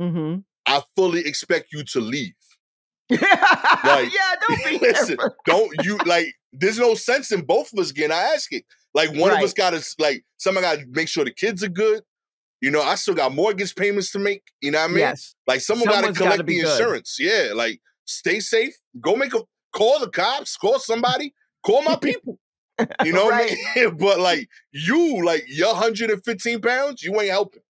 mm-hmm. 0.00 0.40
I 0.66 0.82
fully 0.96 1.20
expect 1.26 1.72
you 1.72 1.84
to 1.84 2.00
leave. 2.00 2.32
like, 3.10 3.20
yeah, 3.82 4.34
don't 4.48 4.64
be 4.64 4.78
listen. 4.82 5.18
Don't 5.44 5.72
you 5.84 5.98
like? 6.06 6.32
There's 6.52 6.78
no 6.78 6.94
sense 6.94 7.32
in 7.32 7.42
both 7.42 7.72
of 7.72 7.78
us 7.78 7.92
getting 7.92 8.12
our 8.12 8.22
ass 8.34 8.46
kicked. 8.46 8.72
Like 8.94 9.10
one 9.10 9.30
right. 9.30 9.38
of 9.38 9.44
us 9.44 9.52
got 9.52 9.70
to 9.70 9.84
like 9.98 10.24
somebody 10.38 10.66
got 10.66 10.78
to 10.78 10.86
make 10.90 11.08
sure 11.08 11.24
the 11.24 11.32
kids 11.32 11.62
are 11.62 11.68
good. 11.68 12.02
You 12.60 12.70
know, 12.70 12.82
I 12.82 12.94
still 12.96 13.14
got 13.14 13.34
mortgage 13.34 13.74
payments 13.74 14.12
to 14.12 14.18
make. 14.18 14.42
You 14.60 14.72
know 14.72 14.78
what 14.78 14.84
I 14.84 14.88
mean? 14.88 14.98
Yes. 14.98 15.34
Like 15.46 15.60
someone 15.60 15.88
got 15.88 16.04
to 16.04 16.12
collect 16.12 16.46
the 16.46 16.60
insurance. 16.60 17.16
Good. 17.18 17.48
Yeah. 17.48 17.54
Like 17.54 17.80
stay 18.04 18.40
safe. 18.40 18.76
Go 19.00 19.16
make 19.16 19.34
a 19.34 19.40
call 19.72 20.00
the 20.00 20.08
cops, 20.08 20.56
call 20.56 20.78
somebody, 20.78 21.34
call 21.64 21.82
my 21.82 21.96
people. 22.02 22.38
You 23.04 23.12
know 23.12 23.28
right. 23.28 23.50
what 23.50 23.58
I 23.76 23.84
mean? 23.86 23.96
but 23.98 24.20
like 24.20 24.48
you, 24.72 25.24
like 25.24 25.44
you're 25.48 25.68
115 25.68 26.60
pounds, 26.60 27.02
you 27.02 27.18
ain't 27.20 27.30
helping. 27.30 27.62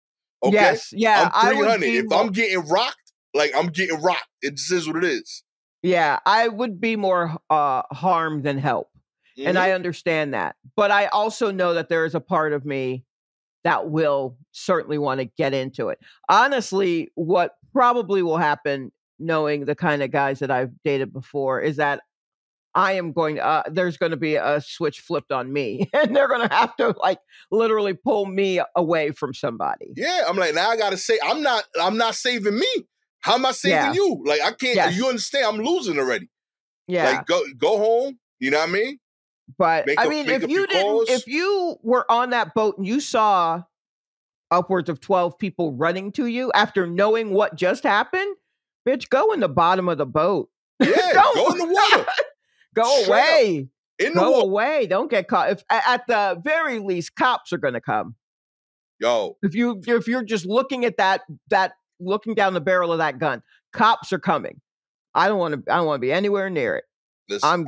Okay. 0.42 0.54
Yes, 0.54 0.90
yeah. 0.92 1.30
I'm 1.34 1.56
300. 1.56 1.82
if 1.84 2.04
more... 2.08 2.20
I'm 2.20 2.32
getting 2.32 2.66
rocked, 2.66 3.12
like 3.34 3.52
I'm 3.54 3.66
getting 3.66 4.00
rocked. 4.00 4.28
It 4.40 4.56
just 4.56 4.72
is 4.72 4.86
what 4.86 4.96
it 4.96 5.04
is. 5.04 5.42
Yeah, 5.82 6.18
I 6.26 6.48
would 6.48 6.80
be 6.80 6.96
more 6.96 7.36
uh 7.50 7.82
harm 7.90 8.42
than 8.42 8.58
help. 8.58 8.90
Mm-hmm. 9.38 9.48
And 9.48 9.58
I 9.58 9.72
understand 9.72 10.34
that. 10.34 10.56
But 10.76 10.90
I 10.90 11.06
also 11.06 11.50
know 11.50 11.74
that 11.74 11.88
there 11.88 12.04
is 12.04 12.14
a 12.14 12.20
part 12.20 12.52
of 12.52 12.64
me 12.64 13.04
that 13.64 13.90
will 13.90 14.36
certainly 14.52 14.98
want 14.98 15.20
to 15.20 15.26
get 15.26 15.52
into 15.52 15.88
it. 15.88 15.98
Honestly, 16.28 17.10
what 17.14 17.56
probably 17.72 18.22
will 18.22 18.38
happen 18.38 18.92
knowing 19.20 19.64
the 19.64 19.74
kind 19.74 20.02
of 20.02 20.10
guys 20.10 20.40
that 20.40 20.50
I've 20.50 20.72
dated 20.84 21.12
before 21.12 21.60
is 21.60 21.76
that 21.76 22.00
I 22.74 22.92
am 22.92 23.12
going 23.12 23.36
to, 23.36 23.44
uh, 23.44 23.62
there's 23.70 23.96
going 23.96 24.10
to 24.10 24.16
be 24.16 24.36
a 24.36 24.60
switch 24.60 25.00
flipped 25.00 25.32
on 25.32 25.52
me 25.52 25.90
and 25.94 26.14
they're 26.14 26.28
going 26.28 26.48
to 26.48 26.54
have 26.54 26.76
to 26.76 26.94
like 27.00 27.18
literally 27.50 27.94
pull 27.94 28.26
me 28.26 28.60
away 28.76 29.10
from 29.10 29.34
somebody. 29.34 29.92
Yeah. 29.96 30.24
I'm 30.28 30.36
like, 30.36 30.54
now 30.54 30.70
I 30.70 30.76
got 30.76 30.90
to 30.90 30.96
say, 30.96 31.18
I'm 31.24 31.42
not, 31.42 31.64
I'm 31.80 31.96
not 31.96 32.14
saving 32.14 32.58
me. 32.58 32.86
How 33.20 33.34
am 33.34 33.44
I 33.44 33.52
saving 33.52 33.76
yeah. 33.76 33.92
you? 33.92 34.22
Like, 34.24 34.40
I 34.40 34.52
can't, 34.52 34.76
yes. 34.76 34.96
you 34.96 35.06
understand? 35.06 35.46
I'm 35.46 35.64
losing 35.64 35.98
already. 35.98 36.30
Yeah. 36.86 37.10
Like, 37.10 37.26
go, 37.26 37.42
go 37.58 37.76
home. 37.78 38.18
You 38.38 38.50
know 38.50 38.58
what 38.58 38.70
I 38.70 38.72
mean? 38.72 38.98
But 39.58 39.86
make 39.86 40.00
I 40.00 40.08
mean, 40.08 40.28
if 40.28 40.48
you 40.48 40.66
didn't, 40.66 40.82
calls. 40.82 41.10
if 41.10 41.26
you 41.26 41.76
were 41.82 42.10
on 42.10 42.30
that 42.30 42.54
boat 42.54 42.78
and 42.78 42.86
you 42.86 43.00
saw 43.00 43.62
upwards 44.50 44.88
of 44.88 45.00
12 45.00 45.38
people 45.38 45.72
running 45.74 46.12
to 46.12 46.26
you 46.26 46.50
after 46.54 46.86
knowing 46.86 47.30
what 47.30 47.56
just 47.56 47.82
happened, 47.82 48.36
Bitch, 48.88 49.08
go 49.08 49.32
in 49.32 49.40
the 49.40 49.48
bottom 49.48 49.88
of 49.88 49.98
the 49.98 50.06
boat. 50.06 50.48
Yeah, 50.80 51.12
go 51.12 51.52
in 51.52 51.58
the 51.58 51.66
water. 51.66 52.06
go 52.74 53.02
Straight 53.02 53.08
away. 53.08 53.68
In 53.98 54.14
go 54.14 54.30
water. 54.30 54.46
away. 54.46 54.86
Don't 54.86 55.10
get 55.10 55.28
caught. 55.28 55.50
If 55.50 55.62
at 55.68 56.06
the 56.06 56.40
very 56.42 56.78
least, 56.78 57.16
cops 57.16 57.52
are 57.52 57.58
gonna 57.58 57.82
come. 57.82 58.14
Yo. 58.98 59.36
If 59.42 59.54
you 59.54 59.82
if 59.86 60.08
you're 60.08 60.24
just 60.24 60.46
looking 60.46 60.86
at 60.86 60.96
that 60.96 61.20
that 61.50 61.72
looking 62.00 62.34
down 62.34 62.54
the 62.54 62.62
barrel 62.62 62.92
of 62.92 62.98
that 62.98 63.18
gun, 63.18 63.42
cops 63.74 64.10
are 64.12 64.18
coming. 64.18 64.60
I 65.14 65.28
don't 65.28 65.38
want 65.38 65.66
to 65.66 65.72
I 65.72 65.76
don't 65.76 65.86
want 65.86 66.00
to 66.00 66.06
be 66.06 66.12
anywhere 66.12 66.48
near 66.48 66.76
it. 66.76 66.84
Listen, 67.28 67.48
I'm 67.48 67.66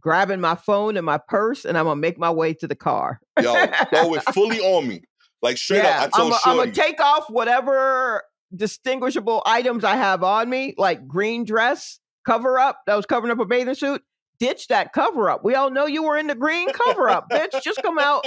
grabbing 0.00 0.40
my 0.40 0.54
phone 0.54 0.96
and 0.96 1.04
my 1.04 1.18
purse 1.18 1.64
and 1.64 1.76
I'm 1.76 1.84
gonna 1.84 2.00
make 2.00 2.18
my 2.18 2.30
way 2.30 2.54
to 2.54 2.66
the 2.66 2.76
car. 2.76 3.20
Yo, 3.40 3.52
throw 3.90 4.14
it 4.14 4.22
fully 4.32 4.60
on 4.60 4.88
me. 4.88 5.02
Like 5.42 5.58
straight 5.58 5.82
yeah, 5.82 6.04
up. 6.04 6.12
I 6.14 6.18
told 6.18 6.32
I'm, 6.32 6.40
I'm 6.46 6.56
gonna 6.56 6.72
take 6.72 7.00
off 7.00 7.28
whatever 7.28 8.22
distinguishable 8.56 9.42
items 9.46 9.84
I 9.84 9.96
have 9.96 10.22
on 10.22 10.48
me, 10.48 10.74
like 10.76 11.06
green 11.06 11.44
dress, 11.44 12.00
cover 12.26 12.58
up 12.58 12.80
that 12.86 12.94
was 12.94 13.06
covering 13.06 13.32
up 13.32 13.38
a 13.38 13.44
bathing 13.44 13.74
suit. 13.74 14.02
Ditch 14.40 14.68
that 14.68 14.92
cover 14.92 15.30
up. 15.30 15.44
We 15.44 15.54
all 15.54 15.70
know 15.70 15.86
you 15.86 16.02
were 16.02 16.16
in 16.16 16.26
the 16.26 16.34
green 16.34 16.68
cover 16.72 17.08
up, 17.08 17.30
bitch. 17.30 17.62
Just 17.62 17.82
come 17.82 17.98
out, 17.98 18.26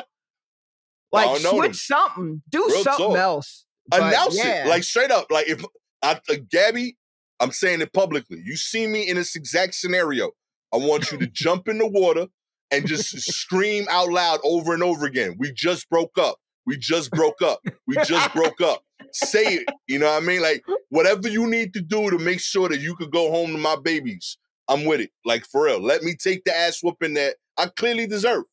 like 1.11 1.37
switch 1.39 1.75
something, 1.75 2.41
do 2.49 2.65
Real 2.65 2.83
something 2.83 3.07
talk. 3.07 3.17
else. 3.17 3.65
But, 3.89 4.01
Announce 4.01 4.37
yeah. 4.37 4.65
it, 4.65 4.69
like 4.69 4.83
straight 4.83 5.11
up. 5.11 5.27
Like 5.29 5.49
if 5.49 5.63
I, 6.01 6.19
uh, 6.29 6.35
Gabby, 6.49 6.95
I'm 7.39 7.51
saying 7.51 7.81
it 7.81 7.93
publicly. 7.93 8.41
You 8.43 8.55
see 8.55 8.87
me 8.87 9.07
in 9.07 9.17
this 9.17 9.35
exact 9.35 9.75
scenario. 9.75 10.31
I 10.73 10.77
want 10.77 11.11
you 11.11 11.17
to 11.19 11.27
jump 11.31 11.67
in 11.67 11.77
the 11.77 11.87
water 11.87 12.27
and 12.71 12.87
just 12.87 13.09
scream 13.19 13.85
out 13.89 14.09
loud 14.09 14.39
over 14.43 14.73
and 14.73 14.83
over 14.83 15.05
again. 15.05 15.35
We 15.37 15.51
just 15.53 15.89
broke 15.89 16.17
up. 16.17 16.37
We 16.67 16.77
just 16.77 17.09
broke 17.11 17.41
up. 17.41 17.61
We 17.87 17.95
just 18.03 18.33
broke 18.33 18.59
up. 18.61 18.83
Say 19.13 19.55
it. 19.55 19.69
You 19.87 19.99
know 19.99 20.11
what 20.11 20.21
I 20.21 20.25
mean? 20.25 20.41
Like 20.41 20.63
whatever 20.89 21.29
you 21.29 21.47
need 21.47 21.73
to 21.73 21.81
do 21.81 22.11
to 22.11 22.19
make 22.19 22.41
sure 22.41 22.67
that 22.67 22.81
you 22.81 22.95
could 22.95 23.09
go 23.09 23.31
home 23.31 23.53
to 23.53 23.57
my 23.57 23.77
babies. 23.81 24.37
I'm 24.67 24.83
with 24.83 24.99
it. 24.99 25.11
Like 25.25 25.45
for 25.45 25.63
real. 25.65 25.81
Let 25.81 26.03
me 26.03 26.13
take 26.13 26.43
the 26.43 26.55
ass 26.55 26.83
whooping 26.83 27.13
that 27.13 27.37
I 27.57 27.67
clearly 27.67 28.05
deserve. 28.05 28.43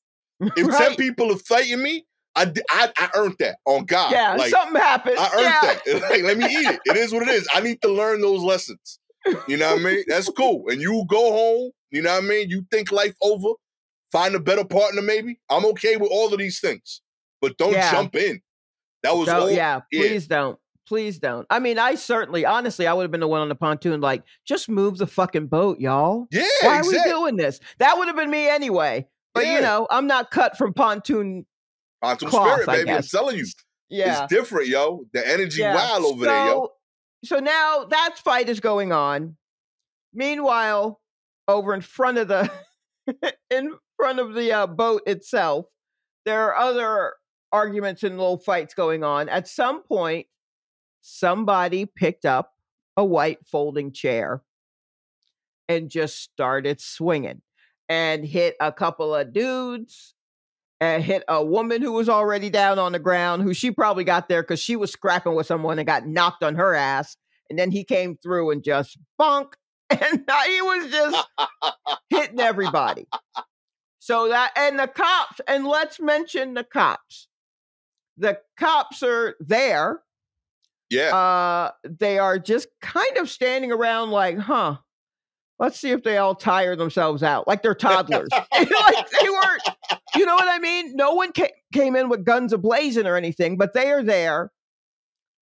If 0.57 0.67
right. 0.67 0.89
10 0.89 0.97
people 0.97 1.33
are 1.33 1.39
fighting 1.39 1.83
me, 1.83 2.07
I, 2.37 2.53
I, 2.71 2.93
I 2.97 3.11
earned 3.15 3.37
that 3.39 3.57
on 3.65 3.85
God. 3.85 4.13
Yeah, 4.13 4.35
like, 4.35 4.51
something 4.51 4.81
happened. 4.81 5.17
I 5.19 5.29
earned 5.33 5.43
yeah. 5.43 6.01
that. 6.01 6.11
Like, 6.11 6.23
let 6.23 6.39
me 6.39 6.45
eat 6.47 6.69
it. 6.69 6.81
It 6.85 6.97
is 6.97 7.13
what 7.13 7.23
it 7.23 7.29
is. 7.29 7.49
I 7.55 7.61
need 7.61 7.81
to 7.83 7.89
learn 7.89 8.21
those 8.21 8.43
lessons. 8.43 8.99
You 9.49 9.57
know 9.57 9.71
what 9.71 9.81
I 9.81 9.85
mean? 9.85 10.05
That's 10.07 10.29
cool. 10.29 10.65
And 10.69 10.81
you 10.81 11.05
go 11.09 11.33
home, 11.33 11.71
you 11.91 12.03
know 12.03 12.13
what 12.13 12.25
I 12.25 12.27
mean? 12.27 12.51
You 12.51 12.67
think 12.71 12.93
life 12.93 13.15
over, 13.23 13.55
find 14.13 14.35
a 14.35 14.41
better 14.41 14.65
partner, 14.65 15.01
maybe. 15.01 15.39
I'm 15.49 15.65
okay 15.67 15.97
with 15.97 16.11
all 16.13 16.33
of 16.33 16.39
these 16.39 16.61
things. 16.61 17.01
But 17.45 17.59
don't 17.59 17.73
yeah. 17.73 17.91
jump 17.91 18.17
in. 18.17 18.41
That 19.03 19.15
was 19.15 19.29
all, 19.29 19.51
yeah, 19.51 19.81
please 19.93 20.27
yeah. 20.31 20.37
don't. 20.37 20.59
Please 20.87 21.19
don't. 21.19 21.47
I 21.51 21.59
mean, 21.59 21.79
I 21.79 21.95
certainly, 21.95 22.47
honestly, 22.47 22.87
I 22.87 22.95
would 22.95 23.03
have 23.03 23.11
been 23.11 23.21
the 23.21 23.29
one 23.29 23.43
on 23.43 23.51
the 23.51 23.55
pontoon, 23.55 24.01
like, 24.01 24.23
just 24.47 24.67
move 24.67 24.97
the 24.97 25.07
fucking 25.07 25.49
boat, 25.49 25.79
y'all. 25.79 26.27
Yeah. 26.31 26.43
Why 26.63 26.79
exactly. 26.79 26.99
are 26.99 27.05
we 27.05 27.11
doing 27.11 27.37
this? 27.37 27.61
That 27.81 27.99
would 27.99 28.07
have 28.07 28.17
been 28.17 28.31
me 28.31 28.49
anyway. 28.49 29.07
But 29.35 29.45
yeah. 29.45 29.57
you 29.57 29.61
know, 29.61 29.87
I'm 29.91 30.07
not 30.07 30.31
cut 30.31 30.57
from 30.57 30.73
pontoon. 30.73 31.45
Pontoon 32.01 32.31
cloth, 32.31 32.63
spirit, 32.63 32.67
baby. 32.67 32.91
I'm 32.93 33.03
telling 33.03 33.37
you. 33.37 33.45
Yeah. 33.91 34.23
It's 34.23 34.33
different, 34.33 34.69
yo. 34.69 35.05
The 35.13 35.27
energy 35.29 35.61
yeah. 35.61 35.75
wild 35.75 36.05
over 36.05 36.25
so, 36.25 36.31
there, 36.31 36.47
yo. 36.47 36.69
So 37.25 37.39
now 37.41 37.85
that 37.91 38.17
fight 38.25 38.49
is 38.49 38.61
going 38.61 38.91
on. 38.91 39.37
Meanwhile, 40.15 40.99
over 41.47 41.75
in 41.75 41.83
front 41.83 42.17
of 42.17 42.29
the 42.29 42.51
in 43.51 43.75
front 43.99 44.19
of 44.19 44.35
the 44.35 44.51
uh, 44.53 44.67
boat 44.67 45.03
itself, 45.07 45.67
there 46.25 46.43
are 46.45 46.57
other 46.57 47.15
arguments 47.55 48.03
and 48.03 48.19
little 48.19 48.37
fights 48.37 48.75
going 48.75 49.05
on. 49.05 49.29
At 49.29 49.47
some 49.47 49.85
point, 49.85 50.27
somebody 51.01 51.87
picked 51.87 52.25
up 52.25 52.53
a 52.97 53.05
white 53.05 53.47
folding 53.47 53.93
chair 53.93 54.43
and 55.69 55.89
just 55.89 56.21
started 56.21 56.81
swinging 56.81 57.43
and 57.89 58.25
hit 58.25 58.57
a 58.61 58.73
couple 58.73 59.15
of 59.15 59.33
dudes 59.33 60.15
and 60.81 61.03
hit 61.03 61.23
a 61.29 61.45
woman 61.45 61.81
who 61.81 61.93
was 61.93 62.09
already 62.09 62.51
down 62.51 62.79
on 62.79 62.91
the 62.91 62.99
ground 62.99 63.43
who 63.43 63.55
she 63.55 63.71
probably 63.71 64.05
got 64.05 64.29
there 64.29 64.43
because 64.43 64.61
she 64.61 64.75
was 64.75 64.91
scrapping 64.91 65.37
with 65.37 65.47
someone 65.47 65.79
and 65.79 65.87
got 65.87 66.07
knocked 66.07 66.43
on 66.43 66.57
her 66.57 66.75
ass. 66.75 67.17
And 67.49 67.59
then 67.59 67.71
he 67.71 67.85
came 67.85 68.17
through 68.17 68.51
and 68.51 68.65
just 68.65 68.99
bonk 69.21 69.53
and 69.91 70.25
he 70.47 70.63
was 70.63 70.91
just 70.91 71.29
hitting 72.11 72.41
everybody. 72.41 73.07
So 74.01 74.29
that 74.29 74.53
and 74.57 74.79
the 74.79 74.89
cops 74.89 75.41
and 75.47 75.67
let's 75.67 76.01
mention 76.01 76.55
the 76.55 76.65
cops 76.65 77.29
the 78.17 78.39
cops 78.59 79.03
are 79.03 79.37
there 79.41 80.01
yeah 80.91 81.15
uh 81.15 81.71
they 81.85 82.19
are 82.19 82.39
just 82.39 82.69
kind 82.81 83.17
of 83.17 83.29
standing 83.29 83.73
around 83.73 84.11
like 84.11 84.39
huh 84.39 84.77
let's 85.59 85.79
see 85.79 85.91
if 85.91 86.03
they 86.03 86.19
all 86.19 86.35
tire 86.35 86.77
themselves 86.77 87.23
out 87.23 87.47
like 87.47 87.63
they're 87.63 87.75
toddlers. 87.75 88.29
like 88.53 89.11
they 89.21 89.29
weren't, 89.29 89.63
you 90.17 90.27
know 90.27 90.35
what 90.35 90.49
I 90.49 90.59
mean? 90.59 90.95
No 90.97 91.15
one 91.15 91.33
ca- 91.33 91.53
came 91.73 91.97
in 91.97 92.09
with 92.09 92.25
guns 92.25 92.53
ablazing 92.53 93.07
or 93.07 93.17
anything, 93.17 93.57
but 93.57 93.73
they 93.73 93.91
are 93.91 94.03
there. 94.03 94.53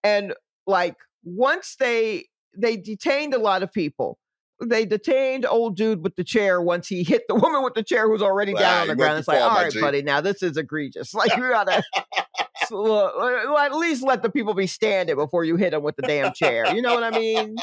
And 0.04 0.34
like 0.66 0.96
once 1.24 1.76
they 1.78 2.26
they 2.56 2.76
detained 2.76 3.34
a 3.34 3.38
lot 3.38 3.62
of 3.62 3.72
people. 3.72 4.18
They 4.64 4.84
detained 4.84 5.44
old 5.46 5.76
dude 5.76 6.02
with 6.02 6.16
the 6.16 6.24
chair 6.24 6.60
once 6.60 6.88
he 6.88 7.02
hit 7.02 7.22
the 7.28 7.34
woman 7.42 7.62
with 7.62 7.74
the 7.74 7.82
chair 7.82 8.08
who's 8.08 8.22
already 8.22 8.54
down 8.54 8.82
on 8.82 8.88
the 8.88 8.96
ground. 8.96 9.18
It's 9.18 9.28
like, 9.28 9.40
all 9.40 9.50
right, 9.50 9.72
buddy, 9.80 10.02
now 10.02 10.20
this 10.20 10.42
is 10.42 10.56
egregious. 10.56 11.14
Like 11.22 11.36
you 11.36 11.50
gotta 11.50 11.84
at 12.02 13.76
least 13.76 14.02
let 14.02 14.22
the 14.22 14.30
people 14.30 14.54
be 14.54 14.66
standing 14.66 15.14
before 15.14 15.44
you 15.44 15.54
hit 15.54 15.70
them 15.70 15.82
with 15.84 15.94
the 15.94 16.02
damn 16.02 16.32
chair. 16.32 16.74
You 16.74 16.82
know 16.82 16.94
what 16.94 17.04
I 17.04 17.10
mean? 17.10 17.56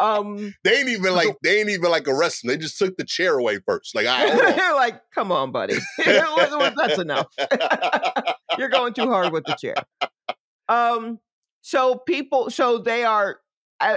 Um, 0.00 0.54
they 0.64 0.78
ain't 0.78 0.88
even 0.88 1.14
like 1.14 1.36
they 1.44 1.60
ain't 1.60 1.68
even 1.68 1.90
like 1.90 2.08
arresting. 2.08 2.48
They 2.48 2.56
just 2.56 2.76
took 2.78 2.96
the 2.96 3.04
chair 3.04 3.38
away 3.38 3.60
first. 3.64 3.94
Like, 3.94 4.06
I 4.06 4.34
they're 4.34 4.74
like, 4.74 5.00
come 5.14 5.30
on, 5.30 5.52
buddy, 5.52 5.76
that's 5.98 6.98
enough. 6.98 7.28
You're 8.58 8.68
going 8.68 8.94
too 8.94 9.06
hard 9.06 9.32
with 9.32 9.44
the 9.44 9.54
chair. 9.54 9.74
Um, 10.68 11.20
so 11.60 11.96
people, 11.96 12.50
so 12.50 12.78
they 12.78 13.04
are 13.04 13.38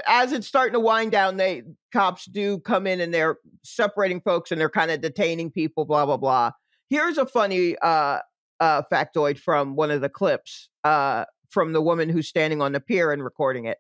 as 0.08 0.32
it's 0.32 0.48
starting 0.48 0.74
to 0.74 0.80
wind 0.80 1.12
down. 1.12 1.38
They 1.38 1.64
cops 1.94 2.26
do 2.26 2.60
come 2.60 2.88
in 2.88 3.00
and 3.00 3.14
they're 3.14 3.38
separating 3.64 4.22
folks 4.22 4.52
and 4.52 4.60
they're 4.60 4.70
kind 4.70 4.92
of 4.92 5.02
detaining 5.02 5.52
people. 5.52 5.86
Blah 5.86 6.06
blah 6.06 6.18
blah. 6.18 6.52
Here's 6.90 7.18
a 7.18 7.26
funny 7.26 7.78
uh, 7.78 8.20
uh, 8.60 8.82
factoid 8.92 9.38
from 9.38 9.76
one 9.76 9.92
of 9.92 10.02
the 10.02 10.10
clips 10.10 10.70
uh, 10.84 11.26
from 11.50 11.74
the 11.74 11.82
woman 11.82 12.10
who's 12.10 12.28
standing 12.28 12.62
on 12.62 12.72
the 12.72 12.80
pier 12.80 13.12
and 13.12 13.24
recording 13.24 13.66
it. 13.66 13.78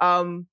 Um, 0.00 0.46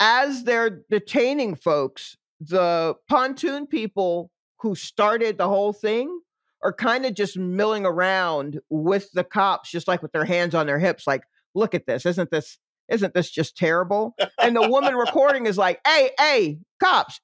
as 0.00 0.44
they're 0.44 0.82
detaining 0.90 1.54
folks, 1.56 2.16
the 2.40 2.94
pontoon 3.08 3.66
people 3.66 4.30
who 4.60 4.74
started 4.74 5.38
the 5.38 5.48
whole 5.48 5.72
thing 5.72 6.20
are 6.62 6.72
kind 6.72 7.06
of 7.06 7.14
just 7.14 7.36
milling 7.36 7.86
around 7.86 8.60
with 8.68 9.10
the 9.12 9.24
cops, 9.24 9.70
just 9.70 9.88
like 9.88 10.02
with 10.02 10.12
their 10.12 10.24
hands 10.24 10.54
on 10.54 10.66
their 10.66 10.78
hips, 10.78 11.06
like, 11.06 11.22
look 11.54 11.74
at 11.74 11.86
this. 11.86 12.04
Isn't 12.04 12.30
this 12.30 12.58
isn't 12.88 13.14
this 13.14 13.30
just 13.30 13.56
terrible? 13.56 14.14
And 14.40 14.56
the 14.56 14.68
woman 14.68 14.94
recording 14.94 15.46
is 15.46 15.58
like, 15.58 15.80
hey, 15.86 16.10
hey, 16.18 16.58
cops, 16.80 17.20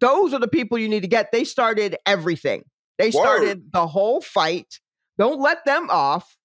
those 0.00 0.32
are 0.32 0.40
the 0.40 0.48
people 0.48 0.78
you 0.78 0.88
need 0.88 1.02
to 1.02 1.08
get. 1.08 1.30
They 1.30 1.44
started 1.44 1.96
everything. 2.06 2.64
They 2.98 3.10
started 3.10 3.58
Word. 3.58 3.72
the 3.72 3.86
whole 3.86 4.20
fight. 4.20 4.80
Don't 5.18 5.40
let 5.40 5.64
them 5.64 5.88
off. 5.90 6.36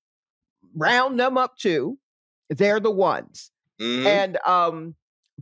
Round 0.75 1.19
them 1.19 1.37
up 1.37 1.57
too. 1.57 1.97
They're 2.49 2.79
the 2.79 2.91
ones. 2.91 3.51
Mm-hmm. 3.81 4.07
And 4.07 4.37
um 4.45 4.95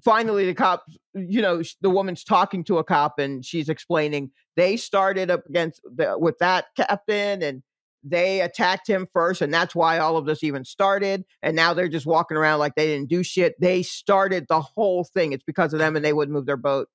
finally 0.03 0.45
the 0.45 0.53
cop 0.53 0.83
you 1.13 1.41
know 1.41 1.61
the 1.81 1.89
woman's 1.89 2.23
talking 2.23 2.63
to 2.63 2.77
a 2.77 2.83
cop 2.83 3.19
and 3.19 3.45
she's 3.45 3.67
explaining 3.69 4.31
they 4.55 4.77
started 4.77 5.29
up 5.29 5.45
against 5.47 5.81
the, 5.83 6.17
with 6.17 6.37
that 6.39 6.65
captain 6.75 7.41
and 7.41 7.63
they 8.03 8.41
attacked 8.41 8.87
him 8.87 9.07
first 9.11 9.41
and 9.41 9.53
that's 9.53 9.75
why 9.75 9.99
all 9.99 10.17
of 10.17 10.25
this 10.25 10.43
even 10.43 10.63
started 10.63 11.25
and 11.41 11.55
now 11.55 11.73
they're 11.73 11.89
just 11.89 12.05
walking 12.05 12.37
around 12.37 12.59
like 12.59 12.75
they 12.75 12.87
didn't 12.87 13.09
do 13.09 13.23
shit. 13.23 13.55
They 13.59 13.83
started 13.83 14.45
the 14.47 14.61
whole 14.61 15.03
thing. 15.03 15.33
It's 15.33 15.43
because 15.43 15.73
of 15.73 15.79
them 15.79 15.95
and 15.95 16.03
they 16.05 16.13
wouldn't 16.13 16.33
move 16.33 16.45
their 16.45 16.57
boat. 16.57 16.87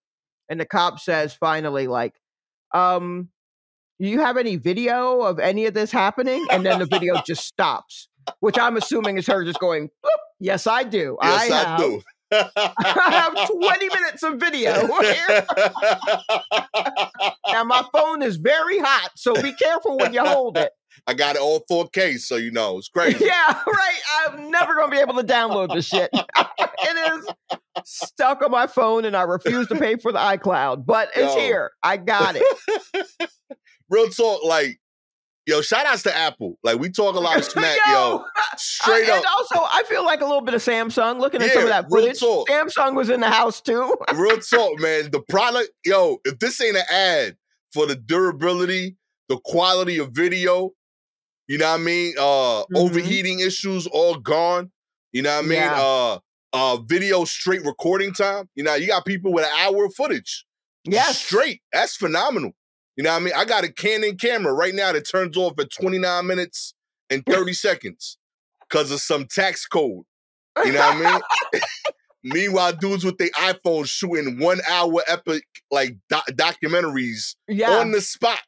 And 0.48 0.60
the 0.60 0.66
cop 0.66 1.00
says 1.00 1.34
finally 1.34 1.86
like 1.86 2.14
um 2.72 3.28
do 4.00 4.08
you 4.08 4.20
have 4.20 4.36
any 4.36 4.56
video 4.56 5.20
of 5.20 5.38
any 5.38 5.66
of 5.66 5.74
this 5.74 5.92
happening? 5.92 6.44
And 6.50 6.66
then 6.66 6.80
the 6.80 6.86
video 6.86 7.22
just 7.26 7.46
stops 7.46 8.08
which 8.40 8.58
i'm 8.58 8.76
assuming 8.76 9.18
is 9.18 9.26
her 9.26 9.44
just 9.44 9.58
going 9.58 9.90
yes 10.40 10.66
i 10.66 10.82
do. 10.82 11.16
Yes 11.22 11.50
i, 11.50 11.74
I 11.74 11.78
do 11.78 12.02
I 12.34 13.10
have 13.10 13.50
20 13.50 13.88
minutes 13.88 14.22
of 14.22 14.36
video 14.36 14.72
now 17.48 17.64
my 17.64 17.84
phone 17.92 18.22
is 18.22 18.36
very 18.36 18.78
hot, 18.78 19.10
so 19.16 19.40
be 19.40 19.52
careful 19.52 19.98
when 19.98 20.12
you 20.12 20.24
hold 20.24 20.56
it. 20.56 20.72
I 21.06 21.14
got 21.14 21.36
it 21.36 21.42
all 21.42 21.64
4K, 21.70 22.18
so 22.18 22.36
you 22.36 22.50
know 22.50 22.78
it's 22.78 22.88
crazy. 22.88 23.24
Yeah, 23.24 23.60
right. 23.66 24.00
I'm 24.20 24.50
never 24.50 24.74
gonna 24.74 24.90
be 24.90 24.98
able 24.98 25.14
to 25.14 25.24
download 25.24 25.74
this 25.74 25.86
shit. 25.86 26.10
it 26.58 27.18
is 27.18 27.26
stuck 27.84 28.42
on 28.42 28.50
my 28.50 28.66
phone, 28.66 29.04
and 29.04 29.16
I 29.16 29.22
refuse 29.22 29.68
to 29.68 29.76
pay 29.76 29.96
for 29.96 30.12
the 30.12 30.18
iCloud, 30.18 30.86
but 30.86 31.10
it's 31.14 31.34
Yo. 31.34 31.40
here. 31.40 31.70
I 31.82 31.96
got 31.96 32.36
it. 32.36 33.30
Real 33.90 34.08
talk, 34.08 34.44
like 34.44 34.80
Yo, 35.46 35.60
shout 35.60 35.84
outs 35.84 36.02
to 36.04 36.16
Apple. 36.16 36.58
Like 36.62 36.78
we 36.78 36.90
talk 36.90 37.16
a 37.16 37.20
lot 37.20 37.36
of 37.36 37.44
smack, 37.50 37.78
yo. 37.86 37.92
yo 37.92 38.24
straight 38.56 39.08
up. 39.10 39.16
And 39.18 39.26
also, 39.26 39.60
I 39.60 39.82
feel 39.86 40.04
like 40.04 40.22
a 40.22 40.24
little 40.24 40.40
bit 40.40 40.54
of 40.54 40.62
Samsung. 40.62 41.20
Looking 41.20 41.42
at 41.42 41.48
yeah, 41.48 41.54
some 41.54 41.62
of 41.64 41.68
that 41.68 41.88
footage, 41.90 42.20
talk. 42.20 42.48
Samsung 42.48 42.94
was 42.94 43.10
in 43.10 43.20
the 43.20 43.28
house 43.28 43.60
too. 43.60 43.94
real 44.14 44.38
talk, 44.38 44.80
man. 44.80 45.10
The 45.10 45.20
product, 45.28 45.70
yo. 45.84 46.18
If 46.24 46.38
this 46.38 46.60
ain't 46.60 46.76
an 46.76 46.84
ad 46.90 47.36
for 47.72 47.86
the 47.86 47.94
durability, 47.94 48.96
the 49.28 49.38
quality 49.44 49.98
of 49.98 50.12
video, 50.12 50.70
you 51.46 51.58
know 51.58 51.70
what 51.70 51.80
I 51.80 51.82
mean? 51.82 52.14
Uh, 52.18 52.22
mm-hmm. 52.22 52.76
overheating 52.76 53.40
issues 53.40 53.86
all 53.86 54.16
gone. 54.16 54.70
You 55.12 55.22
know 55.22 55.36
what 55.36 55.44
I 55.44 55.48
mean? 55.48 55.58
Yeah. 55.58 55.80
Uh, 55.80 56.18
uh, 56.54 56.76
video 56.86 57.24
straight 57.24 57.64
recording 57.64 58.14
time. 58.14 58.48
You 58.54 58.64
know, 58.64 58.74
you 58.76 58.86
got 58.86 59.04
people 59.04 59.32
with 59.32 59.44
an 59.44 59.50
hour 59.58 59.84
of 59.84 59.94
footage. 59.94 60.46
Yeah, 60.84 61.12
straight. 61.12 61.60
That's 61.72 61.96
phenomenal. 61.96 62.52
You 62.96 63.04
know 63.04 63.10
what 63.10 63.22
I 63.22 63.24
mean? 63.24 63.34
I 63.36 63.44
got 63.44 63.64
a 63.64 63.72
Canon 63.72 64.16
camera 64.16 64.52
right 64.52 64.74
now 64.74 64.92
that 64.92 65.08
turns 65.08 65.36
off 65.36 65.58
at 65.58 65.70
29 65.72 66.26
minutes 66.26 66.74
and 67.10 67.24
30 67.28 67.52
seconds 67.52 68.18
because 68.68 68.90
of 68.90 69.00
some 69.00 69.26
tax 69.26 69.66
code. 69.66 70.04
You 70.64 70.72
know 70.72 70.78
what 70.80 70.96
I 71.06 71.12
mean? 71.12 71.62
Meanwhile, 72.26 72.74
dudes 72.74 73.04
with 73.04 73.18
their 73.18 73.28
iPhones 73.30 73.88
shooting 73.88 74.38
one 74.38 74.60
hour 74.68 75.02
epic 75.06 75.44
like 75.70 75.96
doc- 76.08 76.28
documentaries 76.32 77.34
Yeah. 77.48 77.70
on 77.78 77.90
the 77.90 78.00
spot. 78.00 78.40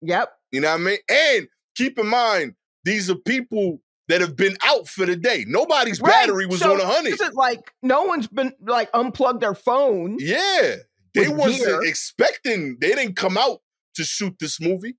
yep. 0.00 0.30
You 0.52 0.60
know 0.60 0.68
what 0.70 0.80
I 0.80 0.84
mean? 0.84 0.98
And 1.08 1.48
keep 1.74 1.98
in 1.98 2.06
mind, 2.06 2.54
these 2.84 3.08
are 3.10 3.14
people 3.16 3.80
that 4.08 4.20
have 4.20 4.36
been 4.36 4.56
out 4.64 4.86
for 4.86 5.06
the 5.06 5.16
day. 5.16 5.44
Nobody's 5.48 6.00
Right, 6.00 6.10
battery 6.10 6.44
was 6.46 6.60
so 6.60 6.74
on 6.74 6.80
a 6.80 6.84
hundred. 6.86 7.14
Is 7.14 7.20
it 7.22 7.34
like 7.34 7.72
no 7.82 8.02
one's 8.02 8.28
been 8.28 8.52
like 8.60 8.90
unplugged 8.92 9.40
their 9.40 9.54
phone? 9.54 10.16
Yeah. 10.20 10.74
They 11.14 11.28
wasn't 11.28 11.64
gear. 11.64 11.82
expecting, 11.84 12.78
they 12.80 12.94
didn't 12.94 13.16
come 13.16 13.36
out 13.36 13.58
to 13.94 14.04
shoot 14.04 14.34
this 14.38 14.60
movie. 14.60 14.96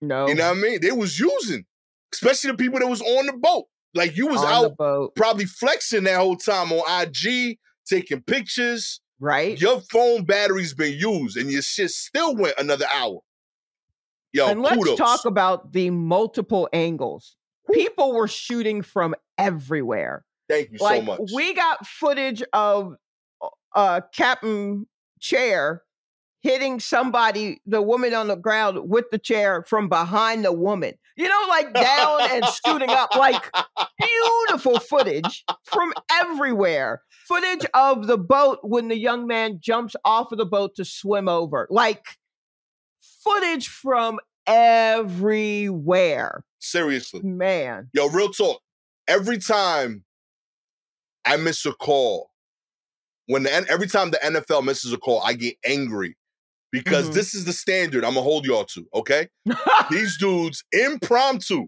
No. 0.00 0.26
You 0.28 0.34
know 0.34 0.48
what 0.50 0.58
I 0.58 0.60
mean? 0.60 0.80
They 0.80 0.92
was 0.92 1.18
using, 1.18 1.64
especially 2.12 2.50
the 2.50 2.56
people 2.56 2.80
that 2.80 2.86
was 2.86 3.00
on 3.00 3.26
the 3.26 3.32
boat. 3.32 3.64
Like 3.94 4.16
you 4.16 4.26
was 4.26 4.42
on 4.42 4.74
out 4.78 5.14
probably 5.14 5.46
flexing 5.46 6.04
that 6.04 6.18
whole 6.18 6.36
time 6.36 6.72
on 6.72 7.02
IG, 7.06 7.58
taking 7.86 8.22
pictures. 8.22 9.00
right? 9.20 9.58
Your 9.60 9.80
phone 9.92 10.24
battery's 10.24 10.74
been 10.74 10.98
used 10.98 11.36
and 11.36 11.50
your 11.50 11.62
shit 11.62 11.90
still 11.90 12.34
went 12.36 12.54
another 12.58 12.86
hour. 12.92 13.20
Yo, 14.32 14.48
and 14.48 14.62
let's 14.62 14.76
kudos. 14.76 14.98
talk 14.98 15.24
about 15.24 15.72
the 15.72 15.90
multiple 15.90 16.68
angles. 16.72 17.36
People 17.72 18.12
were 18.12 18.26
shooting 18.26 18.82
from 18.82 19.14
everywhere. 19.38 20.24
Thank 20.48 20.72
you 20.72 20.78
like 20.80 21.00
so 21.00 21.02
much. 21.06 21.30
we 21.32 21.54
got 21.54 21.86
footage 21.86 22.42
of 22.52 22.96
uh 23.76 24.00
Captain 24.12 24.86
Chair 25.24 25.82
hitting 26.42 26.78
somebody, 26.78 27.62
the 27.64 27.80
woman 27.80 28.12
on 28.12 28.28
the 28.28 28.36
ground 28.36 28.78
with 28.90 29.06
the 29.10 29.18
chair 29.18 29.64
from 29.66 29.88
behind 29.88 30.44
the 30.44 30.52
woman. 30.52 30.92
You 31.16 31.26
know, 31.26 31.46
like 31.48 31.72
down 31.72 32.20
and 32.30 32.44
shooting 32.66 32.90
up, 32.90 33.16
like 33.16 33.50
beautiful 33.98 34.78
footage 34.78 35.42
from 35.64 35.94
everywhere. 36.12 37.00
Footage 37.26 37.64
of 37.72 38.06
the 38.06 38.18
boat 38.18 38.58
when 38.62 38.88
the 38.88 38.98
young 38.98 39.26
man 39.26 39.60
jumps 39.62 39.96
off 40.04 40.30
of 40.32 40.36
the 40.36 40.44
boat 40.44 40.74
to 40.76 40.84
swim 40.84 41.26
over. 41.26 41.66
Like 41.70 42.04
footage 43.22 43.68
from 43.68 44.20
everywhere. 44.46 46.44
Seriously. 46.58 47.22
Man. 47.22 47.88
Yo, 47.94 48.08
real 48.10 48.28
talk. 48.28 48.60
Every 49.08 49.38
time 49.38 50.04
I 51.24 51.38
miss 51.38 51.64
a 51.64 51.72
call, 51.72 52.33
when 53.26 53.42
the 53.44 53.52
every 53.68 53.86
time 53.86 54.10
the 54.10 54.18
NFL 54.22 54.64
misses 54.64 54.92
a 54.92 54.98
call, 54.98 55.22
I 55.22 55.32
get 55.34 55.56
angry 55.64 56.16
because 56.72 57.08
Mhm. 57.10 57.14
this 57.14 57.34
is 57.34 57.44
the 57.44 57.52
standard 57.52 58.04
I'm 58.04 58.14
gonna 58.14 58.22
hold 58.22 58.44
y'all 58.46 58.64
to. 58.66 58.86
Okay, 58.94 59.28
these 59.90 60.16
dudes 60.18 60.64
impromptu 60.72 61.66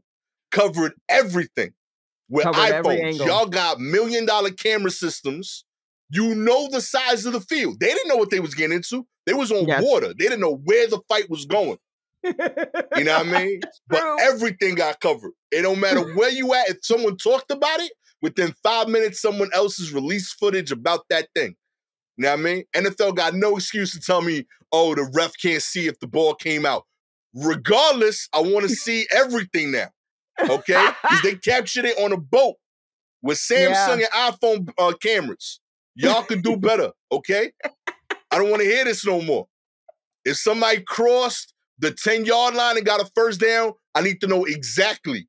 covered 0.50 0.92
everything 1.08 1.72
with 2.28 2.44
Covered 2.44 2.58
iPhones. 2.84 3.18
Y'all 3.24 3.46
got 3.46 3.78
million 3.80 4.26
dollar 4.26 4.50
camera 4.50 4.90
systems. 4.90 5.64
You 6.10 6.34
know 6.34 6.68
the 6.70 6.80
size 6.80 7.26
of 7.26 7.32
the 7.32 7.40
field. 7.40 7.80
They 7.80 7.88
didn't 7.88 8.08
know 8.08 8.16
what 8.16 8.30
they 8.30 8.40
was 8.40 8.54
getting 8.54 8.76
into. 8.76 9.06
They 9.26 9.34
was 9.34 9.50
on 9.50 9.66
Yes. 9.66 9.82
water. 9.82 10.08
They 10.08 10.24
didn't 10.24 10.40
know 10.40 10.54
where 10.64 10.86
the 10.86 11.00
fight 11.08 11.28
was 11.28 11.46
going. 11.46 11.78
You 12.22 12.32
know 13.04 13.18
what 13.18 13.26
I 13.26 13.44
mean? 13.44 13.60
But 13.88 14.02
everything 14.20 14.74
got 14.76 15.00
covered. 15.00 15.32
It 15.52 15.62
don't 15.62 15.80
matter 15.80 16.14
where 16.14 16.30
you 16.30 16.54
at. 16.54 16.68
If 16.70 16.78
someone 16.82 17.16
talked 17.16 17.50
about 17.50 17.80
it, 17.80 17.92
within 18.26 18.52
five 18.64 18.88
minutes, 18.88 19.22
someone 19.22 19.50
else 19.54 19.76
has 19.76 19.92
released 19.92 20.36
footage 20.40 20.72
about 20.72 21.02
that 21.10 21.28
thing. 21.32 21.54
You 22.16 22.24
know 22.24 22.30
what 22.30 22.40
I 22.40 22.42
mean? 22.42 22.64
NFL 22.74 23.14
got 23.14 23.34
no 23.34 23.56
excuse 23.56 23.92
to 23.92 24.00
tell 24.00 24.20
me, 24.20 24.46
oh, 24.72 24.96
the 24.96 25.08
ref 25.14 25.34
can't 25.40 25.62
see 25.62 25.86
if 25.86 26.00
the 26.00 26.08
ball 26.08 26.34
came 26.34 26.66
out. 26.66 26.82
Regardless, 27.34 28.28
I 28.32 28.40
want 28.40 28.62
to 28.62 28.68
see 28.68 29.06
everything 29.14 29.70
now. 29.70 29.90
Okay? 30.40 30.88
Because 31.02 31.22
they 31.22 31.36
captured 31.36 31.84
it 31.84 31.96
on 32.00 32.12
a 32.12 32.16
boat 32.16 32.56
with 33.22 33.38
Samsung 33.38 34.04
and 34.04 34.34
iPhone 34.34 34.68
uh, 34.76 34.92
cameras. 35.00 35.60
Y'all 35.94 36.24
could 36.24 36.42
do 36.42 36.56
better, 36.68 36.90
okay? 37.12 37.52
I 38.32 38.38
don't 38.38 38.50
want 38.50 38.60
to 38.62 38.68
hear 38.68 38.84
this 38.84 39.06
no 39.06 39.22
more. 39.22 39.46
If 40.24 40.36
somebody 40.36 40.80
crossed 40.80 41.54
the 41.78 41.92
10 41.92 42.24
yard 42.24 42.56
line 42.56 42.76
and 42.76 42.84
got 42.84 43.00
a 43.00 43.08
first 43.14 43.40
down, 43.40 43.74
I 43.94 44.02
need 44.02 44.20
to 44.22 44.26
know 44.26 44.44
exactly. 44.46 45.28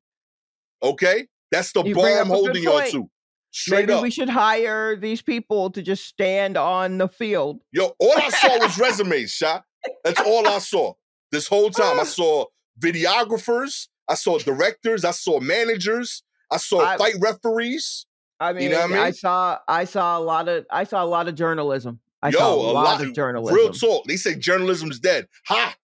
Okay? 0.82 1.28
That's 1.50 1.72
the 1.72 1.82
You 1.84 1.94
bar 1.94 2.06
I'm 2.06 2.18
up 2.18 2.24
a 2.26 2.28
good 2.28 2.34
holding 2.36 2.62
y'all 2.62 2.90
to. 2.90 3.10
Straight 3.50 3.80
Maybe 3.86 3.92
up. 3.94 4.02
we 4.02 4.10
should 4.10 4.28
hire 4.28 4.94
these 4.96 5.22
people 5.22 5.70
to 5.70 5.80
just 5.82 6.04
stand 6.06 6.56
on 6.58 6.98
the 6.98 7.08
field. 7.08 7.60
Yo, 7.72 7.94
all 7.98 8.12
I 8.18 8.28
saw 8.28 8.58
was 8.58 8.78
resumes, 8.80 9.30
shot. 9.30 9.64
That's 10.04 10.20
all 10.20 10.46
I 10.46 10.58
saw. 10.58 10.92
This 11.32 11.48
whole 11.48 11.70
time, 11.70 11.98
I 11.98 12.04
saw 12.04 12.44
videographers, 12.78 13.88
I 14.08 14.14
saw 14.14 14.38
directors, 14.38 15.04
I 15.04 15.12
saw 15.12 15.40
managers, 15.40 16.22
I 16.50 16.58
saw 16.58 16.80
I- 16.80 16.96
fight 16.98 17.14
referees. 17.20 18.04
I 18.40 18.52
mean, 18.52 18.70
know 18.70 18.80
what 18.86 18.92
I 18.92 19.06
I 19.06 19.10
saw 19.10 19.58
I 19.66 19.84
saw 19.84 20.16
a 20.16 20.20
lot 20.20 20.48
of 20.48 20.64
I 20.70 20.84
saw 20.84 21.02
a 21.02 21.06
lot 21.06 21.26
of 21.26 21.34
journalism. 21.34 21.98
I 22.22 22.28
Yo, 22.28 22.38
saw 22.38 22.52
a, 22.52 22.54
a 22.54 22.72
lot, 22.72 22.84
lot- 22.84 23.02
of 23.02 23.12
journalism. 23.14 23.56
Real 23.56 23.72
talk. 23.72 24.04
They 24.06 24.16
say 24.16 24.36
journalism's 24.36 25.00
dead. 25.00 25.26
Ha! 25.46 25.74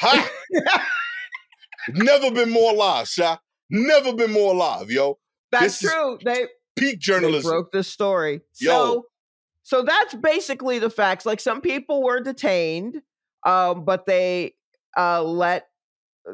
Ha! 0.00 0.30
Never 1.88 2.30
been 2.30 2.50
more 2.50 2.72
alive, 2.72 3.08
Sha. 3.08 3.38
Never 3.70 4.12
been 4.14 4.32
more 4.32 4.52
alive, 4.54 4.90
yo. 4.90 5.18
That's 5.50 5.78
this 5.78 5.90
true. 5.90 6.18
They 6.24 6.46
Peak 6.76 6.92
they 6.92 6.96
journalism. 6.96 7.50
broke 7.50 7.72
the 7.72 7.82
story. 7.82 8.40
Yo. 8.60 8.70
So 8.70 9.06
so 9.62 9.82
that's 9.82 10.14
basically 10.14 10.78
the 10.78 10.90
facts. 10.90 11.24
Like 11.24 11.40
some 11.40 11.60
people 11.60 12.02
were 12.02 12.20
detained, 12.20 13.02
um, 13.46 13.84
but 13.84 14.06
they 14.06 14.54
uh 14.96 15.22
let 15.22 15.68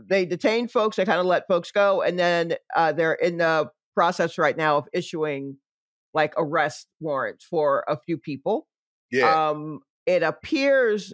they 0.09 0.27
detained 0.27 0.71
folks, 0.71 0.97
they 0.97 1.05
kind 1.05 1.21
of 1.21 1.27
let 1.27 1.47
folks 1.49 1.71
go, 1.71 2.03
and 2.03 2.19
then 2.19 2.55
uh 2.75 2.93
they're 2.93 3.15
in 3.15 3.39
the 3.39 3.71
process 3.95 4.39
right 4.39 4.57
now 4.57 4.77
of 4.79 4.89
issuing 4.93 5.57
like 6.15 6.33
arrest 6.37 6.87
warrants 7.01 7.45
for 7.45 7.85
a 7.89 7.99
few 7.99 8.17
people. 8.19 8.67
yeah. 9.11 9.51
um 9.51 9.81
it 10.07 10.23
appears 10.23 11.13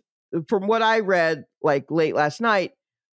from 0.48 0.66
what 0.66 0.82
i 0.82 1.00
read 1.00 1.44
like 1.62 1.90
late 1.90 2.14
last 2.14 2.40
night 2.40 2.72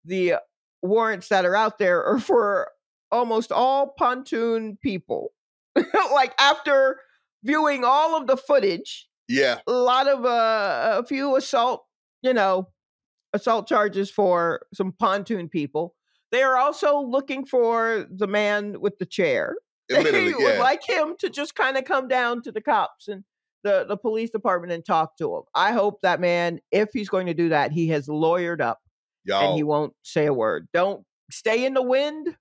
the 0.05 0.35
warrants 0.81 1.29
that 1.29 1.45
are 1.45 1.55
out 1.55 1.77
there 1.77 2.03
are 2.03 2.19
for 2.19 2.69
almost 3.11 3.51
all 3.51 3.93
pontoon 3.97 4.77
people 4.81 5.31
like 6.13 6.33
after 6.39 6.99
viewing 7.43 7.83
all 7.83 8.17
of 8.19 8.27
the 8.27 8.37
footage 8.37 9.07
yeah. 9.27 9.59
a 9.67 9.71
lot 9.71 10.07
of 10.07 10.25
uh, 10.25 10.97
a 10.99 11.05
few 11.05 11.35
assault 11.35 11.85
you 12.21 12.33
know 12.33 12.67
assault 13.33 13.67
charges 13.67 14.09
for 14.09 14.61
some 14.73 14.91
pontoon 14.91 15.47
people 15.47 15.95
they 16.31 16.41
are 16.41 16.57
also 16.57 16.99
looking 16.99 17.45
for 17.45 18.05
the 18.09 18.27
man 18.27 18.79
with 18.81 18.97
the 18.97 19.05
chair 19.05 19.55
they 19.89 20.33
would 20.33 20.35
yeah. 20.39 20.59
like 20.59 20.83
him 20.87 21.15
to 21.19 21.29
just 21.29 21.55
kind 21.55 21.77
of 21.77 21.85
come 21.85 22.07
down 22.07 22.41
to 22.41 22.51
the 22.51 22.61
cops 22.61 23.07
and 23.07 23.23
the, 23.63 23.85
the 23.87 23.97
police 23.97 24.29
department 24.29 24.73
and 24.73 24.85
talk 24.85 25.17
to 25.17 25.35
him. 25.35 25.43
I 25.55 25.71
hope 25.71 26.01
that 26.01 26.19
man, 26.19 26.59
if 26.71 26.89
he's 26.93 27.09
going 27.09 27.27
to 27.27 27.33
do 27.33 27.49
that, 27.49 27.71
he 27.71 27.87
has 27.89 28.07
lawyered 28.07 28.61
up 28.61 28.79
and 29.45 29.55
he 29.55 29.63
won't 29.63 29.93
say 30.03 30.25
a 30.25 30.33
word. 30.33 30.67
Don't 30.73 31.03
stay 31.31 31.65
in 31.65 31.73
the 31.73 31.81
wind, 31.81 32.35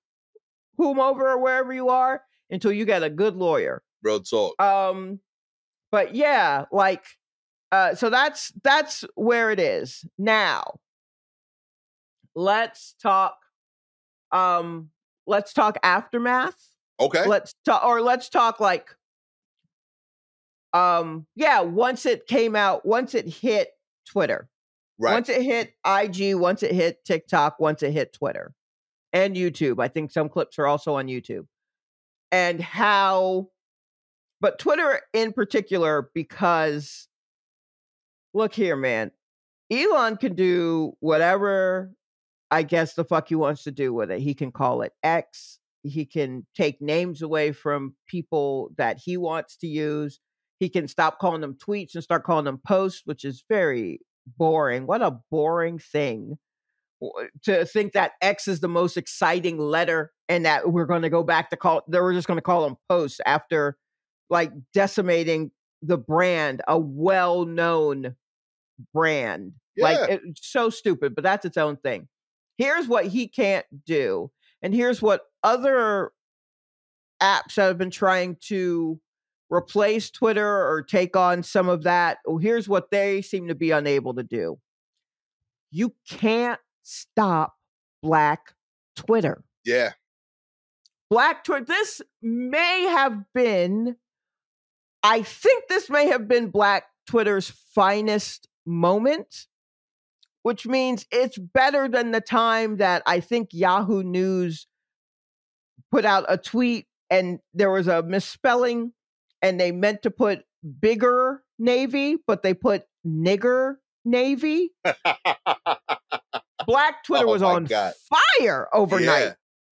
whomever 0.77 1.29
or 1.29 1.39
wherever 1.39 1.73
you 1.73 1.89
are, 1.89 2.21
until 2.49 2.71
you 2.71 2.85
get 2.85 3.03
a 3.03 3.09
good 3.09 3.35
lawyer. 3.35 3.81
real 4.03 4.21
talk. 4.21 4.59
Um, 4.61 5.19
but 5.91 6.15
yeah, 6.15 6.65
like, 6.71 7.03
uh, 7.71 7.95
so 7.95 8.09
that's 8.09 8.51
that's 8.63 9.03
where 9.15 9.51
it 9.51 9.59
is 9.59 10.05
now. 10.17 10.79
Let's 12.35 12.95
talk. 13.01 13.37
Um, 14.31 14.89
let's 15.25 15.53
talk 15.53 15.77
aftermath 15.83 16.55
Okay. 16.99 17.25
let's 17.27 17.53
talk 17.65 17.83
or 17.83 18.01
let's 18.01 18.29
talk 18.29 18.59
like 18.61 18.95
um 20.73 21.25
yeah 21.35 21.59
once 21.61 22.05
it 22.05 22.27
came 22.27 22.55
out 22.55 22.85
once 22.85 23.13
it 23.13 23.27
hit 23.27 23.69
twitter 24.05 24.47
Right. 24.97 25.13
once 25.13 25.29
it 25.29 25.41
hit 25.41 25.73
ig 25.85 26.35
once 26.35 26.63
it 26.63 26.71
hit 26.73 27.03
tiktok 27.05 27.59
once 27.59 27.83
it 27.83 27.91
hit 27.91 28.13
twitter 28.13 28.53
and 29.17 29.35
youtube 29.35 29.81
i 29.81 29.87
think 29.87 30.11
some 30.11 30.29
clips 30.29 30.59
are 30.59 30.67
also 30.67 30.95
on 30.95 31.07
youtube 31.07 31.45
and 32.31 32.61
how 32.61 33.47
but 34.39 34.59
twitter 34.59 35.01
in 35.13 35.33
particular 35.33 36.09
because 36.13 37.07
look 38.33 38.53
here 38.53 38.75
man 38.75 39.11
elon 39.71 40.17
can 40.17 40.35
do 40.35 40.93
whatever 40.99 41.91
i 42.51 42.61
guess 42.61 42.93
the 42.93 43.03
fuck 43.03 43.27
he 43.27 43.35
wants 43.35 43.63
to 43.63 43.71
do 43.71 43.93
with 43.93 44.11
it. 44.11 44.19
He 44.21 44.33
can 44.33 44.51
call 44.51 44.81
it 44.81 44.93
x 45.03 45.59
he 45.83 46.05
can 46.05 46.45
take 46.55 46.81
names 46.81 47.21
away 47.21 47.51
from 47.51 47.95
people 48.07 48.71
that 48.77 48.97
he 48.97 49.17
wants 49.17 49.57
to 49.57 49.67
use 49.67 50.19
he 50.59 50.69
can 50.69 50.87
stop 50.87 51.19
calling 51.19 51.41
them 51.41 51.55
tweets 51.55 51.95
and 51.95 52.03
start 52.03 52.23
calling 52.23 52.45
them 52.45 52.59
posts 52.65 53.01
which 53.05 53.25
is 53.25 53.43
very 53.49 53.99
boring. 54.37 54.85
What 54.85 55.01
a 55.01 55.19
boring 55.31 55.79
thing 55.79 56.37
Uh, 57.01 57.25
to 57.43 57.63
think 57.65 57.93
that 57.93 58.13
x 58.21 58.47
is 58.47 58.59
the 58.59 58.67
most 58.67 58.97
exciting 58.97 59.59
letter 59.59 60.11
and 60.29 60.45
that 60.45 60.71
we're 60.71 60.85
going 60.85 61.03
to 61.03 61.11
go 61.11 61.21
back 61.21 61.49
to 61.49 61.55
call 61.55 61.83
that 61.87 62.01
we're 62.01 62.13
just 62.13 62.27
going 62.27 62.37
to 62.37 62.41
call 62.41 62.63
them 62.63 62.75
posts 62.89 63.19
after 63.25 63.77
like 64.31 64.51
decimating 64.73 65.51
the 65.83 65.97
brand 65.97 66.61
a 66.67 66.77
well-known 66.77 68.15
brand 68.95 69.53
like 69.77 69.99
it's 70.09 70.47
so 70.51 70.71
stupid 70.71 71.13
but 71.13 71.23
that's 71.23 71.45
its 71.45 71.57
own 71.57 71.77
thing 71.77 72.07
here's 72.57 72.87
what 72.87 73.05
he 73.05 73.27
can't 73.27 73.65
do 73.85 74.31
and 74.63 74.73
here's 74.73 74.99
what 74.99 75.21
other 75.43 76.11
apps 77.21 77.55
that 77.55 77.67
have 77.67 77.77
been 77.77 77.91
trying 77.91 78.37
to 78.41 78.99
replace 79.51 80.09
Twitter 80.09 80.67
or 80.67 80.81
take 80.81 81.15
on 81.15 81.43
some 81.43 81.69
of 81.69 81.83
that. 81.83 82.17
Well, 82.25 82.37
here's 82.37 82.67
what 82.67 82.91
they 82.91 83.21
seem 83.21 83.47
to 83.47 83.55
be 83.55 83.71
unable 83.71 84.13
to 84.15 84.23
do. 84.23 84.59
You 85.71 85.93
can't 86.09 86.59
stop 86.87 87.53
black 88.01 88.53
Twitter. 88.95 89.43
Yeah. 89.65 89.91
Black 91.09 91.43
Twitter. 91.43 91.65
This 91.65 92.01
may 92.21 92.83
have 92.83 93.23
been, 93.33 93.97
I 95.03 95.21
think 95.21 95.65
this 95.67 95.89
may 95.89 96.07
have 96.07 96.27
been 96.27 96.49
Black 96.49 96.85
Twitter's 97.07 97.49
finest 97.73 98.47
moment, 98.65 99.47
which 100.43 100.65
means 100.65 101.05
it's 101.11 101.37
better 101.37 101.87
than 101.87 102.11
the 102.11 102.21
time 102.21 102.77
that 102.77 103.03
I 103.05 103.19
think 103.19 103.49
Yahoo 103.51 104.03
News 104.03 104.67
put 105.91 106.05
out 106.05 106.25
a 106.27 106.37
tweet 106.37 106.87
and 107.09 107.39
there 107.53 107.71
was 107.71 107.87
a 107.87 108.03
misspelling 108.03 108.91
and 109.41 109.59
they 109.59 109.71
meant 109.71 110.03
to 110.03 110.11
put 110.11 110.43
bigger 110.81 111.43
Navy, 111.59 112.17
but 112.25 112.43
they 112.43 112.53
put 112.53 112.83
nigger 113.05 113.75
Navy. 114.03 114.71
Black 116.67 117.03
Twitter 117.03 117.25
Oh 117.27 117.31
was 117.31 117.41
on 117.41 117.63
God. 117.65 117.93
fire 118.39 118.67
overnight 118.73 119.07
Yeah. 119.23 119.33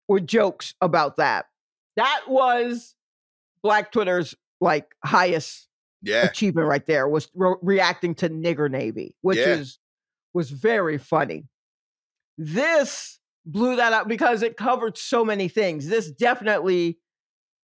with 0.08 0.26
jokes 0.26 0.74
about 0.82 1.16
that. 1.16 1.46
That 1.96 2.22
was 2.28 2.94
Black 3.62 3.92
Twitter's 3.92 4.34
like 4.60 4.86
highest 5.04 5.68
Yeah. 6.02 6.24
achievement 6.26 6.66
right 6.66 6.84
there 6.84 7.08
was 7.08 7.28
re- 7.34 7.54
reacting 7.62 8.14
to 8.16 8.28
nigger 8.28 8.70
navy, 8.70 9.14
which 9.22 9.38
Yeah. 9.38 9.54
is 9.54 9.78
was 10.34 10.50
very 10.50 10.98
funny. 10.98 11.48
This 12.38 13.18
blew 13.46 13.76
that 13.76 13.92
up 13.92 14.06
because 14.08 14.42
it 14.42 14.56
covered 14.56 14.96
so 14.98 15.24
many 15.24 15.48
things. 15.48 15.88
This 15.88 16.10
definitely, 16.10 16.98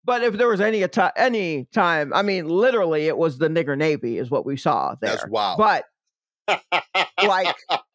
but 0.03 0.23
if 0.23 0.35
there 0.37 0.47
was 0.47 0.59
any 0.61 0.83
ati- 0.83 1.11
any 1.15 1.65
time, 1.73 2.13
I 2.13 2.21
mean, 2.23 2.47
literally, 2.49 3.07
it 3.07 3.17
was 3.17 3.37
the 3.37 3.47
nigger 3.47 3.77
navy 3.77 4.17
is 4.17 4.29
what 4.29 4.45
we 4.45 4.57
saw 4.57 4.95
there. 5.01 5.11
That's 5.11 5.27
wild. 5.27 5.57
But 5.57 5.85
like, 7.23 7.55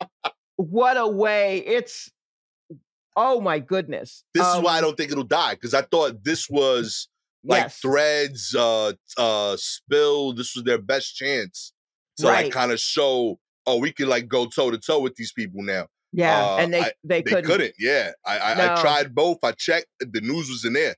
what 0.62 0.96
a 0.96 1.06
way! 1.06 1.58
It's 1.66 2.10
oh 3.16 3.40
my 3.40 3.58
goodness. 3.58 4.24
this 4.34 4.46
is 4.46 4.60
why 4.60 4.74
I 4.74 4.78
Um, 4.78 4.84
don't 4.84 4.96
think 4.96 5.12
it'll 5.12 5.24
die 5.24 5.54
because 5.54 5.74
I 5.74 5.82
thought 5.82 6.24
this 6.24 6.48
was 6.48 7.08
like 7.44 7.62
yes. 7.64 7.78
threads, 7.80 8.54
uh, 8.54 8.92
uh, 9.18 9.56
spill. 9.58 10.32
This 10.32 10.54
was 10.54 10.64
their 10.64 10.78
best 10.78 11.16
chance 11.16 11.72
to 12.18 12.26
Right. 12.28 12.44
like 12.44 12.52
kind 12.52 12.70
of 12.72 12.78
show, 12.80 13.38
oh, 13.66 13.78
we 13.78 13.92
can 13.92 14.08
like 14.08 14.28
go 14.28 14.46
toe 14.46 14.70
to 14.70 14.78
toe 14.78 15.00
with 15.00 15.16
these 15.16 15.32
people 15.32 15.62
now. 15.62 15.86
Yeah, 16.12 16.44
uh, 16.52 16.56
and 16.58 16.72
they 16.74 16.80
I- 16.80 16.92
they, 17.04 17.22
They 17.22 17.30
couldn't. 17.30 17.44
couldn't. 17.46 17.74
Yeah, 17.78 18.12
I 18.24 18.38
I, 18.38 18.54
No. 18.54 18.74
I 18.74 18.80
tried 18.80 19.14
both. 19.14 19.38
I 19.42 19.52
checked. 19.52 19.86
The 20.00 20.20
news 20.20 20.48
was 20.48 20.64
in 20.64 20.74
there. 20.74 20.94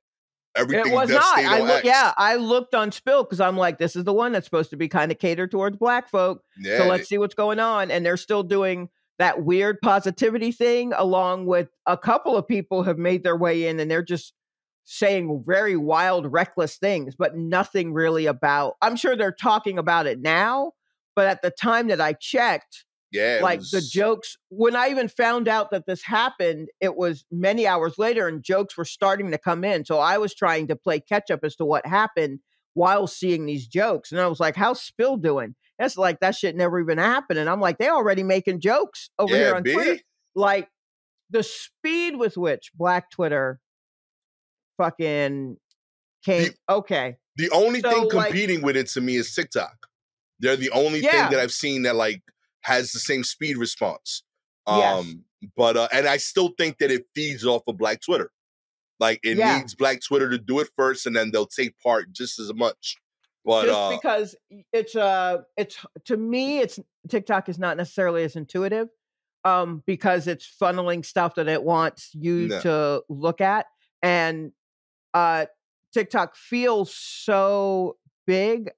Everything 0.57 0.93
It 0.93 0.95
was 0.95 1.09
not. 1.11 1.39
I 1.39 1.61
look, 1.63 1.83
yeah, 1.85 2.13
I 2.17 2.37
looked 2.37 2.77
on 2.77 2.93
Spill 2.93 3.25
because 3.25 3.41
I'm 3.41 3.57
like, 3.57 3.79
this 3.79 3.97
is 3.97 4.05
the 4.05 4.13
one 4.13 4.31
that's 4.31 4.45
supposed 4.47 4.71
to 4.71 4.77
be 4.77 4.87
kind 4.89 5.11
of 5.11 5.19
catered 5.19 5.51
towards 5.51 5.77
black 5.79 6.09
folk. 6.09 6.43
yeah. 6.61 6.79
So 6.79 6.87
let's 6.87 7.09
see 7.09 7.19
what's 7.19 7.35
going 7.35 7.59
on. 7.59 7.91
And 7.91 8.07
they're 8.07 8.17
still 8.17 8.45
doing 8.45 8.89
that 9.19 9.45
weird 9.45 9.79
positivity 9.83 10.53
thing, 10.53 10.93
along 10.97 11.47
with 11.47 11.69
a 11.87 11.97
couple 11.97 12.37
of 12.37 12.49
people 12.49 12.83
have 12.83 12.99
made 12.99 13.23
their 13.23 13.37
way 13.37 13.67
in 13.67 13.79
and 13.79 13.91
they're 13.91 14.03
just 14.03 14.33
saying 14.85 15.43
very 15.47 15.77
wild, 15.77 16.31
reckless 16.31 16.77
things, 16.77 17.15
but 17.17 17.37
nothing 17.37 17.93
really 17.93 18.27
about. 18.27 18.75
I'm 18.83 18.97
sure 18.97 19.17
they're 19.17 19.33
talking 19.33 19.79
about 19.79 20.07
it 20.07 20.21
now, 20.21 20.73
but 21.17 21.27
at 21.27 21.43
the 21.43 21.51
time 21.51 21.89
that 21.89 22.01
I 22.01 22.13
checked, 22.15 22.85
yeah, 23.15 23.39
like 23.43 23.61
the 23.71 23.81
jokes 23.81 24.37
when 24.49 24.75
i 24.75 24.89
even 24.89 25.07
found 25.07 25.47
out 25.47 25.71
that 25.71 25.87
this 25.87 26.03
happened 26.03 26.69
it 26.81 26.97
was 26.97 27.25
many 27.31 27.65
hours 27.65 27.97
later 27.97 28.27
and 28.27 28.43
jokes 28.43 28.77
were 28.77 28.85
starting 28.85 29.31
to 29.31 29.39
come 29.39 29.63
in 29.63 29.85
so 29.85 30.01
i 30.01 30.19
was 30.19 30.35
trying 30.35 30.67
to 30.67 30.75
play 30.75 30.99
catch 30.99 31.31
up 31.31 31.45
as 31.45 31.55
to 31.55 31.65
what 31.65 31.87
happened 31.87 32.41
while 32.73 33.07
seeing 33.07 33.47
these 33.47 33.69
jokes 33.69 34.11
and 34.11 34.21
i 34.21 34.27
was 34.27 34.41
like 34.41 34.57
how's 34.57 34.83
spill 34.83 35.17
doing 35.17 35.55
that's 35.79 35.97
like 35.97 36.21
that 36.21 36.35
shit 36.35 36.55
never 36.57 36.81
even 36.81 36.99
happened 36.99 37.39
and 37.39 37.49
i'm 37.49 37.61
like 37.61 37.79
they 37.79 37.89
already 37.89 38.23
making 38.23 38.61
jokes 38.61 39.11
over 39.19 39.33
yeah, 39.35 39.43
here 39.45 39.55
on 39.55 39.63
B. 39.63 39.73
twitter 39.73 39.99
like 40.35 40.69
the 41.31 41.43
speed 41.43 42.17
with 42.17 42.37
which 42.37 42.71
black 42.75 43.11
twitter 43.11 43.61
fucking 44.79 45.57
came 46.25 46.51
okay 46.69 47.17
The 47.37 47.51
only 47.51 47.81
So, 47.81 47.91
thing 47.91 48.09
like- 48.17 48.29
competing 48.29 48.63
with 48.63 48.77
it 48.77 48.89
to 48.91 49.01
me 49.01 49.17
is 49.17 49.35
TikTok. 49.35 49.75
They're 50.41 50.57
the 50.57 50.71
only 50.71 51.01
Yeah. 51.01 51.11
thing 51.11 51.31
that 51.33 51.41
I've 51.41 51.53
seen 51.53 51.83
that 51.83 51.97
like 51.97 52.23
has 52.63 52.93
the 52.93 52.99
same 52.99 53.25
speed 53.25 53.57
response. 53.57 54.23
Um, 54.67 54.81
Yes. 55.43 55.51
but 55.57 55.77
uh, 55.77 55.89
and 55.93 56.07
I 56.07 56.17
still 56.17 56.55
think 56.59 56.79
that 56.79 56.91
it 56.91 57.07
feeds 57.15 57.45
off 57.45 57.63
of 57.67 57.77
Black 57.77 58.01
Twitter. 58.01 58.31
Like 59.01 59.21
it 59.23 59.37
Yeah. 59.37 59.59
needs 59.59 59.75
Black 59.75 60.01
Twitter 60.03 60.31
to 60.31 60.39
do 60.39 60.61
it 60.61 60.69
first, 60.77 61.07
and 61.07 61.15
then 61.15 61.31
they'll 61.31 61.47
take 61.47 61.79
part 61.81 62.13
just 62.13 62.39
as 62.39 62.53
much. 62.55 62.97
But 63.45 63.67
just 63.67 63.79
uh, 63.79 63.91
because 63.91 64.37
it's 64.73 64.97
uh 64.97 65.39
it's 65.57 65.77
to 66.07 66.17
me 66.17 66.61
it's 66.61 66.79
TikTok 67.09 67.49
is 67.49 67.59
not 67.59 67.77
necessarily 67.77 68.25
as 68.25 68.37
intuitive 68.37 68.89
um 69.45 69.83
because 69.87 70.27
it's 70.27 70.49
funneling 70.61 71.05
stuff 71.05 71.35
that 71.35 71.49
it 71.49 71.63
wants 71.63 72.11
you 72.15 72.49
No. 72.49 72.61
to 72.61 73.03
look 73.09 73.41
at 73.41 73.67
and 74.03 74.53
uh 75.13 75.47
TikTok 75.93 76.37
feels 76.37 76.95
so 76.95 77.97
big 78.27 78.71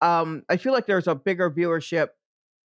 um 0.00 0.44
I 0.48 0.56
feel 0.56 0.72
like 0.72 0.86
there's 0.86 1.08
a 1.08 1.14
bigger 1.16 1.50
viewership 1.50 2.08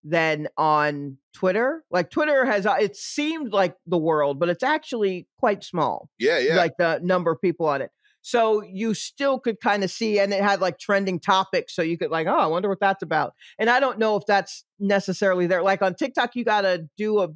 than 0.03 0.49
on 0.57 1.17
Twitter 1.33 1.83
like 1.89 2.09
Twitter 2.11 2.45
has 2.45 2.65
uh, 2.65 2.75
it 2.79 2.95
seemed 2.97 3.53
like 3.53 3.75
the 3.87 3.97
world 3.97 4.37
but 4.39 4.49
it's 4.49 4.63
actually 4.63 5.27
quite 5.39 5.63
small 5.63 6.09
yeah, 6.19 6.37
yeah, 6.37 6.57
like 6.57 6.73
the 6.77 6.99
number 7.01 7.31
of 7.31 7.41
people 7.41 7.65
on 7.65 7.81
it. 7.81 7.89
So 8.25 8.63
you 8.63 8.95
still 8.95 9.37
could 9.37 9.59
kind 9.59 9.83
of 9.83 9.91
see, 9.91 10.17
and 10.17 10.33
it 10.33 10.41
had 10.41 10.59
like 10.59 10.79
trending 10.79 11.19
topics. 11.19 11.75
So 11.75 11.83
you 11.83 11.95
could 11.95 12.09
like, 12.09 12.25
oh, 12.25 12.35
I 12.35 12.47
wonder 12.47 12.67
what 12.67 12.79
that's 12.79 13.03
about. 13.03 13.35
And 13.59 13.69
I 13.69 13.79
don't 13.79 13.99
know 13.99 14.15
if 14.15 14.23
that's 14.25 14.65
necessarily 14.79 15.45
there. 15.45 15.61
Like 15.61 15.83
on 15.83 15.93
TikTok, 15.93 16.35
you 16.35 16.43
got 16.43 16.61
to 16.61 16.89
do 16.97 17.21
a 17.21 17.27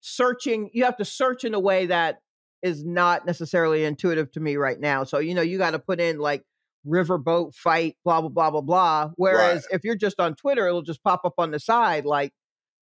searching. 0.00 0.68
You 0.72 0.82
have 0.82 0.96
to 0.96 1.04
search 1.04 1.44
in 1.44 1.54
a 1.54 1.60
way 1.60 1.86
that 1.86 2.22
is 2.60 2.84
not 2.84 3.24
necessarily 3.24 3.84
intuitive 3.84 4.32
to 4.32 4.40
me 4.40 4.56
right 4.56 4.80
now. 4.80 5.04
So 5.04 5.20
you 5.20 5.32
know, 5.32 5.42
you 5.42 5.58
got 5.58 5.70
to 5.70 5.78
put 5.78 6.00
in 6.00 6.18
like 6.18 6.42
riverboat 6.84 7.54
fight, 7.54 7.94
blah 8.04 8.20
blah 8.20 8.28
blah 8.28 8.50
blah 8.50 8.62
blah. 8.62 9.10
Whereas 9.14 9.64
if 9.70 9.84
you're 9.84 9.94
just 9.94 10.18
on 10.18 10.34
Twitter, 10.34 10.66
it'll 10.66 10.82
just 10.82 11.04
pop 11.04 11.20
up 11.24 11.34
on 11.38 11.52
the 11.52 11.60
side, 11.60 12.04
like 12.04 12.32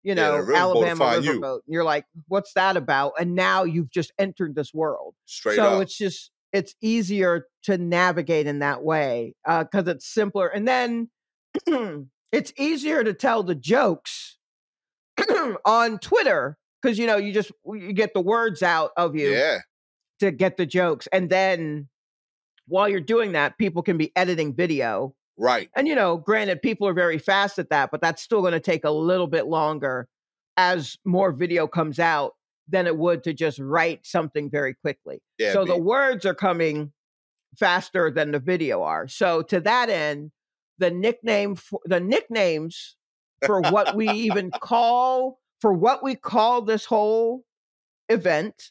you 0.04 0.14
know, 0.14 0.34
riverboat 0.34 0.56
Alabama 0.56 0.96
find 0.96 1.24
you. 1.24 1.40
riverboat. 1.40 1.60
And 1.66 1.74
you're 1.74 1.82
like, 1.82 2.04
what's 2.28 2.52
that 2.52 2.76
about? 2.76 3.14
And 3.18 3.34
now 3.34 3.64
you've 3.64 3.90
just 3.90 4.12
entered 4.16 4.54
this 4.54 4.72
world 4.72 5.16
straight 5.26 5.56
so 5.56 5.64
up. 5.64 5.82
it's 5.82 5.98
just 5.98 6.30
it's 6.52 6.74
easier 6.80 7.46
to 7.64 7.78
navigate 7.78 8.46
in 8.46 8.60
that 8.60 8.82
way 8.82 9.34
uh, 9.46 9.64
because 9.64 9.88
it's 9.88 10.06
simpler 10.06 10.48
and 10.48 10.66
then 10.66 11.08
it's 12.32 12.52
easier 12.56 13.02
to 13.04 13.12
tell 13.12 13.42
the 13.42 13.54
jokes 13.54 14.38
on 15.64 15.98
twitter 15.98 16.56
because 16.80 16.98
you 16.98 17.06
know 17.06 17.16
you 17.16 17.32
just 17.32 17.52
you 17.66 17.92
get 17.92 18.14
the 18.14 18.20
words 18.20 18.62
out 18.62 18.90
of 18.96 19.14
you 19.16 19.30
yeah, 19.30 19.58
to 20.20 20.30
get 20.30 20.56
the 20.56 20.66
jokes 20.66 21.08
and 21.12 21.30
then 21.30 21.88
while 22.68 22.88
you're 22.88 23.00
doing 23.00 23.32
that 23.32 23.58
people 23.58 23.82
can 23.82 23.96
be 23.96 24.12
editing 24.16 24.54
video 24.54 25.14
right. 25.38 25.68
and 25.76 25.88
you 25.88 25.94
know 25.94 26.16
granted 26.16 26.62
people 26.62 26.86
are 26.86 26.94
very 26.94 27.18
fast 27.18 27.58
at 27.58 27.70
that 27.70 27.90
but 27.90 28.00
that's 28.00 28.22
still 28.22 28.40
going 28.40 28.52
to 28.52 28.60
take 28.60 28.84
a 28.84 28.90
little 28.90 29.26
bit 29.26 29.46
longer 29.46 30.08
as 30.56 30.98
more 31.04 31.32
video 31.32 31.66
comes 31.66 31.98
out 31.98 32.34
than 32.68 32.86
it 32.86 32.96
would 32.96 33.24
to 33.24 33.32
just 33.32 33.58
write 33.58 34.06
something 34.06 34.50
very 34.50 34.74
quickly 34.74 35.20
Yeah, 35.38 35.52
so 35.52 35.64
B. 35.64 35.72
the 35.72 35.78
words 35.78 36.24
are 36.24 36.34
coming 36.34 36.92
faster 37.56 38.10
than 38.10 38.32
the 38.32 38.38
video 38.38 38.82
are. 38.82 39.08
So 39.08 39.42
to 39.42 39.60
that 39.60 39.90
end, 39.90 40.30
the 40.78 40.90
nickname 40.90 41.54
for, 41.54 41.80
the 41.84 42.00
nicknames 42.00 42.96
for 43.44 43.60
what 43.60 43.94
we 43.94 44.08
even 44.10 44.50
call 44.60 45.38
for 45.60 45.72
what 45.72 46.02
we 46.02 46.14
call 46.14 46.62
this 46.62 46.84
whole 46.84 47.44
event, 48.08 48.70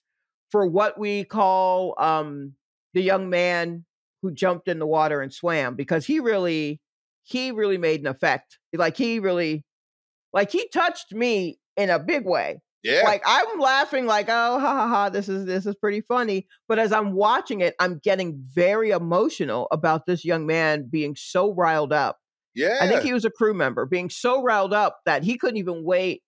for 0.49 0.65
what 0.65 0.99
we 0.99 1.23
call 1.23 1.95
um 1.99 2.53
the 2.93 3.01
young 3.01 3.29
man 3.29 3.85
who 4.21 4.31
jumped 4.31 4.67
in 4.67 4.79
the 4.79 4.87
water 4.87 5.21
and 5.21 5.33
swam 5.33 5.75
because 5.75 6.05
he 6.05 6.19
really 6.19 6.81
he 7.23 7.51
really 7.51 7.77
made 7.77 8.01
an 8.01 8.07
effect. 8.07 8.57
Like 8.73 8.97
he 8.97 9.19
really 9.19 9.63
like 10.33 10.51
he 10.51 10.67
touched 10.69 11.13
me 11.13 11.59
in 11.77 11.89
a 11.89 11.99
big 11.99 12.25
way 12.25 12.61
yeah, 12.83 13.03
like 13.03 13.21
I'm 13.25 13.59
laughing 13.59 14.05
like 14.05 14.27
oh 14.29 14.59
ha 14.59 14.75
ha 14.75 14.87
ha 14.87 15.09
this 15.09 15.29
is 15.29 15.45
this 15.45 15.65
is 15.65 15.75
pretty 15.75 16.01
funny. 16.01 16.47
But 16.67 16.79
as 16.79 16.91
I'm 16.91 17.13
watching 17.13 17.61
it 17.61 17.75
I'm 17.79 17.99
getting 18.03 18.41
very 18.53 18.91
emotional 18.91 19.67
about 19.71 20.05
this 20.05 20.25
young 20.25 20.45
man 20.45 20.87
being 20.89 21.15
so 21.15 21.53
riled 21.53 21.93
up. 21.93 22.17
Yeah. 22.55 22.79
I 22.81 22.87
think 22.87 23.03
he 23.03 23.13
was 23.13 23.25
a 23.25 23.29
crew 23.29 23.53
member 23.53 23.85
being 23.85 24.09
so 24.09 24.41
riled 24.41 24.73
up 24.73 24.99
that 25.05 25.23
he 25.23 25.37
couldn't 25.37 25.57
even 25.57 25.83
wait 25.83 26.23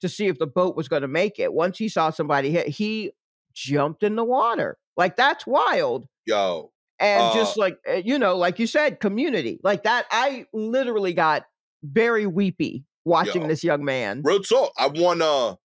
to 0.00 0.08
see 0.08 0.26
if 0.26 0.38
the 0.38 0.46
boat 0.46 0.76
was 0.76 0.88
going 0.88 1.02
to 1.02 1.08
make 1.08 1.38
it. 1.38 1.52
Once 1.52 1.78
he 1.78 1.88
saw 1.88 2.10
somebody 2.10 2.50
hit 2.50 2.68
he 2.68 3.12
jumped 3.54 4.02
in 4.02 4.16
the 4.16 4.24
water. 4.24 4.78
Like 4.96 5.16
that's 5.16 5.46
wild. 5.46 6.06
Yo, 6.26 6.70
and 6.98 7.34
just 7.34 7.56
Uh, 7.56 7.60
like 7.60 7.78
uh, 7.88 7.94
you 7.94 8.18
know 8.18 8.36
like 8.36 8.58
you 8.58 8.66
said 8.66 9.00
community. 9.00 9.58
Like 9.64 9.84
that 9.84 10.06
I 10.10 10.46
literally 10.52 11.14
got 11.14 11.46
very 11.82 12.26
weepy 12.26 12.84
watching 13.04 13.42
Yo. 13.42 13.48
this 13.48 13.64
young 13.64 13.84
man. 13.84 14.22
Real 14.24 14.40
talk. 14.40 14.72
I 14.78 14.86
want 14.86 15.22
I 15.22 15.56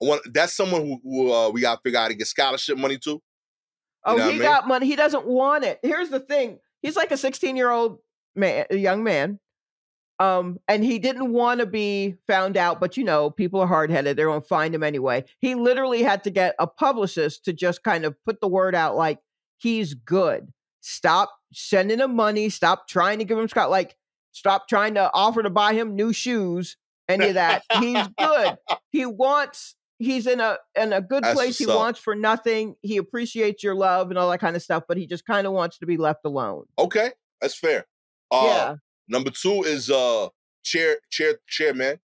want 0.00 0.22
that's 0.32 0.54
someone 0.54 0.82
who, 0.82 1.00
who 1.02 1.32
uh, 1.32 1.50
we 1.50 1.60
got 1.60 1.76
to 1.76 1.80
figure 1.82 1.98
out 1.98 2.08
to 2.08 2.14
get 2.14 2.26
scholarship 2.26 2.78
money 2.78 2.98
to. 2.98 3.20
Oh, 4.04 4.16
know 4.16 4.24
he 4.24 4.28
I 4.28 4.32
mean? 4.32 4.42
got 4.42 4.68
money. 4.68 4.86
He 4.86 4.96
doesn't 4.96 5.26
want 5.26 5.64
it. 5.64 5.78
Here's 5.82 6.08
the 6.08 6.20
thing. 6.20 6.58
he's 6.82 6.96
like 6.96 7.10
a 7.10 7.16
16 7.16 7.56
year 7.56 7.70
old 7.70 7.98
man, 8.34 8.66
a 8.70 8.76
young 8.76 9.04
man. 9.04 9.38
Um, 10.18 10.58
and 10.68 10.84
he 10.84 10.98
didn't 10.98 11.32
want 11.32 11.60
to 11.60 11.66
be 11.66 12.16
found 12.26 12.58
out, 12.58 12.78
but 12.78 12.98
you 12.98 13.04
know, 13.04 13.30
people 13.30 13.60
are 13.60 13.66
hard 13.66 13.90
headed. 13.90 14.16
They're 14.16 14.26
going 14.26 14.42
to 14.42 14.46
find 14.46 14.74
him 14.74 14.82
anyway. 14.82 15.24
He 15.38 15.54
literally 15.54 16.02
had 16.02 16.24
to 16.24 16.30
get 16.30 16.54
a 16.58 16.66
publicist 16.66 17.46
to 17.46 17.54
just 17.54 17.82
kind 17.82 18.04
of 18.04 18.14
put 18.26 18.38
the 18.40 18.48
word 18.48 18.74
out 18.74 18.96
like, 18.96 19.18
he's 19.56 19.94
good. 19.94 20.52
Stop 20.82 21.32
sending 21.54 22.00
him 22.00 22.14
money. 22.14 22.50
Stop 22.50 22.86
trying 22.86 23.18
to 23.18 23.24
give 23.24 23.38
him 23.38 23.48
Scott. 23.48 23.70
Like, 23.70 23.96
stop 24.32 24.68
trying 24.68 24.94
to 24.94 25.10
offer 25.14 25.42
to 25.42 25.50
buy 25.50 25.72
him 25.72 25.96
new 25.96 26.12
shoes, 26.12 26.76
any 27.08 27.28
of 27.28 27.34
that. 27.34 27.62
he's 27.78 28.06
good. 28.18 28.56
He 28.92 29.06
wants, 29.06 29.76
he's 30.00 30.26
in 30.26 30.40
a 30.40 30.58
in 30.74 30.92
a 30.92 31.00
good 31.00 31.22
That's 31.22 31.34
place. 31.34 31.58
He 31.58 31.66
up. 31.66 31.76
wants 31.76 32.00
for 32.00 32.16
nothing. 32.16 32.74
He 32.82 32.96
appreciates 32.96 33.62
your 33.62 33.76
love 33.76 34.10
and 34.10 34.18
all 34.18 34.28
that 34.30 34.40
kind 34.40 34.56
of 34.56 34.62
stuff, 34.62 34.82
but 34.88 34.96
he 34.96 35.06
just 35.06 35.24
kind 35.24 35.46
of 35.46 35.52
wants 35.52 35.78
to 35.78 35.86
be 35.86 35.96
left 35.96 36.20
alone. 36.24 36.64
Okay, 36.78 37.12
that's 37.40 37.54
fair. 37.56 37.86
Uh, 38.32 38.42
yeah. 38.44 38.74
Number 39.08 39.30
two 39.30 39.62
is 39.62 39.90
uh 39.90 40.28
chair 40.64 40.96
chair 41.10 41.34
chairman. 41.48 41.98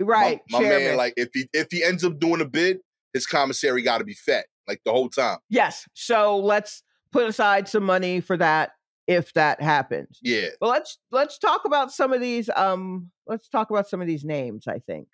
My- 0.00 0.06
Right. 0.06 0.40
My, 0.50 0.60
chairman. 0.60 0.88
man, 0.88 0.96
like 0.96 1.14
if 1.16 1.28
he 1.34 1.46
if 1.52 1.68
he 1.70 1.84
ends 1.84 2.04
up 2.04 2.18
doing 2.18 2.40
a 2.40 2.46
bid, 2.46 2.78
his 3.12 3.26
commissary 3.26 3.82
got 3.82 3.98
to 3.98 4.04
be 4.04 4.14
fat 4.14 4.46
like 4.66 4.80
the 4.84 4.92
whole 4.92 5.10
time. 5.10 5.38
Yes. 5.50 5.86
So 5.94 6.38
let's 6.38 6.82
put 7.12 7.26
aside 7.28 7.68
some 7.68 7.82
money 7.84 8.20
for 8.22 8.36
that 8.38 8.70
if 9.06 9.32
that 9.34 9.60
happens. 9.60 10.18
Yeah. 10.22 10.46
But 10.58 10.68
let's 10.68 10.98
let's 11.10 11.38
talk 11.38 11.66
about 11.66 11.92
some 11.92 12.14
of 12.14 12.20
these 12.22 12.48
um 12.56 13.10
let's 13.26 13.48
talk 13.50 13.68
about 13.70 13.88
some 13.90 14.00
of 14.00 14.06
these 14.06 14.24
names, 14.24 14.66
I 14.66 14.78
think. 14.78 15.08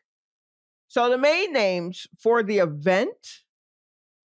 So 0.88 1.10
the 1.10 1.18
main 1.18 1.52
names 1.52 2.06
for 2.18 2.42
the 2.42 2.58
event 2.58 3.16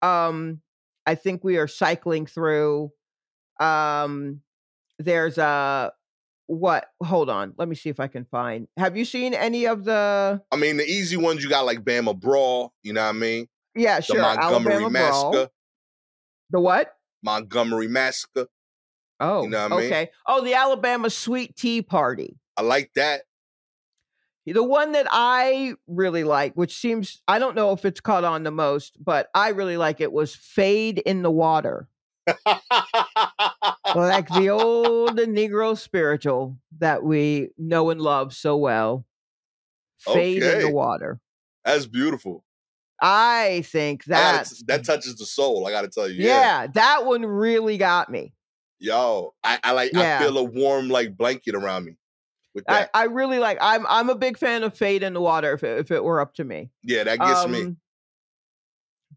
um 0.02 0.60
I 1.06 1.14
think 1.14 1.42
we 1.44 1.56
are 1.58 1.68
cycling 1.68 2.26
through 2.26 2.92
um 3.58 4.40
there's 4.98 5.38
a 5.38 5.92
what 6.46 6.86
hold 7.02 7.30
on 7.30 7.54
let 7.58 7.68
me 7.68 7.76
see 7.76 7.90
if 7.90 8.00
i 8.00 8.08
can 8.08 8.24
find 8.24 8.66
have 8.76 8.96
you 8.96 9.04
seen 9.04 9.34
any 9.34 9.66
of 9.66 9.84
the 9.84 10.40
I 10.50 10.56
mean, 10.56 10.78
the 10.78 10.84
easy 10.84 11.16
ones 11.16 11.44
you 11.44 11.48
got 11.48 11.64
like 11.64 11.84
Bama 11.84 12.18
Brawl. 12.18 12.72
You 12.82 12.92
know 12.92 13.02
what 13.02 13.10
I 13.10 13.12
mean? 13.12 13.46
yeah 13.76 13.96
The 13.96 14.02
sure 14.02 14.20
Montgomery 14.20 14.74
Alabama 14.74 14.90
Massacre. 14.90 15.30
Brawl. 15.30 15.52
the 16.50 16.60
what 16.60 16.94
Montgomery 17.22 17.86
Massacre. 17.88 18.46
oh 19.20 19.44
you 19.44 19.50
know 19.50 19.62
what 19.62 19.72
I 19.72 19.76
mean? 19.76 19.86
okay 19.86 20.10
oh 20.26 20.42
the 20.42 20.54
alabama 20.54 21.08
sweet 21.10 21.54
tea 21.56 21.82
party 21.82 22.36
I 22.56 22.62
like 22.62 22.90
that. 22.96 23.22
The 24.52 24.64
one 24.64 24.92
that 24.92 25.06
I 25.10 25.74
really 25.86 26.24
like, 26.24 26.54
which 26.54 26.76
seems 26.76 27.22
I 27.28 27.38
don't 27.38 27.54
know 27.54 27.72
if 27.72 27.84
it's 27.84 28.00
caught 28.00 28.24
on 28.24 28.42
the 28.42 28.50
most, 28.50 28.96
but 29.02 29.28
I 29.34 29.50
really 29.50 29.76
like 29.76 30.00
it 30.00 30.12
was 30.12 30.34
Fade 30.34 30.98
in 30.98 31.22
the 31.22 31.30
Water. 31.30 31.88
Like 33.94 34.28
the 34.28 34.50
old 34.50 35.18
Negro 35.18 35.76
spiritual 35.76 36.56
that 36.78 37.02
we 37.02 37.48
know 37.58 37.90
and 37.90 38.00
love 38.00 38.32
so 38.34 38.56
well. 38.56 39.04
Fade 39.98 40.42
in 40.42 40.60
the 40.60 40.70
Water. 40.70 41.20
That's 41.64 41.86
beautiful. 41.86 42.44
I 43.02 43.62
think 43.66 44.02
I 44.06 44.10
gotta 44.10 44.36
that's 44.36 44.58
t- 44.58 44.64
that 44.68 44.84
touches 44.84 45.16
the 45.16 45.26
soul. 45.26 45.66
I 45.66 45.70
got 45.70 45.82
to 45.82 45.88
tell 45.88 46.08
you. 46.08 46.22
yeah. 46.22 46.66
that 46.74 47.06
one 47.06 47.24
really 47.24 47.78
got 47.78 48.10
me. 48.10 48.34
Yo, 48.78 49.34
I, 49.42 49.58
I 49.62 49.72
like. 49.72 49.92
Yeah. 49.92 50.18
I 50.20 50.22
feel 50.22 50.38
a 50.38 50.44
warm 50.44 50.88
like 50.88 51.16
blanket 51.16 51.54
around 51.54 51.84
me. 51.84 51.96
I, 52.68 52.88
I 52.92 53.04
really 53.04 53.38
like 53.38 53.58
I'm 53.60 53.86
I'm 53.88 54.10
a 54.10 54.14
big 54.14 54.36
fan 54.38 54.62
of 54.64 54.76
Fade 54.76 55.02
in 55.02 55.12
the 55.14 55.20
Water 55.20 55.52
if 55.54 55.62
it, 55.64 55.78
if 55.78 55.90
it 55.90 56.02
were 56.02 56.20
up 56.20 56.34
to 56.34 56.44
me. 56.44 56.70
yeah, 56.82 57.04
that 57.04 57.18
gets 57.18 57.46
me. 57.46 57.62
Um, 57.62 57.76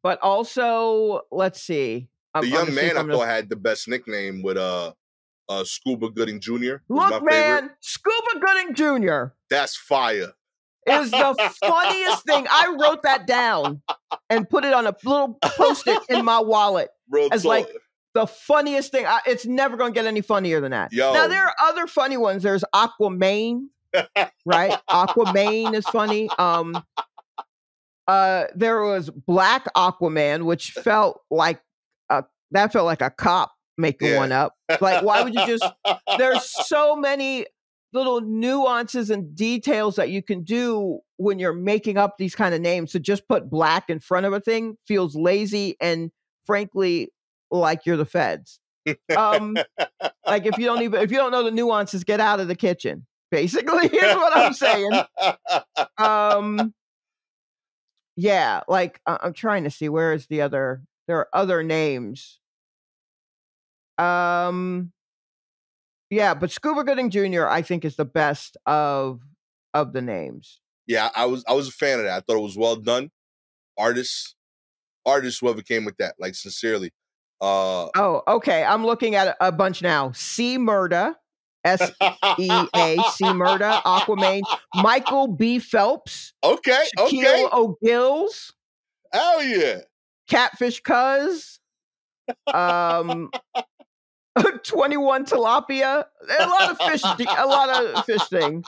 But 0.02 0.20
also, 0.22 1.22
let's 1.32 1.62
see. 1.62 2.10
I'm- 2.34 2.44
The 2.44 2.48
I'm 2.50 2.54
young 2.54 2.66
gonna 2.66 2.76
man 2.76 2.98
I 2.98 3.00
I'm 3.00 3.08
gonna- 3.08 3.20
thought 3.20 3.28
had 3.28 3.50
the 3.50 3.56
best 3.56 3.88
nickname 3.88 4.42
with 4.44 4.58
uh 4.58 4.94
uh 5.50 5.64
Scuba 5.64 6.10
Gooding 6.10 6.40
Jr. 6.40 6.76
Look, 6.90 7.10
my 7.10 7.10
favorite. 7.12 7.30
man, 7.30 7.72
Scuba 7.80 8.40
Gooding 8.40 8.74
Jr. 8.76 9.34
That's 9.50 9.76
fire. 9.76 10.34
is 10.88 11.12
the 11.12 11.54
funniest 11.66 12.26
thing. 12.26 12.46
I 12.50 12.76
wrote 12.80 13.04
that 13.04 13.26
down 13.28 13.82
and 14.30 14.50
put 14.50 14.66
it 14.66 14.74
on 14.74 14.86
a 14.86 14.96
little 15.06 15.36
post-it 15.44 16.02
in 16.10 16.26
my 16.26 16.40
wallet. 16.40 16.90
Real 17.10 17.30
As 17.32 17.44
talk. 17.44 17.50
like- 17.50 17.70
The 18.14 18.28
funniest 18.28 18.91
thing. 18.91 19.05
I, 19.05 19.20
it's 19.26 19.45
never 19.45 19.76
going 19.78 19.91
to 19.93 19.95
get 19.99 20.05
any 20.05 20.22
funnier 20.22 20.61
than 20.61 20.72
that. 20.72 20.93
Yo. 20.93 21.14
Now 21.14 21.28
there 21.28 21.43
are 21.45 21.55
other 21.64 21.88
funny 21.88 22.18
ones. 22.18 22.43
There's 22.43 22.64
Aquaman, 22.74 23.68
right? 24.45 24.80
Aquaman 24.89 25.74
is 25.74 25.86
funny. 25.88 26.30
Um, 26.38 26.84
uh, 28.07 28.45
there 28.55 28.82
was 28.84 29.09
Black 29.09 29.66
Aquaman, 29.76 30.43
which 30.45 30.72
felt 30.72 31.22
like 31.32 31.61
a 32.09 32.24
that 32.51 32.72
felt 32.74 32.86
like 32.86 33.01
a 33.01 33.09
cop 33.09 33.51
making 33.78 34.09
Yeah. 34.09 34.18
one 34.18 34.32
up. 34.32 34.53
Like, 34.82 35.03
why 35.03 35.24
would 35.24 35.34
you 35.34 35.45
just? 35.47 35.66
There's 36.18 36.43
so 36.68 36.95
many 36.95 37.45
little 37.93 38.22
nuances 38.22 39.09
and 39.09 39.36
details 39.36 39.95
that 39.95 40.09
you 40.09 40.22
can 40.22 40.43
do 40.43 40.99
when 41.18 41.39
you're 41.39 41.53
making 41.53 41.97
up 41.97 42.18
these 42.18 42.36
kind 42.36 42.53
of 42.53 42.59
names. 42.61 42.91
So 42.91 42.99
just 42.99 43.28
put 43.28 43.49
black 43.49 43.89
in 43.89 43.99
front 43.99 44.26
of 44.26 44.34
a 44.34 44.39
thing 44.39 44.78
feels 44.88 45.16
lazy 45.16 45.78
and 45.80 46.11
frankly 46.45 47.12
like 47.60 47.86
you're 47.86 47.97
the 47.97 48.06
feds. 48.06 48.60
Um, 49.16 49.56
like 50.28 50.45
if 50.45 50.58
you 50.58 50.66
don't 50.66 50.82
even 50.82 51.01
if 51.01 51.12
you 51.12 51.18
don't 51.18 51.32
know 51.32 51.43
the 51.43 51.51
nuances, 51.51 52.04
get 52.04 52.20
out 52.20 52.39
of 52.39 52.47
the 52.47 52.56
kitchen. 52.56 53.06
Basically, 53.32 53.88
is 53.97 54.16
what 54.16 54.36
I'm 54.38 54.54
saying. 54.54 54.91
Um, 55.97 56.74
yeah, 58.16 58.62
like 58.68 58.99
I- 59.08 59.20
I'm 59.24 59.34
trying 59.34 59.64
to 59.64 59.72
see 59.72 59.89
where 59.89 60.14
is 60.14 60.28
the 60.28 60.41
other. 60.41 60.84
There 61.08 61.18
are 61.18 61.30
other 61.34 61.64
names. 61.64 62.39
Um, 63.97 64.91
yeah, 66.10 66.34
but 66.34 66.51
Scuba 66.51 66.84
Gooding 66.84 67.10
Jr. 67.10 67.47
I 67.47 67.62
think 67.62 67.86
is 67.86 67.95
the 67.95 68.06
best 68.06 68.58
of 68.66 69.22
of 69.74 69.93
the 69.93 70.01
names. 70.01 70.60
yeah, 70.88 71.10
I 71.16 71.26
was 71.26 71.43
I 71.47 71.54
was 71.54 71.68
a 71.68 71.72
fan 71.72 71.99
of 71.99 72.06
that. 72.06 72.18
I 72.18 72.20
thought 72.20 72.38
it 72.38 72.43
was 72.43 72.58
well 72.58 72.76
done. 72.76 73.10
Artists, 73.78 74.36
artists, 75.06 75.39
whoever 75.39 75.62
came 75.64 75.86
with 75.86 75.97
that, 75.97 76.16
like 76.20 76.36
sincerely. 76.36 76.91
Uh 77.44 77.89
Oh, 77.96 78.24
okay. 78.28 78.64
I'm 78.64 78.86
looking 78.86 79.16
at 79.16 79.36
a, 79.41 79.52
bunch 79.52 79.82
now. 79.82 80.12
C 80.14 80.58
Murda, 80.58 81.16
S 81.66 81.91
E 82.39 82.68
A 82.76 83.04
C 83.12 83.26
Murda, 83.26 83.82
Aquaman, 83.84 84.44
Michael 84.76 85.28
B. 85.28 85.60
Phelps, 85.60 86.34
Okay, 86.44 86.86
okay. 86.98 87.18
Shaquille 87.18 87.54
O'Gills, 87.54 88.54
Hell 89.12 89.44
yeah. 89.44 89.80
Catfish 90.30 90.80
Cuz, 90.82 91.60
um, 92.54 93.30
21 94.64 95.26
Tilapia. 95.26 96.06
A 96.39 96.48
lot 96.48 96.72
of 96.72 96.78
fish, 96.78 97.04
A 97.04 97.46
lot 97.46 97.70
of 97.70 98.06
fish 98.06 98.28
things. 98.30 98.66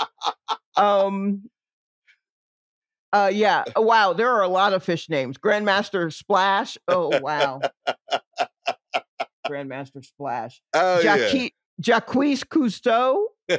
Um, 0.76 1.50
uh, 3.14 3.32
yeah. 3.34 3.64
Oh, 3.76 3.82
Wow, 3.86 4.14
there 4.14 4.30
are 4.30 4.44
a 4.44 4.50
lot 4.50 4.74
of 4.74 4.84
fish 4.84 5.10
names. 5.10 5.38
Grandmaster 5.38 6.12
Splash. 6.14 6.78
Oh 6.88 7.18
wow. 7.22 7.62
Grandmaster 9.50 10.04
Splash. 10.04 10.62
Hell 10.74 11.04
yeah. 11.04 11.18
Jacque- 11.18 11.54
Jacquees 11.82 12.44
Cousteau. 12.46 13.26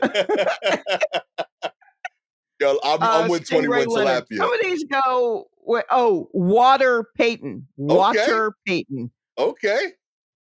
Yo, 2.59 2.79
I'm, 2.83 3.03
I'm 3.03 3.25
uh, 3.25 3.29
with 3.29 3.45
Stingray 3.45 3.85
21 3.85 3.89
Leonard. 3.89 4.25
tilapia. 4.31 4.37
Some 4.39 4.53
of 4.53 4.61
these 4.63 4.85
go. 4.85 5.47
With, 5.63 5.85
oh, 5.91 6.29
Water 6.33 7.05
Peyton. 7.15 7.69
Water 7.77 8.55
Peyton. 8.67 9.11
Okay. 9.37 9.93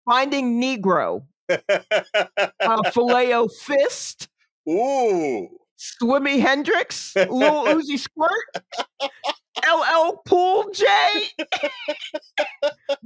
Finding 0.05 0.61
Negro. 0.61 1.25
Uh, 1.49 2.91
Filet 2.91 3.47
Fist. 3.59 4.29
Ooh. 4.69 5.49
Swimmy 5.75 6.39
Hendrix. 6.39 7.13
Lil 7.15 7.27
Uzi 7.65 7.99
Squirt. 7.99 8.63
LL 9.63 10.17
Pool 10.25 10.69
J. 10.73 10.85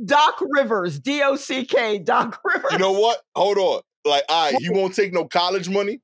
Doc 0.05 0.41
Rivers. 0.41 0.99
D 0.99 1.21
O 1.23 1.35
C 1.35 1.65
K. 1.65 1.99
Doc 1.99 2.39
Rivers. 2.43 2.71
You 2.71 2.77
know 2.77 2.93
what? 2.93 3.21
Hold 3.35 3.57
on. 3.57 3.81
Like, 4.05 4.23
all 4.29 4.51
right, 4.51 4.61
he 4.61 4.69
won't 4.69 4.95
take 4.95 5.13
no 5.13 5.25
college 5.27 5.69
money. 5.69 6.01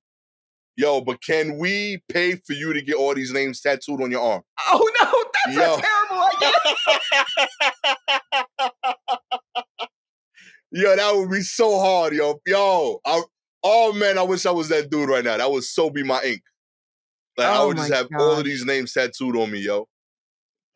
Yo, 0.77 0.99
but 0.99 1.23
can 1.23 1.57
we 1.57 2.03
pay 2.09 2.35
for 2.35 2.51
you 2.51 2.73
to 2.73 2.81
get 2.81 2.95
all 2.95 3.15
these 3.15 3.31
names 3.31 3.61
tattooed 3.61 4.01
on 4.01 4.11
your 4.11 4.21
arm? 4.21 4.41
Oh 4.67 4.91
no, 5.01 5.23
that's 5.45 5.57
Yo. 5.57 5.75
a 5.75 5.81
terrible 5.81 6.23
idea. 6.35 6.51
Yo, 10.71 10.95
that 10.95 11.15
would 11.15 11.31
be 11.31 11.39
so 11.41 11.79
hard, 11.79 12.13
yo. 12.13 12.41
Yo, 12.45 12.99
I, 13.05 13.21
oh 13.63 13.93
man, 13.93 14.17
I 14.17 14.23
wish 14.23 14.45
I 14.45 14.51
was 14.51 14.67
that 14.67 14.89
dude 14.89 15.07
right 15.07 15.23
now. 15.23 15.37
That 15.37 15.49
would 15.49 15.63
so 15.63 15.89
be 15.89 16.03
my 16.03 16.21
ink. 16.21 16.41
Like 17.37 17.47
I 17.47 17.57
Oh 17.59 17.67
would 17.67 17.77
just 17.77 17.93
have 17.93 18.07
all 18.19 18.39
of 18.39 18.43
these 18.43 18.65
names 18.65 18.91
tattooed 18.91 19.37
on 19.37 19.51
me, 19.51 19.59
yo. 19.59 19.87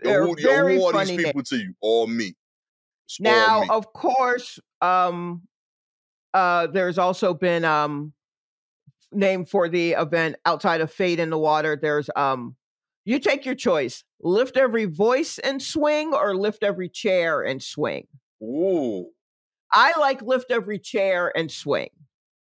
They're 0.01 0.25
who, 0.25 0.35
very 0.35 0.77
who 0.77 0.85
are 0.85 0.93
funny 0.93 1.11
these 1.11 1.17
names. 1.17 1.27
people 1.27 1.43
to 1.43 1.57
you? 1.57 1.73
All 1.81 2.07
me. 2.07 2.35
It's 3.05 3.19
all 3.19 3.23
Now, 3.23 3.61
me. 3.61 3.67
of 3.69 3.91
course, 3.93 4.59
um, 4.81 5.41
uh, 6.33 6.67
there's 6.67 6.97
also 6.97 7.33
been 7.33 7.65
um, 7.65 8.13
name 9.11 9.45
for 9.45 9.67
the 9.67 9.93
event 9.93 10.35
outside 10.45 10.81
of 10.81 10.91
Fade 10.91 11.19
in 11.19 11.29
the 11.29 11.37
Water. 11.37 11.77
There's 11.81 12.09
um, 12.15 12.55
you 13.05 13.19
take 13.19 13.45
your 13.45 13.55
choice: 13.55 14.03
lift 14.21 14.57
every 14.57 14.85
voice 14.85 15.39
and 15.39 15.61
swing, 15.61 16.13
or 16.13 16.35
lift 16.35 16.63
every 16.63 16.89
chair 16.89 17.41
and 17.41 17.61
swing. 17.61 18.07
Ooh. 18.41 19.07
I 19.71 19.93
like 19.99 20.21
lift 20.21 20.49
every 20.49 20.79
chair 20.79 21.31
and 21.35 21.51
swing. 21.51 21.89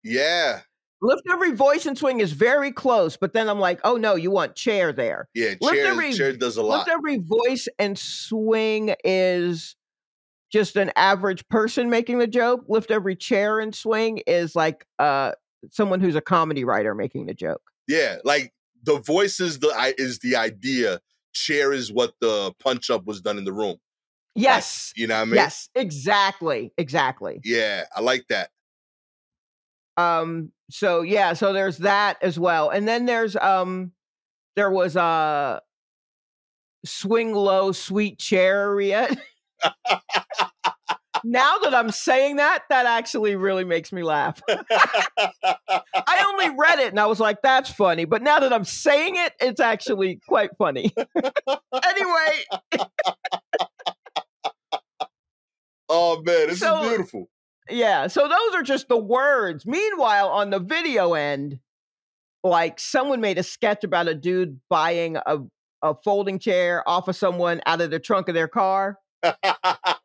Yeah. 0.03 0.61
Lift 1.01 1.21
every 1.31 1.51
voice 1.53 1.85
and 1.85 1.97
swing 1.97 2.19
is 2.19 2.33
very 2.33 2.71
close, 2.71 3.15
but 3.15 3.33
then 3.33 3.47
I'm 3.49 3.59
like, 3.59 3.79
oh 3.83 3.95
no, 3.95 4.15
you 4.15 4.31
want 4.31 4.55
chair 4.55 4.91
there. 4.91 5.29
Yeah, 5.33 5.53
Lift 5.61 5.75
chair, 5.75 5.85
every- 5.87 6.13
chair 6.13 6.33
does 6.33 6.57
a 6.57 6.61
lot. 6.63 6.79
Lift 6.79 6.89
every 6.89 7.17
voice 7.17 7.67
and 7.77 7.97
swing 7.97 8.95
is 9.03 9.75
just 10.51 10.75
an 10.75 10.91
average 10.95 11.47
person 11.47 11.89
making 11.89 12.19
the 12.19 12.27
joke. 12.27 12.65
Lift 12.67 12.91
every 12.91 13.15
chair 13.15 13.59
and 13.59 13.73
swing 13.73 14.21
is 14.27 14.55
like 14.55 14.85
uh 14.97 15.33
someone 15.71 15.99
who's 15.99 16.15
a 16.15 16.21
comedy 16.21 16.63
writer 16.63 16.93
making 16.95 17.27
the 17.27 17.33
joke. 17.33 17.61
Yeah, 17.87 18.17
like 18.23 18.53
the 18.83 18.99
voice 18.99 19.39
is 19.39 19.59
the 19.59 19.93
is 19.97 20.19
the 20.19 20.35
idea. 20.35 20.99
Chair 21.33 21.71
is 21.71 21.91
what 21.93 22.13
the 22.19 22.53
punch 22.59 22.89
up 22.89 23.05
was 23.05 23.21
done 23.21 23.37
in 23.37 23.45
the 23.45 23.53
room. 23.53 23.77
Yes. 24.35 24.93
You 24.95 25.07
know 25.07 25.15
what 25.15 25.21
I 25.21 25.25
mean? 25.25 25.35
yes, 25.35 25.69
exactly. 25.75 26.71
Exactly. 26.77 27.39
Yeah, 27.43 27.83
I 27.95 28.01
like 28.01 28.25
that. 28.29 28.49
Um 29.99 30.51
so 30.69 31.01
yeah, 31.01 31.33
so 31.33 31.51
there's 31.51 31.79
that 31.79 32.17
as 32.21 32.39
well. 32.39 32.69
And 32.69 32.87
then 32.87 33.05
there's 33.05 33.35
um 33.35 33.91
there 34.55 34.71
was 34.71 34.95
a 34.95 35.61
swing 36.85 37.33
low 37.33 37.71
sweet 37.71 38.17
chariot. 38.19 39.17
now 41.23 41.57
that 41.59 41.73
I'm 41.73 41.91
saying 41.91 42.37
that, 42.37 42.63
that 42.69 42.85
actually 42.85 43.35
really 43.35 43.65
makes 43.65 43.91
me 43.91 44.03
laugh. 44.03 44.41
I 44.49 46.25
only 46.27 46.55
read 46.57 46.79
it 46.79 46.89
and 46.89 46.99
I 46.99 47.07
was 47.07 47.19
like, 47.19 47.41
that's 47.43 47.69
funny. 47.69 48.05
But 48.05 48.21
now 48.21 48.39
that 48.39 48.53
I'm 48.53 48.63
saying 48.63 49.15
it, 49.17 49.33
it's 49.41 49.59
actually 49.59 50.19
quite 50.27 50.51
funny. 50.57 50.93
anyway, 51.15 52.43
oh 55.89 56.21
man, 56.23 56.47
this 56.47 56.59
So- 56.59 56.83
is 56.83 56.87
beautiful. 56.89 57.29
Yeah. 57.69 58.07
So 58.07 58.27
those 58.27 58.55
are 58.55 58.63
just 58.63 58.87
the 58.87 58.97
words. 58.97 59.65
Meanwhile, 59.65 60.29
on 60.29 60.49
the 60.49 60.59
video 60.59 61.13
end, 61.13 61.59
like 62.43 62.79
someone 62.79 63.21
made 63.21 63.37
a 63.37 63.43
sketch 63.43 63.83
about 63.83 64.07
a 64.07 64.15
dude 64.15 64.59
buying 64.69 65.17
a, 65.17 65.39
a 65.81 65.95
folding 66.03 66.39
chair 66.39 66.87
off 66.87 67.07
of 67.07 67.15
someone 67.15 67.61
out 67.65 67.81
of 67.81 67.91
the 67.91 67.99
trunk 67.99 68.27
of 68.27 68.35
their 68.35 68.47
car. 68.47 68.97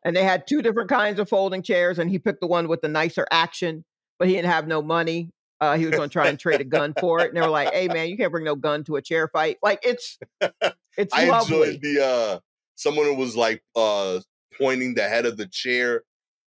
And 0.05 0.15
they 0.15 0.23
had 0.23 0.45
two 0.45 0.61
different 0.61 0.87
kinds 0.87 1.19
of 1.19 1.27
folding 1.27 1.63
chairs, 1.63 1.97
and 1.97 2.11
he 2.11 2.19
picked 2.19 2.39
the 2.39 2.45
one 2.45 2.67
with 2.67 2.81
the 2.81 2.87
nicer 2.87 3.25
action, 3.31 3.83
but 4.19 4.27
he 4.27 4.35
didn't 4.35 4.51
have 4.51 4.67
no 4.67 4.83
money. 4.83 5.31
Uh, 5.59 5.77
he 5.77 5.85
was 5.87 5.95
going 5.95 6.09
to 6.09 6.13
try 6.13 6.27
and 6.27 6.39
trade 6.39 6.61
a 6.61 6.63
gun 6.63 6.93
for 6.99 7.21
it, 7.21 7.29
and 7.29 7.35
they 7.35 7.41
were 7.41 7.47
like, 7.47 7.73
"Hey, 7.73 7.87
man, 7.87 8.07
you 8.07 8.15
can't 8.15 8.31
bring 8.31 8.45
no 8.45 8.55
gun 8.55 8.83
to 8.83 8.97
a 8.97 9.01
chair 9.01 9.27
fight." 9.27 9.57
Like 9.63 9.79
it's 9.81 10.19
it's 10.95 11.11
I 11.11 11.25
lovely. 11.27 11.55
enjoyed 11.55 11.81
the 11.81 12.05
uh 12.05 12.39
someone 12.75 13.07
who 13.07 13.15
was 13.15 13.35
like 13.35 13.63
uh 13.75 14.19
pointing 14.59 14.93
the 14.93 15.09
head 15.09 15.25
of 15.25 15.37
the 15.37 15.47
chair 15.47 16.03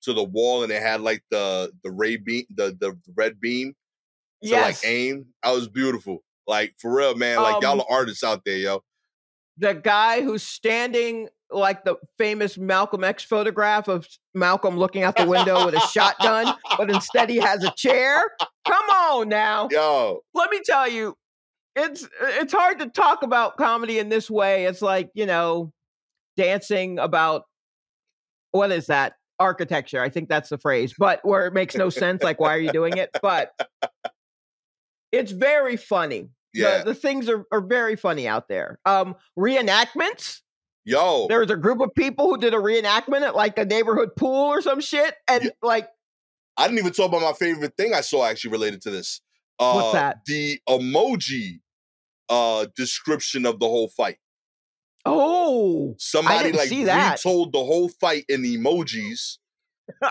to 0.02 0.12
the 0.12 0.22
wall 0.24 0.62
and 0.62 0.72
it 0.72 0.82
had 0.82 1.00
like 1.00 1.22
the 1.30 1.70
the 1.82 1.90
ray 1.90 2.16
beam 2.16 2.44
the 2.54 2.76
the 2.80 2.98
red 3.14 3.40
beam 3.40 3.74
to 4.42 4.48
yes, 4.48 4.82
like 4.82 4.90
aim. 4.90 5.26
That 5.42 5.54
was 5.54 5.68
beautiful. 5.68 6.22
Like 6.46 6.74
for 6.78 6.94
real, 6.94 7.14
man. 7.14 7.40
Like 7.42 7.62
y'all 7.62 7.72
Um, 7.72 7.80
are 7.80 7.86
artists 7.90 8.24
out 8.24 8.44
there, 8.44 8.56
yo. 8.56 8.82
the 9.58 9.74
guy 9.74 10.22
who's 10.22 10.42
standing 10.42 11.28
like 11.50 11.84
the 11.84 11.96
famous 12.18 12.56
Malcolm 12.56 13.04
X 13.04 13.22
photograph 13.22 13.86
of 13.86 14.08
Malcolm 14.34 14.76
looking 14.78 15.02
out 15.02 15.16
the 15.16 15.26
window 15.26 15.66
with 15.66 15.74
a 15.74 15.80
shotgun, 15.80 16.54
but 16.78 16.90
instead 16.90 17.28
he 17.28 17.36
has 17.36 17.62
a 17.62 17.70
chair. 17.76 18.22
Come 18.66 18.88
on 18.90 19.28
now. 19.28 19.68
Yo, 19.70 20.20
let 20.34 20.50
me 20.50 20.60
tell 20.64 20.88
you, 20.88 21.14
it's 21.76 22.08
it's 22.22 22.52
hard 22.52 22.78
to 22.80 22.86
talk 22.88 23.22
about 23.22 23.56
comedy 23.58 23.98
in 23.98 24.08
this 24.08 24.30
way. 24.30 24.64
It's 24.64 24.80
like, 24.82 25.10
you 25.14 25.26
know, 25.26 25.72
dancing 26.36 26.98
about 26.98 27.42
what 28.50 28.72
is 28.72 28.86
that? 28.86 29.12
Architecture. 29.42 30.00
I 30.00 30.08
think 30.08 30.28
that's 30.28 30.48
the 30.48 30.58
phrase. 30.58 30.94
But 30.96 31.20
where 31.24 31.46
it 31.46 31.52
makes 31.52 31.74
no 31.74 31.90
sense, 31.90 32.22
like 32.22 32.40
why 32.40 32.54
are 32.54 32.58
you 32.60 32.72
doing 32.72 32.96
it? 32.96 33.10
But 33.20 33.52
it's 35.10 35.32
very 35.32 35.76
funny. 35.76 36.30
The- 36.54 36.60
yeah, 36.60 36.84
The, 36.84 36.94
things 36.94 37.28
are, 37.28 37.44
are 37.52 37.60
very 37.60 37.96
funny 37.96 38.28
out 38.28 38.48
there. 38.48 38.78
Um, 38.84 39.16
reenactments. 39.38 40.40
yo. 40.84 41.26
There 41.28 41.40
was 41.40 41.50
a 41.50 41.56
group 41.56 41.80
of 41.80 41.94
people 41.94 42.26
who 42.28 42.38
did 42.38 42.54
a 42.54 42.58
reenactment 42.58 43.22
at 43.22 43.34
like 43.34 43.58
a 43.58 43.64
neighborhood 43.64 44.10
pool 44.16 44.46
or 44.52 44.60
some 44.62 44.80
shit. 44.80 45.14
And 45.28 45.44
Yeah. 45.44 45.50
like 45.62 45.88
I 46.56 46.66
didn't 46.68 46.80
even 46.80 46.92
talk 46.92 47.08
about 47.08 47.22
my 47.22 47.32
favorite 47.32 47.76
thing 47.76 47.94
I 47.94 48.02
saw 48.02 48.24
actually 48.26 48.50
related 48.52 48.82
to 48.82 48.90
this. 48.90 49.20
Uh, 49.58 49.72
What's 49.74 49.92
that? 49.94 50.18
The 50.26 50.60
emoji 50.68 51.60
uh 52.28 52.66
description 52.76 53.46
of 53.46 53.58
the 53.58 53.66
whole 53.66 53.88
fight. 53.88 54.18
Oh 55.04 55.94
Somebody 55.98 56.52
like 56.52 56.68
see 56.68 56.84
that. 56.84 57.12
retold 57.12 57.52
the 57.52 57.58
whole 57.58 57.88
fight 57.88 58.24
in 58.28 58.42
emojis. 58.42 59.38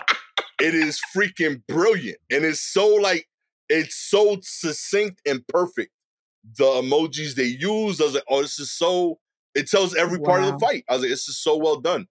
it 0.60 0.74
is 0.74 1.00
freaking 1.14 1.62
brilliant. 1.66 2.18
And 2.30 2.44
it's 2.44 2.60
so 2.60 2.86
like 2.94 3.26
it's 3.68 3.96
so 3.96 4.38
succinct 4.42 5.20
and 5.26 5.46
perfect. 5.48 5.90
The 6.56 6.64
emojis 6.64 7.34
they 7.34 7.44
use, 7.44 8.00
I 8.00 8.04
was 8.04 8.14
like, 8.14 8.24
oh, 8.28 8.42
this 8.42 8.58
is 8.58 8.72
so 8.72 9.18
it 9.54 9.68
tells 9.68 9.94
every 9.94 10.18
part 10.18 10.42
of 10.42 10.52
the 10.52 10.58
fight. 10.58 10.84
I 10.88 10.94
was 10.94 11.02
like, 11.02 11.10
this 11.10 11.28
is 11.28 11.38
so 11.38 11.56
well 11.56 11.80
done. 11.80 12.06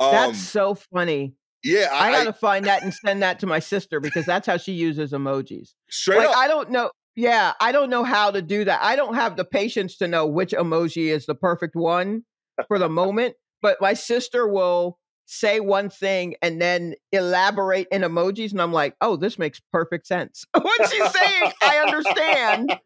Um 0.00 0.12
that's 0.12 0.38
so 0.38 0.74
funny. 0.74 1.34
yeah, 1.62 1.88
I, 1.92 2.08
I, 2.08 2.12
gotta 2.12 2.32
find 2.32 2.66
that 2.66 2.82
and 2.82 2.92
send 2.92 3.22
that 3.22 3.38
to 3.40 3.46
my 3.46 3.60
sister 3.60 4.00
because 4.00 4.26
that's 4.26 4.46
how 4.46 4.56
she 4.56 4.72
uses 4.72 5.12
emojis. 5.12 5.74
straight 5.88 6.18
like 6.18 6.28
up. 6.28 6.36
I 6.36 6.48
don't 6.48 6.70
know. 6.70 6.90
Yeah, 7.16 7.52
I 7.60 7.70
don't 7.72 7.90
know 7.90 8.02
how 8.02 8.30
to 8.32 8.42
do 8.42 8.64
that. 8.64 8.82
I 8.82 8.96
don't 8.96 9.14
have 9.14 9.36
the 9.36 9.44
patience 9.44 9.96
to 9.98 10.08
know 10.08 10.26
which 10.26 10.50
emoji 10.52 11.06
is 11.06 11.26
the 11.26 11.34
perfect 11.34 11.76
one 11.76 12.24
for 12.66 12.78
the 12.78 12.88
moment. 12.88 13.36
But 13.62 13.78
my 13.80 13.94
sister 13.94 14.48
will 14.48 14.98
say 15.26 15.60
one 15.60 15.88
thing 15.88 16.34
and 16.42 16.60
then 16.60 16.94
elaborate 17.12 17.86
in 17.90 18.02
emojis, 18.02 18.50
and 18.50 18.60
I'm 18.60 18.72
like, 18.72 18.94
oh, 19.00 19.16
this 19.16 19.38
makes 19.38 19.60
perfect 19.72 20.06
sense. 20.06 20.44
what 20.60 20.90
she's 20.90 21.10
saying, 21.12 21.52
I 21.62 21.78
understand. 21.78 22.78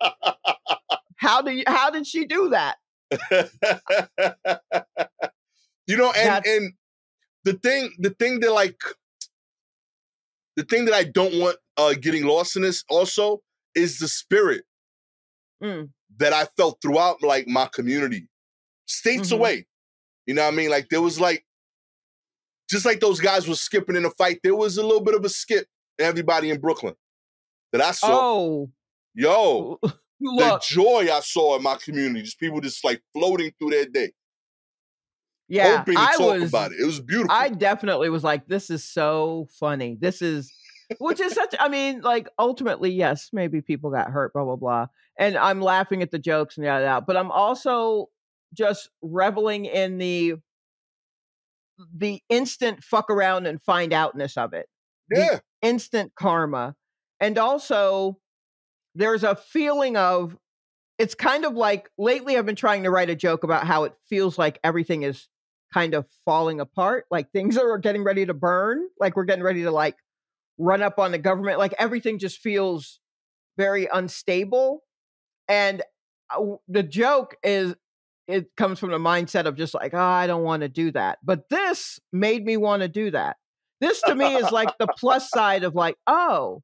How 1.16 1.42
do 1.42 1.50
you? 1.50 1.64
How 1.66 1.90
did 1.90 2.06
she 2.06 2.26
do 2.26 2.50
that? 2.50 2.76
you 5.86 5.96
know, 5.96 6.12
and 6.12 6.28
That's- 6.28 6.42
and 6.46 6.72
the 7.44 7.54
thing, 7.54 7.92
the 7.98 8.10
thing 8.10 8.40
that 8.40 8.52
like, 8.52 8.80
the 10.56 10.64
thing 10.64 10.84
that 10.84 10.94
I 10.94 11.04
don't 11.04 11.40
want 11.40 11.56
uh 11.76 11.94
getting 11.94 12.26
lost 12.26 12.56
in 12.56 12.62
this 12.62 12.84
also 12.90 13.40
is 13.74 13.98
the 13.98 14.08
spirit 14.08 14.64
Mm. 15.62 15.90
that 16.18 16.32
I 16.32 16.44
felt 16.56 16.80
throughout 16.80 17.22
like 17.22 17.46
my 17.48 17.66
community, 17.66 18.28
states 18.86 19.30
Mhm. 19.30 19.36
away. 19.36 19.66
You 20.26 20.34
know 20.34 20.42
what 20.44 20.52
I 20.52 20.56
mean? 20.56 20.70
Like 20.70 20.88
there 20.88 21.02
was 21.02 21.18
like, 21.18 21.44
just 22.70 22.84
like 22.84 23.00
those 23.00 23.18
guys 23.20 23.48
were 23.48 23.54
skipping 23.54 23.96
in 23.96 24.04
a 24.04 24.10
fight, 24.10 24.40
there 24.42 24.54
was 24.54 24.76
a 24.78 24.82
little 24.82 25.02
bit 25.02 25.14
of 25.14 25.24
a 25.24 25.28
skip 25.28 25.66
in 25.98 26.04
everybody 26.04 26.50
in 26.50 26.60
Brooklyn 26.60 26.94
that 27.72 27.80
I 27.80 27.90
saw. 27.92 28.08
Oh, 28.20 28.70
Yo, 29.14 29.78
the 30.20 30.60
joy 30.62 31.08
I 31.12 31.20
saw 31.20 31.56
in 31.56 31.62
my 31.62 31.76
community, 31.76 32.22
just 32.22 32.38
people 32.38 32.60
just 32.60 32.84
like 32.84 33.02
floating 33.12 33.52
through 33.58 33.70
their 33.70 33.86
day, 33.86 34.12
yeah, 35.48 35.78
hoping 35.78 35.94
to 35.94 36.00
I 36.00 36.12
talk 36.16 36.40
was. 36.40 36.48
about 36.48 36.72
it. 36.72 36.78
It 36.80 36.86
was 36.86 37.00
beautiful. 37.00 37.32
I 37.34 37.48
definitely 37.48 38.10
was 38.10 38.22
like, 38.22 38.46
this 38.46 38.70
is 38.70 38.84
so 38.84 39.48
funny. 39.58 39.96
This 39.98 40.22
is, 40.22 40.52
which 40.98 41.20
is 41.20 41.34
such, 41.34 41.54
I 41.60 41.68
mean, 41.68 42.00
like, 42.00 42.28
ultimately, 42.38 42.90
yes, 42.90 43.28
maybe 43.32 43.60
people 43.60 43.90
got 43.90 44.10
hurt, 44.10 44.32
blah, 44.32 44.44
blah, 44.44 44.56
blah. 44.56 44.86
And 45.18 45.36
I'm 45.36 45.60
laughing 45.60 46.02
at 46.02 46.10
the 46.10 46.18
jokes 46.18 46.56
and 46.56 46.64
yada, 46.64 46.84
yada. 46.84 47.04
But 47.06 47.16
I'm 47.16 47.30
also 47.30 48.06
just 48.54 48.88
reveling 49.02 49.66
in 49.66 49.98
the, 49.98 50.36
the 51.94 52.22
instant 52.28 52.82
fuck 52.82 53.10
around 53.10 53.46
and 53.46 53.60
find 53.60 53.92
outness 53.92 54.36
of 54.36 54.54
it, 54.54 54.66
the 55.10 55.20
yeah, 55.20 55.38
instant 55.60 56.12
karma. 56.16 56.74
And 57.20 57.36
also, 57.36 58.18
there's 58.94 59.24
a 59.24 59.36
feeling 59.36 59.96
of, 59.96 60.36
it's 60.98 61.14
kind 61.14 61.44
of 61.44 61.54
like 61.54 61.90
lately 61.98 62.36
I've 62.36 62.46
been 62.46 62.56
trying 62.56 62.82
to 62.82 62.90
write 62.90 63.10
a 63.10 63.14
joke 63.14 63.44
about 63.44 63.66
how 63.66 63.84
it 63.84 63.92
feels 64.08 64.38
like 64.38 64.58
everything 64.64 65.02
is 65.02 65.28
kind 65.72 65.94
of 65.94 66.08
falling 66.24 66.60
apart, 66.60 67.04
like 67.10 67.30
things 67.30 67.56
are 67.56 67.78
getting 67.78 68.02
ready 68.02 68.24
to 68.26 68.34
burn, 68.34 68.88
like 68.98 69.14
we're 69.14 69.24
getting 69.24 69.44
ready 69.44 69.62
to 69.62 69.70
like 69.70 69.96
run 70.58 70.82
up 70.82 70.98
on 70.98 71.12
the 71.12 71.18
government, 71.18 71.58
like 71.58 71.74
everything 71.78 72.18
just 72.18 72.38
feels 72.38 73.00
very 73.56 73.88
unstable. 73.92 74.82
And 75.48 75.82
uh, 76.30 76.56
the 76.68 76.82
joke 76.82 77.36
is 77.42 77.74
it 78.26 78.54
comes 78.56 78.78
from 78.78 78.90
the 78.90 78.98
mindset 78.98 79.46
of 79.46 79.56
just 79.56 79.74
like, 79.74 79.94
oh, 79.94 79.98
I 79.98 80.26
don't 80.26 80.44
want 80.44 80.60
to 80.60 80.68
do 80.68 80.90
that. 80.92 81.18
But 81.24 81.48
this 81.48 81.98
made 82.12 82.44
me 82.44 82.56
want 82.58 82.82
to 82.82 82.88
do 82.88 83.10
that. 83.10 83.36
This 83.80 84.02
to 84.02 84.14
me 84.14 84.34
is 84.36 84.50
like 84.50 84.76
the 84.78 84.88
plus 84.98 85.30
side 85.30 85.64
of 85.64 85.74
like, 85.74 85.96
oh, 86.06 86.62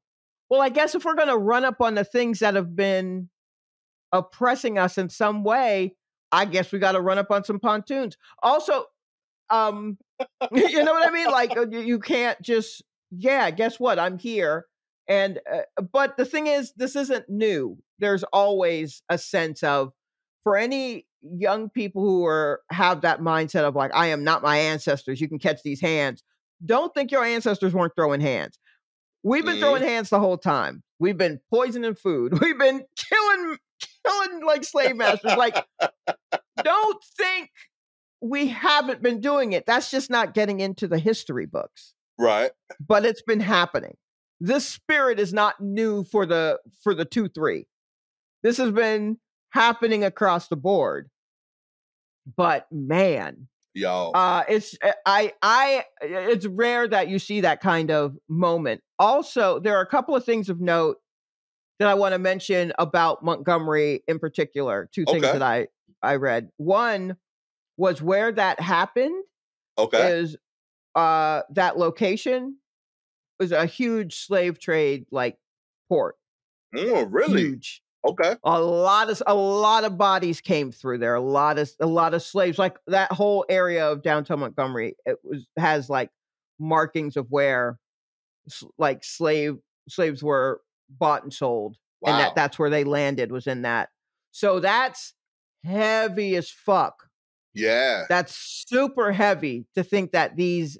well, 0.49 0.61
I 0.61 0.69
guess 0.69 0.93
if 0.93 1.05
we're 1.05 1.15
going 1.15 1.29
to 1.29 1.37
run 1.37 1.65
up 1.65 1.81
on 1.81 1.95
the 1.95 2.03
things 2.03 2.39
that 2.39 2.55
have 2.55 2.75
been 2.75 3.29
oppressing 4.11 4.77
us 4.77 4.97
in 4.97 5.09
some 5.09 5.43
way, 5.43 5.95
I 6.31 6.45
guess 6.45 6.71
we 6.71 6.79
got 6.79 6.91
to 6.91 7.01
run 7.01 7.17
up 7.17 7.31
on 7.31 7.43
some 7.43 7.59
pontoons. 7.59 8.15
Also, 8.43 8.85
um, 9.49 9.97
you 10.51 10.83
know 10.83 10.93
what 10.93 11.07
I 11.07 11.11
mean? 11.11 11.27
Like 11.27 11.57
uh, 11.57 11.67
you, 11.67 11.79
you 11.79 11.99
can't 11.99 12.39
just, 12.41 12.83
yeah, 13.17 13.51
guess 13.51 13.79
what? 13.79 13.99
I'm 13.99 14.17
here. 14.17 14.65
And, 15.07 15.39
uh, 15.51 15.81
but 15.91 16.17
the 16.17 16.25
thing 16.25 16.47
is, 16.47 16.73
this 16.75 16.95
isn't 16.95 17.29
new. 17.29 17.77
There's 17.99 18.23
always 18.33 19.03
a 19.09 19.17
sense 19.17 19.61
of, 19.63 19.91
for 20.43 20.57
any 20.57 21.05
young 21.21 21.69
people 21.69 22.03
who 22.03 22.25
are 22.25 22.61
have 22.71 23.01
that 23.01 23.19
mindset 23.19 23.63
of 23.63 23.75
like, 23.75 23.91
I 23.93 24.07
am 24.07 24.23
not 24.23 24.43
my 24.43 24.57
ancestors. 24.57 25.19
You 25.21 25.27
can 25.27 25.39
catch 25.39 25.61
these 25.63 25.81
hands. 25.81 26.23
Don't 26.65 26.93
think 26.93 27.11
your 27.11 27.23
ancestors 27.23 27.73
weren't 27.73 27.93
throwing 27.95 28.21
hands. 28.21 28.57
We've 29.23 29.43
been 29.45 29.55
Mhm. 29.57 29.59
throwing 29.61 29.83
hands 29.83 30.09
the 30.09 30.19
whole 30.19 30.37
time. 30.37 30.83
We've 30.99 31.17
been 31.17 31.39
poisoning 31.51 31.95
food. 31.95 32.39
We've 32.41 32.57
been 32.57 32.85
killing 32.95 33.57
killing 34.05 34.45
like 34.45 34.63
slave 34.63 34.95
masters. 34.95 35.35
Like, 35.35 35.65
don't 36.63 37.03
think 37.17 37.49
we 38.21 38.47
haven't 38.47 39.01
been 39.01 39.21
doing 39.21 39.53
it. 39.53 39.65
That's 39.65 39.89
just 39.91 40.09
not 40.09 40.33
getting 40.33 40.59
into 40.59 40.87
the 40.87 40.99
history 40.99 41.45
books. 41.45 41.93
Right. 42.17 42.51
But 42.85 43.05
it's 43.05 43.21
been 43.21 43.39
happening. 43.39 43.95
This 44.39 44.67
spirit 44.67 45.19
is 45.19 45.33
not 45.33 45.59
new 45.59 46.03
for 46.03 46.25
the 46.25 46.59
for 46.83 46.93
the 46.93 47.05
2-3. 47.05 47.65
This 48.43 48.57
has 48.57 48.71
been 48.71 49.17
happening 49.51 50.03
across 50.03 50.47
the 50.47 50.55
board. 50.57 51.09
But 52.35 52.67
man, 52.71 53.47
Yo. 53.73 54.11
uh 54.13 54.43
it's 54.47 54.75
uh, 54.83 54.91
I 55.05 55.33
I 55.41 55.83
it's 56.01 56.45
rare 56.45 56.87
that 56.87 57.07
you 57.07 57.19
see 57.19 57.41
that 57.41 57.61
kind 57.61 57.91
of 57.91 58.17
moment. 58.29 58.81
Also, 58.99 59.59
there 59.59 59.77
are 59.77 59.81
a 59.81 59.87
couple 59.87 60.15
of 60.15 60.25
things 60.25 60.49
of 60.49 60.59
note 60.59 60.97
that 61.79 61.87
I 61.87 61.93
want 61.93 62.13
to 62.13 62.19
mention 62.19 62.71
about 62.79 63.23
Montgomery 63.23 64.01
in 64.07 64.19
particular. 64.19 64.89
Two 64.93 65.05
things 65.05 65.23
Okay. 65.23 65.33
that 65.37 65.41
I 65.41 65.67
I 66.01 66.15
read. 66.15 66.49
One 66.57 67.17
was 67.77 68.01
where 68.01 68.31
that 68.31 68.59
happened 68.59 69.23
okay. 69.77 70.19
is 70.19 70.35
uh 70.95 71.41
that 71.51 71.77
location 71.77 72.57
was 73.39 73.51
a 73.51 73.65
huge 73.65 74.17
slave 74.17 74.59
trade 74.59 75.05
like 75.11 75.37
port. 75.89 76.15
Oh, 76.75 77.03
really? 77.05 77.41
Huge. 77.41 77.81
Okay. 78.07 78.35
A 78.43 78.61
lot 78.61 79.09
of 79.09 79.21
a 79.25 79.33
lot 79.33 79.83
of 79.83 79.97
bodies 79.97 80.39
came 80.39 80.71
through 80.71 80.99
there. 80.99 81.15
A 81.15 81.21
lot 81.21 81.57
of 81.57 81.69
a 81.79 81.87
lot 81.87 82.13
of 82.13 82.21
slaves. 82.21 82.59
Like 82.59 82.77
that 82.87 83.11
whole 83.11 83.45
area 83.49 83.89
of 83.91 84.03
downtown 84.03 84.39
Montgomery, 84.39 84.95
it 85.05 85.17
was 85.23 85.47
has 85.57 85.89
like 85.89 86.11
markings 86.59 87.17
of 87.17 87.27
where 87.29 87.79
like 88.77 89.03
slave 89.03 89.57
slaves 89.89 90.23
were 90.23 90.61
bought 90.89 91.23
and 91.23 91.33
sold, 91.33 91.77
and 92.05 92.19
that 92.19 92.35
that's 92.35 92.59
where 92.59 92.69
they 92.69 92.83
landed 92.83 93.31
was 93.31 93.47
in 93.47 93.63
that. 93.63 93.89
So 94.31 94.59
that's 94.59 95.13
heavy 95.63 96.35
as 96.35 96.49
fuck. 96.49 97.09
Yeah. 97.55 98.03
That's 98.09 98.35
super 98.67 99.11
heavy 99.11 99.65
to 99.75 99.83
think 99.83 100.11
that 100.11 100.35
these, 100.35 100.77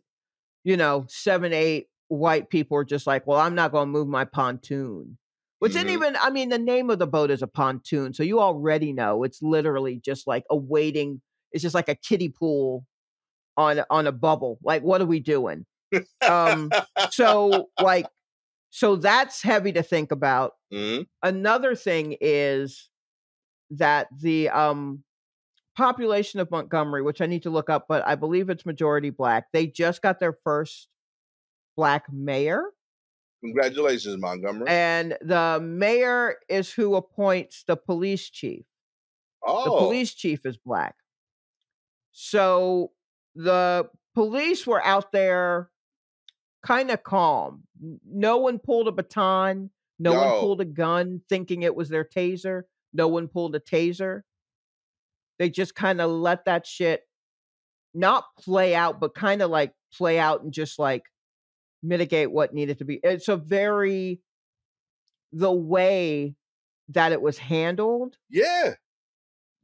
you 0.66 0.78
know, 0.78 1.06
seven, 1.10 1.54
eight 1.54 1.90
white 2.10 2.50
people 2.52 2.78
are 2.78 2.86
just 2.86 3.08
like, 3.08 3.28
well, 3.28 3.40
I'm 3.42 3.56
not 3.56 3.74
going 3.74 3.88
to 3.88 3.94
move 3.94 4.10
my 4.10 4.26
pontoon. 4.26 5.20
Which 5.60 5.76
isn't 5.76 5.90
Mhm. 5.90 5.92
even, 5.92 6.18
I 6.18 6.32
mean, 6.32 6.50
the 6.50 6.60
name 6.60 6.92
of 6.92 7.00
the 7.00 7.08
boat 7.08 7.32
is 7.32 7.44
a 7.44 7.48
pontoon. 7.48 8.14
So 8.14 8.24
you 8.24 8.42
already 8.42 8.94
know 8.94 9.24
it's 9.24 9.44
literally 9.44 10.00
just 10.00 10.28
like 10.28 10.46
a 10.52 10.58
waiting, 10.58 11.22
it's 11.54 11.64
just 11.64 11.76
like 11.76 11.90
a 11.90 11.96
kiddie 11.96 12.30
pool 12.30 12.88
on, 13.58 13.84
on 13.90 14.08
a 14.08 14.12
bubble. 14.14 14.60
Like, 14.64 14.84
what 14.84 15.02
are 15.02 15.06
we 15.08 15.20
doing? 15.20 15.66
Um, 16.28 16.76
so, 17.10 17.72
like, 17.80 18.10
so 18.72 18.96
that's 18.98 19.42
heavy 19.44 19.72
to 19.74 19.84
think 19.84 20.12
about 20.12 20.54
Mhm. 20.72 21.06
another 21.24 21.76
thing 21.76 22.18
is 22.22 22.90
that 23.72 24.08
the 24.22 24.50
um 24.50 25.04
population 25.76 26.40
of 26.40 26.50
Montgomery, 26.52 27.02
which 27.02 27.22
I 27.22 27.26
need 27.26 27.44
to 27.44 27.50
look 27.50 27.70
up, 27.70 27.86
but 27.88 28.06
I 28.06 28.16
believe 28.16 28.50
it's 28.50 28.66
majority 28.66 29.10
black. 29.10 29.46
They 29.52 29.68
just 29.68 30.02
got 30.02 30.20
their 30.20 30.38
first 30.44 30.88
black 31.76 32.06
mayor, 32.12 32.64
Congratulations, 33.44 34.18
Montgomery. 34.20 34.68
and 34.70 35.18
the 35.22 35.60
mayor 35.62 36.38
is 36.50 36.72
who 36.72 36.96
appoints 36.96 37.64
the 37.68 37.76
police 37.76 38.30
chief. 38.30 38.66
Oh. 39.46 39.66
The 39.66 39.86
police 39.86 40.14
chief 40.14 40.46
is 40.46 40.58
black. 40.58 40.96
So 42.12 42.92
the 43.36 43.90
police 44.16 44.66
were 44.66 44.84
out 44.84 45.12
there 45.12 45.70
kind 46.64 46.90
of 46.90 47.04
calm. 47.04 47.64
No 48.10 48.38
one 48.38 48.58
pulled 48.58 48.88
a 48.88 48.92
baton. 48.92 49.70
No 50.00 50.14
one 50.14 50.40
pulled 50.40 50.62
a 50.62 50.66
gun 50.66 51.22
thinking 51.30 51.62
it 51.62 51.76
was 51.76 51.90
their 51.90 52.04
taser. 52.06 52.64
No 52.94 53.08
one 53.08 53.28
pulled 53.28 53.56
a 53.56 53.60
taser. 53.60 54.22
They 55.40 55.50
just 55.50 55.76
kind 55.76 56.02
of 56.02 56.10
let 56.10 56.46
that 56.46 56.66
shit 56.66 57.02
not 57.94 58.26
play 58.40 58.76
out, 58.76 59.00
but 59.00 59.16
kind 59.16 59.42
of 59.42 59.50
like 59.50 59.74
play 59.98 60.20
out 60.20 60.44
and 60.44 60.52
just 60.54 60.80
like 60.80 61.04
mitigate 61.84 62.32
what 62.32 62.54
needed 62.54 62.80
to 62.80 62.86
be. 62.86 63.00
It's 63.04 63.28
a 63.28 63.38
very, 63.38 64.22
the 65.32 65.52
way 65.52 66.36
that 66.90 67.12
it 67.12 67.22
was 67.22 67.38
handled 67.38 68.18
Yeah. 68.30 68.74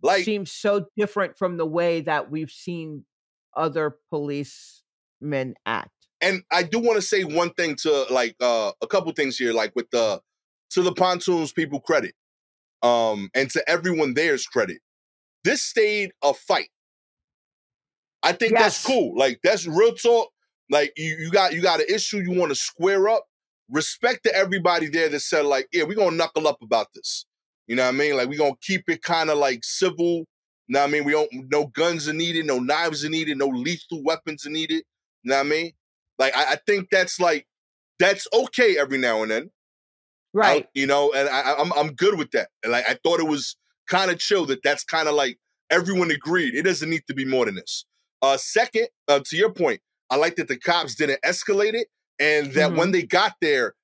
Like 0.01 0.26
seems 0.26 0.51
so 0.51 0.88
different 0.97 1.38
from 1.38 1.57
the 1.57 1.65
way 1.65 2.01
that 2.01 2.32
we've 2.32 2.49
seen 2.49 3.05
other 3.55 3.97
policemen 4.09 5.53
act. 5.65 5.91
and 6.19 6.41
I 6.51 6.63
do 6.63 6.80
want 6.80 6.95
to 6.95 7.01
say 7.01 7.24
one 7.24 7.51
thing 7.51 7.76
to 7.84 8.05
like 8.09 8.36
uh 8.41 8.72
a 8.82 8.88
couple 8.88 9.11
things 9.11 9.38
here, 9.38 9.53
like 9.53 9.74
with 9.76 9.89
the 9.91 10.19
to 10.72 10.82
the 10.82 10.93
pontoons 10.93 11.51
people 11.51 11.80
credit. 11.80 12.15
Um 12.82 13.30
and 13.36 13.51
to 13.51 13.69
everyone 13.69 14.15
there's 14.15 14.47
credit. 14.47 14.80
This 15.43 15.63
stayed 15.63 16.11
a 16.23 16.33
fight. 16.33 16.69
I 18.23 18.33
think 18.33 18.53
that's 18.53 18.85
cool. 18.85 19.17
Like 19.17 19.39
that's 19.43 19.65
real 19.67 19.93
talk. 19.95 20.29
Like 20.69 20.93
you 20.95 21.15
you 21.19 21.31
got 21.31 21.53
you 21.53 21.61
got 21.61 21.79
an 21.79 21.87
issue 21.89 22.19
you 22.19 22.31
want 22.37 22.51
to 22.51 22.55
square 22.55 23.09
up. 23.09 23.25
Respect 23.69 24.23
to 24.25 24.35
everybody 24.35 24.87
there 24.89 25.09
that 25.09 25.21
said 25.21 25.45
like, 25.45 25.67
yeah, 25.71 25.83
we're 25.83 25.95
gonna 25.95 26.15
knuckle 26.15 26.47
up 26.47 26.61
about 26.61 26.87
this. 26.93 27.25
You 27.67 27.75
know 27.75 27.83
what 27.83 27.95
I 27.95 27.97
mean? 27.97 28.17
Like 28.17 28.27
we're 28.29 28.37
gonna 28.37 28.55
keep 28.61 28.83
it 28.89 29.01
kind 29.01 29.29
of 29.29 29.37
like 29.37 29.61
civil. 29.63 30.25
You 30.67 30.75
know 30.75 30.81
what 30.81 30.89
I 30.89 30.91
mean? 30.91 31.03
We 31.03 31.13
don't 31.13 31.31
no 31.51 31.67
guns 31.67 32.07
are 32.07 32.13
needed, 32.13 32.45
no 32.45 32.59
knives 32.59 33.03
are 33.03 33.09
needed, 33.09 33.37
no 33.37 33.47
lethal 33.47 34.03
weapons 34.03 34.45
are 34.45 34.51
needed. 34.51 34.83
You 35.23 35.29
know 35.31 35.37
what 35.37 35.45
I 35.45 35.49
mean? 35.49 35.71
Like 36.19 36.35
I, 36.35 36.53
I 36.53 36.57
think 36.67 36.89
that's 36.91 37.19
like 37.19 37.47
that's 37.99 38.27
okay 38.33 38.77
every 38.77 38.97
now 38.97 39.23
and 39.23 39.31
then. 39.31 39.43
I- 39.43 39.47
Right. 40.33 40.69
you 40.73 40.87
know, 40.87 41.11
and 41.13 41.27
I, 41.27 41.41
I- 41.41 41.61
I'm 41.61 41.73
I'm 41.73 41.93
good 41.93 42.17
with 42.17 42.31
that. 42.31 42.49
And 42.63 42.71
like 42.71 42.85
I 42.89 42.97
thought 43.03 43.19
it 43.19 43.27
was 43.27 43.57
kind 43.91 44.09
of 44.09 44.17
chill 44.17 44.45
that 44.47 44.63
that's 44.63 44.83
kind 44.83 45.07
of 45.07 45.13
like 45.13 45.37
everyone 45.69 46.09
agreed. 46.09 46.55
It 46.55 46.63
doesn't 46.63 46.89
need 46.89 47.03
to 47.07 47.13
be 47.13 47.25
more 47.25 47.45
than 47.45 47.55
this. 47.55 47.85
Uh, 48.23 48.37
second, 48.37 48.87
uh, 49.07 49.19
to 49.25 49.37
your 49.37 49.51
point, 49.53 49.81
I 50.09 50.15
like 50.15 50.35
that 50.37 50.47
the 50.47 50.57
cops 50.57 50.95
didn't 50.95 51.21
escalate 51.23 51.73
it, 51.75 51.87
and 52.19 52.51
that 52.53 52.71
Mhm. 52.71 52.77
when 52.77 52.91
they 52.91 53.03
got 53.03 53.35
there, 53.41 53.75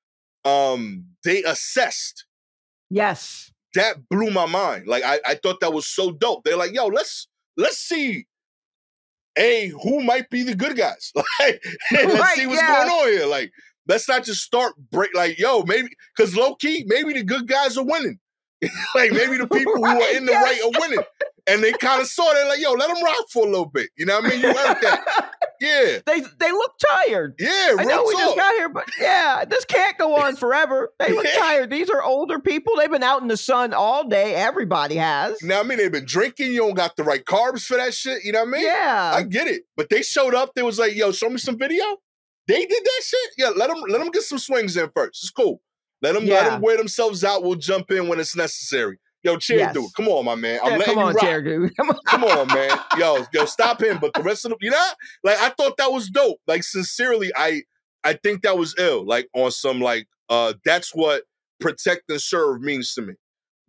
um, 0.46 1.06
they 1.24 1.44
assessed. 1.44 2.26
yes. 2.90 3.52
That 3.76 4.08
blew 4.10 4.32
my 4.32 4.46
mind. 4.48 4.88
Like 4.88 5.04
I, 5.04 5.20
I 5.26 5.36
thought 5.36 5.60
that 5.60 5.74
was 5.74 5.86
so 5.88 6.10
dope. 6.12 6.44
They're 6.46 6.58
like, 6.58 6.74
yo, 6.74 6.88
let's 6.88 7.28
let's 7.58 7.78
see. 7.78 8.26
A 9.38 9.68
who 9.84 10.02
might 10.02 10.30
be 10.32 10.42
the 10.44 10.56
good 10.56 10.76
guys? 10.76 11.12
Like, 11.40 11.62
let's 11.92 12.14
Right, 12.20 12.36
see 12.36 12.48
what's 12.48 12.60
yeah. 12.62 12.86
going 12.86 12.90
on 12.90 13.08
here. 13.10 13.26
Like, 13.28 13.52
let's 13.88 14.08
not 14.10 14.24
just 14.24 14.42
start 14.42 14.74
break. 14.92 15.14
Like, 15.14 15.38
yo, 15.38 15.64
maybe 15.64 15.90
because 16.16 16.36
low 16.36 16.56
key, 16.56 16.86
maybe 16.88 17.14
the 17.14 17.24
good 17.24 17.48
guys 17.48 17.78
are 17.78 17.86
winning. 17.86 18.20
like 18.96 19.12
maybe 19.12 19.38
the 19.38 19.48
people 19.48 19.76
who 19.76 19.86
are 19.86 20.16
in 20.16 20.26
the 20.26 20.32
yes. 20.32 20.44
right 20.44 20.62
are 20.64 20.82
winning. 20.82 21.04
And 21.50 21.64
they 21.64 21.72
kind 21.72 22.02
of 22.02 22.08
saw 22.08 22.34
that, 22.34 22.46
like, 22.50 22.60
yo, 22.60 22.74
let 22.74 22.94
them 22.94 23.02
rock 23.02 23.26
for 23.32 23.46
a 23.46 23.50
little 23.50 23.68
bit. 23.68 23.90
You 23.96 24.06
know 24.06 24.20
what 24.20 24.26
I 24.26 24.30
mean? 24.30 24.42
You 24.42 24.48
heard 24.48 24.82
that. 24.82 25.34
Yeah. 25.60 25.98
they 26.06 26.22
they 26.40 26.52
look 26.52 26.74
tired. 26.88 27.34
Yeah, 27.40 27.78
I 27.80 27.84
know 27.84 28.04
we 28.08 28.14
just 28.14 28.38
got 28.38 28.54
here, 28.54 28.70
but 28.70 28.86
yeah, 29.00 29.44
this 29.44 29.66
can't 29.66 29.98
go 29.98 30.16
on 30.16 30.36
forever. 30.36 30.92
They 31.00 31.12
look 31.12 31.26
Yeah. 31.26 31.40
tired. 31.40 31.72
These 31.72 31.90
are 31.90 32.04
older 32.04 32.38
people. 32.38 32.74
They've 32.78 32.92
been 32.92 33.02
out 33.02 33.24
in 33.24 33.28
the 33.28 33.38
sun 33.38 33.74
all 33.74 34.08
day. 34.08 34.36
Everybody 34.36 34.98
has. 34.98 35.40
What 35.42 35.52
I 35.54 35.64
mean? 35.64 35.80
They've 35.80 35.92
been 35.92 36.06
drinking. 36.06 36.52
You 36.52 36.60
don't 36.60 36.76
got 36.76 36.96
the 36.96 37.04
right 37.04 37.26
carbs 37.26 37.66
for 37.66 37.76
that 37.76 37.96
shit. 37.96 38.24
You 38.24 38.34
know 38.34 38.42
what 38.42 38.50
I 38.50 38.52
mean? 38.52 38.66
yeah. 38.68 39.12
I 39.16 39.24
get 39.24 39.48
it. 39.48 39.64
But 39.76 39.90
they 39.90 40.04
showed 40.04 40.36
up. 40.36 40.54
They 40.54 40.62
was 40.62 40.78
like, 40.78 40.96
yo, 40.96 41.12
show 41.12 41.30
me 41.30 41.40
some 41.40 41.58
video. 41.58 41.86
They 42.48 42.64
did 42.64 42.84
that 42.84 43.02
shit. 43.04 43.30
Yeah, 43.40 43.50
let 43.56 43.70
them 43.70 43.82
let 43.90 43.98
them 43.98 44.12
get 44.12 44.22
some 44.22 44.38
swings 44.38 44.78
in 44.78 44.92
first. 44.96 45.24
It's 45.24 45.32
cool. 45.32 45.60
Let 46.02 46.14
them 46.14 46.26
let 46.28 46.46
them 46.46 46.62
wear 46.62 46.78
themselves 46.78 47.24
out. 47.24 47.44
We'll 47.44 47.56
jump 47.56 47.92
in 47.92 48.08
when 48.08 48.20
it's 48.20 48.36
necessary. 48.36 49.00
Yo, 49.24 49.38
chair 49.38 49.58
Yes. 49.60 49.74
dude, 49.74 49.94
come 49.96 50.08
on, 50.08 50.26
my 50.26 50.36
man. 50.36 50.60
I'm 50.64 50.74
Yeah, 50.74 50.78
letting 50.78 50.96
come 50.96 51.04
on, 51.04 51.08
you 51.10 51.14
rock. 51.16 51.24
chair 51.24 51.42
dude. 51.44 51.76
Come 51.76 51.90
on. 51.90 51.98
Come 52.08 52.24
on, 52.24 52.52
man. 52.52 52.78
Yo, 52.98 53.26
yo, 53.34 53.46
stop 53.46 53.82
him. 53.82 53.98
But 54.00 54.14
the 54.16 54.24
rest 54.24 54.46
of 54.46 54.52
the, 54.52 54.58
you 54.62 54.72
know, 54.72 54.88
like 55.24 55.38
I 55.40 55.50
thought 55.50 55.78
that 55.78 55.92
was 55.92 56.10
dope. 56.10 56.38
Like 56.48 56.64
sincerely, 56.64 57.32
I 57.36 57.64
I 58.04 58.14
think 58.14 58.44
that 58.44 58.58
was 58.58 58.76
ill. 58.78 59.06
Like 59.06 59.28
on 59.34 59.52
some 59.52 59.82
like 59.82 60.08
uh 60.30 60.54
that's 60.66 60.92
what 60.96 61.24
protect 61.60 62.04
and 62.10 62.22
serve 62.22 62.62
means 62.62 62.94
to 62.94 63.02
me. 63.02 63.14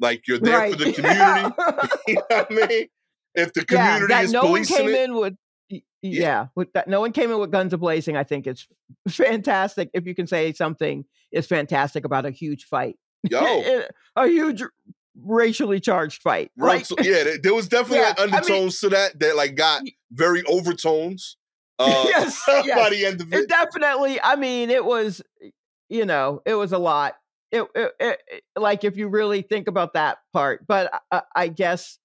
Like 0.00 0.22
you're 0.28 0.38
there 0.38 0.70
for 0.70 0.76
the 0.76 0.92
community. 0.92 1.54
you 2.08 2.14
know 2.16 2.22
what 2.28 2.46
I 2.50 2.54
mean? 2.68 2.86
If 3.34 3.52
the 3.54 3.64
yeah, 3.70 3.98
community 3.98 4.12
that 4.14 4.24
is 4.24 4.32
no 4.32 4.46
one 4.46 4.64
came 4.64 4.88
it, 4.88 4.94
in 4.94 5.14
with 5.14 5.34
Yeah. 5.70 5.80
yeah. 6.02 6.46
with 6.54 6.72
that 6.74 6.88
no 6.88 7.00
one 7.00 7.12
came 7.12 7.30
in 7.30 7.38
with 7.38 7.50
guns 7.50 7.72
ablazing 7.72 8.16
i 8.16 8.22
think 8.24 8.46
it's 8.46 8.66
fantastic 9.10 9.90
if 9.92 10.06
you 10.06 10.14
can 10.14 10.26
say 10.26 10.52
something 10.52 11.04
is 11.32 11.46
fantastic 11.46 12.04
about 12.04 12.24
a 12.24 12.30
huge 12.30 12.64
fight 12.64 12.96
yo, 13.30 13.82
a 14.16 14.26
huge 14.28 14.62
racially 15.24 15.80
charged 15.80 16.22
fight 16.22 16.50
right 16.56 16.84
t- 16.84 16.94
yeah, 17.00 17.24
there, 17.42 17.52
was 17.54 17.68
definitely 17.76 17.98
Yeah, 17.98 18.08
like 18.10 18.20
I 18.20 18.24
mean- 18.26 18.34
undertones 18.34 18.80
to 18.80 18.88
that 18.90 19.18
that 19.18 19.36
like 19.36 19.56
got 19.56 19.82
very 20.12 20.44
overtones. 20.44 21.36
Uh, 21.80 22.04
Yes, 22.08 22.42
by 22.46 22.62
yes. 22.64 22.90
the 22.90 23.06
end 23.06 23.20
of 23.20 23.32
it 23.32 23.40
it, 23.40 23.48
definitely 23.48 24.20
i 24.22 24.34
mean 24.36 24.70
it 24.70 24.84
was 24.84 25.20
you 25.88 26.04
know 26.06 26.42
it 26.46 26.54
was 26.54 26.72
a 26.72 26.78
lot 26.78 27.14
it, 27.52 27.62
it, 27.74 27.92
it, 28.00 28.18
it- 28.28 28.42
like 28.56 28.84
if 28.84 28.96
you 28.96 29.08
really 29.08 29.42
think 29.42 29.66
about 29.68 29.94
that 29.94 30.18
part 30.32 30.66
but 30.66 30.92
I, 31.10 31.22
I 31.36 31.48
guess 31.48 31.98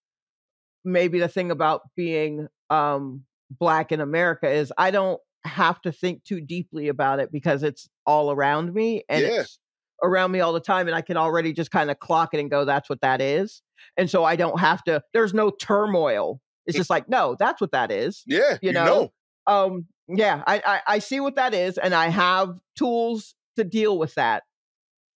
maybe 0.83 1.19
the 1.19 1.27
thing 1.27 1.49
about 1.51 1.81
being 1.95 2.47
um 2.69 3.23
black 3.59 3.91
in 3.91 3.99
america 4.01 4.49
is 4.49 4.71
i 4.77 4.91
don't 4.91 5.19
have 5.45 5.81
to 5.81 5.91
think 5.91 6.23
too 6.23 6.39
deeply 6.39 6.87
about 6.87 7.19
it 7.19 7.31
because 7.31 7.63
it's 7.63 7.89
all 8.05 8.31
around 8.31 8.73
me 8.73 9.03
and 9.09 9.21
Yeah. 9.23 9.41
it's 9.41 9.59
around 10.01 10.31
me 10.31 10.39
all 10.39 10.51
the 10.53 10.59
time 10.59 10.87
and 10.87 10.95
I 10.95 11.01
can 11.01 11.15
already 11.17 11.51
just 11.53 11.69
kind 11.71 11.89
of 11.91 11.99
clock 11.99 12.33
it 12.33 12.39
and 12.39 12.49
go, 12.49 12.63
that's 12.65 12.89
what 12.89 12.99
that 13.01 13.21
is. 13.21 13.61
And 13.97 14.09
so 14.09 14.23
I 14.25 14.35
don't 14.35 14.59
have 14.59 14.83
to, 14.85 15.01
there's 15.13 15.33
no 15.33 15.49
turmoil. 15.49 16.39
It's 16.65 16.77
just 16.77 16.89
like, 16.89 17.07
no, 17.09 17.35
that's 17.39 17.59
what 17.61 17.71
that 17.71 17.89
is. 17.91 18.23
Yeah, 18.25 18.53
You 18.61 18.69
you, 18.69 18.71
know? 18.73 18.85
know. 18.85 19.53
Um, 19.53 19.85
yeah, 20.09 20.43
I, 20.47 20.61
I 20.65 20.81
I 20.95 20.99
see 20.99 21.19
what 21.21 21.35
that 21.35 21.53
is, 21.53 21.77
and 21.77 21.93
I 21.93 22.07
have 22.07 22.59
tools 22.77 23.35
to 23.57 23.63
deal 23.65 23.97
with 23.97 24.13
that. 24.15 24.43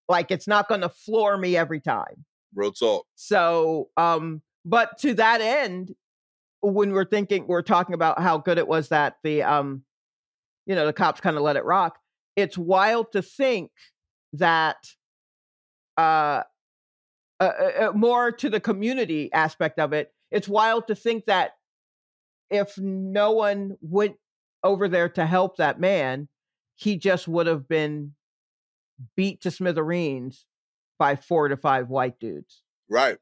Like 0.09 0.31
it's 0.31 0.47
not 0.47 0.67
gonna 0.69 0.89
floor 0.89 1.37
me 1.37 1.55
every 1.57 1.79
time. 1.81 2.25
Real 2.55 2.71
talk. 2.71 3.05
So, 3.15 3.89
um, 3.97 4.41
but 4.65 4.97
to 4.99 5.13
that 5.15 5.41
end, 5.41 5.93
when 6.61 6.91
we're 6.91 7.05
thinking, 7.05 7.47
we're 7.47 7.61
talking 7.61 7.93
about 7.95 8.19
how 8.21 8.37
good 8.37 8.57
it 8.57 8.67
was 8.67 8.89
that 8.89 9.17
the, 9.23 9.43
um, 9.43 9.83
you 10.65 10.75
know, 10.75 10.85
the 10.85 10.93
cops 10.93 11.21
kind 11.21 11.37
of 11.37 11.43
let 11.43 11.55
it 11.55 11.65
rock. 11.65 11.97
It's 12.35 12.57
wild 12.57 13.11
to 13.13 13.21
think 13.21 13.71
that, 14.33 14.77
uh, 15.97 16.43
uh, 17.39 17.43
uh, 17.43 17.71
uh, 17.87 17.91
more 17.93 18.31
to 18.31 18.49
the 18.49 18.59
community 18.59 19.31
aspect 19.31 19.79
of 19.79 19.93
it. 19.93 20.11
It's 20.31 20.47
wild 20.47 20.87
to 20.87 20.95
think 20.95 21.25
that 21.25 21.51
if 22.49 22.77
no 22.77 23.31
one 23.31 23.77
went 23.81 24.15
over 24.63 24.87
there 24.87 25.09
to 25.09 25.25
help 25.25 25.57
that 25.57 25.79
man, 25.79 26.27
he 26.75 26.97
just 26.97 27.27
would 27.27 27.47
have 27.47 27.67
been 27.67 28.13
beat 29.15 29.41
to 29.41 29.51
smithereens 29.51 30.45
by 30.97 31.15
four 31.15 31.47
to 31.47 31.57
five 31.57 31.89
white 31.89 32.19
dudes 32.19 32.63
Right. 32.89 33.17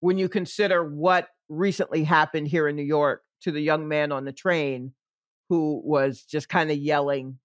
when 0.00 0.16
you 0.16 0.28
consider 0.28 0.82
what 0.82 1.28
recently 1.52 2.04
happened 2.04 2.48
here 2.48 2.68
in 2.68 2.76
New 2.76 2.82
York 2.82 3.22
to 3.42 3.52
the 3.52 3.60
young 3.60 3.88
man 3.88 4.12
on 4.12 4.24
the 4.24 4.32
train 4.32 4.92
who 5.48 5.82
was 5.84 6.22
just 6.22 6.48
kind 6.48 6.70
of 6.70 6.78
yelling 6.78 7.38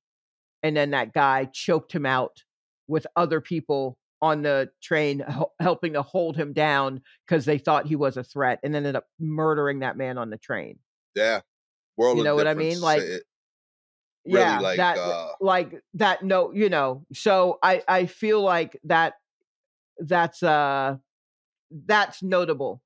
and 0.63 0.75
then 0.75 0.91
that 0.91 1.13
guy 1.13 1.45
choked 1.45 1.91
him 1.91 2.05
out 2.05 2.43
with 2.87 3.05
other 3.15 3.41
people 3.41 3.97
on 4.21 4.41
the 4.41 4.69
train 4.81 5.23
helping 5.59 5.93
to 5.93 6.01
hold 6.01 6.37
him 6.37 6.53
down 6.53 7.01
because 7.27 7.45
they 7.45 7.57
thought 7.57 7.85
he 7.85 7.95
was 7.95 8.17
a 8.17 8.23
threat 8.23 8.59
and 8.63 8.75
ended 8.75 8.95
up 8.95 9.05
murdering 9.19 9.79
that 9.79 9.97
man 9.97 10.17
on 10.17 10.29
the 10.29 10.37
train 10.37 10.79
Yeah. 11.15 11.41
World 11.97 12.17
You 12.17 12.23
know 12.23 12.35
what 12.35 12.47
I 12.47 12.53
mean? 12.53 12.79
Like, 12.79 13.01
really 13.01 13.21
yeah 14.25 14.59
like 14.59 14.77
that 14.77 14.97
uh 14.97 15.31
like 15.39 15.81
that 15.93 16.21
no 16.21 16.51
you 16.51 16.69
know 16.69 17.05
so 17.13 17.57
i 17.63 17.81
i 17.87 18.05
feel 18.05 18.41
like 18.41 18.77
that 18.83 19.13
that's 19.99 20.43
uh 20.43 20.97
that's 21.85 22.21
notable 22.21 22.81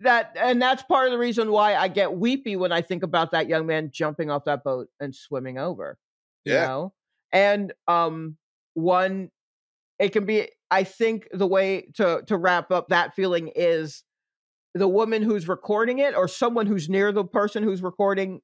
that 0.00 0.32
and 0.38 0.60
that's 0.62 0.82
part 0.84 1.06
of 1.06 1.12
the 1.12 1.18
reason 1.18 1.50
why 1.50 1.74
i 1.74 1.88
get 1.88 2.14
weepy 2.14 2.56
when 2.56 2.72
i 2.72 2.80
think 2.80 3.02
about 3.02 3.30
that 3.32 3.48
young 3.48 3.66
man 3.66 3.90
jumping 3.92 4.30
off 4.30 4.44
that 4.44 4.62
boat 4.64 4.88
and 5.00 5.14
swimming 5.14 5.58
over 5.58 5.98
you 6.44 6.52
Yeah. 6.54 6.66
know 6.66 6.92
and 7.32 7.72
um 7.88 8.36
one 8.74 9.30
it 9.98 10.10
can 10.10 10.24
be 10.24 10.48
i 10.70 10.84
think 10.84 11.28
the 11.32 11.46
way 11.46 11.88
to 11.96 12.22
to 12.26 12.36
wrap 12.36 12.70
up 12.70 12.88
that 12.88 13.14
feeling 13.14 13.50
is 13.56 14.04
the 14.74 14.88
woman 14.88 15.22
who's 15.22 15.48
recording 15.48 15.98
it 15.98 16.14
or 16.14 16.28
someone 16.28 16.66
who's 16.66 16.88
near 16.88 17.10
the 17.10 17.24
person 17.24 17.62
who's 17.62 17.82
recording 17.82 18.40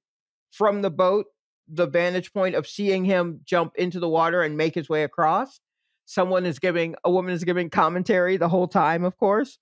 from 0.50 0.82
the 0.82 0.90
boat 0.90 1.26
the 1.68 1.86
vantage 1.86 2.32
point 2.32 2.54
of 2.54 2.66
seeing 2.66 3.04
him 3.04 3.40
jump 3.44 3.72
into 3.76 4.00
the 4.00 4.08
water 4.08 4.42
and 4.42 4.56
make 4.56 4.74
his 4.74 4.88
way 4.88 5.04
across 5.04 5.60
someone 6.04 6.44
is 6.44 6.58
giving 6.58 6.94
a 7.04 7.10
woman 7.10 7.32
is 7.32 7.44
giving 7.44 7.70
commentary 7.70 8.36
the 8.36 8.48
whole 8.48 8.68
time 8.68 9.04
of 9.04 9.16
course 9.16 9.58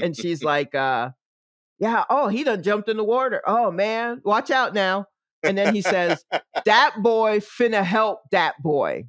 and 0.00 0.16
she's 0.16 0.42
like 0.52 0.74
uh 0.74 1.10
yeah 1.78 2.04
oh 2.10 2.28
he 2.28 2.44
done 2.44 2.62
jumped 2.62 2.88
in 2.88 2.96
the 2.96 3.04
water. 3.04 3.42
Oh 3.46 3.70
man 3.70 4.20
watch 4.24 4.50
out 4.50 4.74
now. 4.74 5.06
And 5.42 5.58
then 5.58 5.74
he 5.74 5.82
says 5.82 6.24
that 6.64 6.94
boy 7.02 7.40
finna 7.40 7.84
help 7.84 8.20
that 8.30 8.54
boy. 8.62 9.04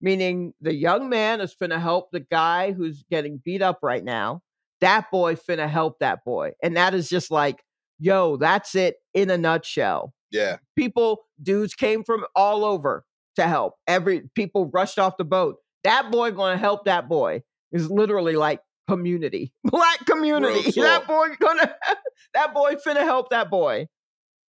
Meaning 0.00 0.54
the 0.60 0.74
young 0.74 1.08
man 1.08 1.40
is 1.40 1.54
finna 1.60 1.80
help 1.80 2.10
the 2.12 2.20
guy 2.20 2.72
who's 2.72 3.04
getting 3.10 3.40
beat 3.44 3.62
up 3.62 3.80
right 3.82 4.04
now. 4.04 4.42
That 4.80 5.10
boy 5.10 5.34
finna 5.34 5.68
help 5.68 5.98
that 6.00 6.24
boy. 6.24 6.52
And 6.62 6.76
that 6.76 6.94
is 6.94 7.08
just 7.08 7.30
like 7.30 7.62
yo 7.98 8.36
that's 8.36 8.74
it 8.74 8.96
in 9.14 9.30
a 9.30 9.38
nutshell. 9.38 10.12
Yeah. 10.30 10.58
people 10.76 11.24
dudes 11.42 11.74
came 11.74 12.04
from 12.04 12.26
all 12.36 12.64
over 12.64 13.04
to 13.36 13.48
help. 13.48 13.74
Every 13.86 14.28
people 14.34 14.70
rushed 14.72 14.98
off 14.98 15.16
the 15.16 15.24
boat. 15.24 15.56
That 15.84 16.10
boy 16.10 16.32
gonna 16.32 16.58
help 16.58 16.84
that 16.84 17.08
boy. 17.08 17.42
Is 17.70 17.90
literally 17.90 18.34
like 18.34 18.60
community. 18.88 19.52
Black 19.64 20.04
community. 20.06 20.70
That 20.80 21.06
boy 21.06 21.28
gonna 21.38 21.74
that 22.34 22.54
boy 22.54 22.74
finna 22.74 23.02
help 23.02 23.30
that 23.30 23.50
boy. 23.50 23.88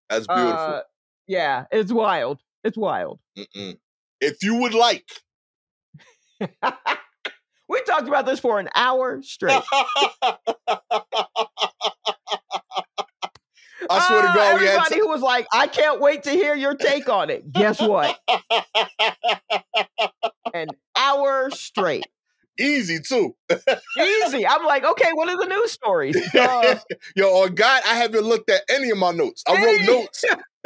That's 0.10 0.28
beautiful. 0.28 0.52
Uh, 0.52 0.82
yeah 1.28 1.66
it's 1.72 1.92
wild. 1.92 2.40
It's 2.64 2.78
wild. 2.78 3.20
Mm-mm. 3.38 3.78
If 4.22 4.44
you 4.44 4.56
would 4.56 4.74
like. 4.74 5.06
We 7.70 7.84
talked 7.84 8.08
about 8.08 8.26
this 8.26 8.40
for 8.40 8.60
an 8.60 8.68
hour 8.74 9.22
straight. 9.22 9.62
I 13.92 14.00
swear 14.08 14.24
to 14.24 14.28
Uh, 14.28 14.34
God, 14.34 14.54
everybody 14.56 15.00
who 15.00 15.08
was 15.08 15.22
like 15.22 15.46
i 15.54 15.68
can't 15.68 16.02
wait 16.02 16.24
to 16.24 16.32
hear 16.32 16.56
your 16.56 16.74
take 16.74 17.08
on 17.08 17.30
it. 17.30 17.52
Guess 17.52 17.80
what? 17.80 18.20
An 20.54 20.70
hour 20.98 21.52
straight 21.52 22.08
easy 22.60 23.00
too. 23.00 23.36
easy 23.98 24.46
i'm 24.48 24.66
like 24.66 24.84
okay 24.86 25.10
what 25.14 25.30
are 25.30 25.38
the 25.38 25.46
news 25.48 25.72
stories 25.72 26.16
Uh, 26.36 26.76
Yo, 27.16 27.28
on 27.30 27.56
God, 27.56 27.82
I 27.86 27.96
haven't 27.96 28.24
looked 28.24 28.50
at 28.50 28.62
any 28.70 28.90
of 28.92 28.98
my 28.98 29.12
notes. 29.12 29.44
I 29.48 29.54
wrote 29.64 29.82
notes. 29.86 30.24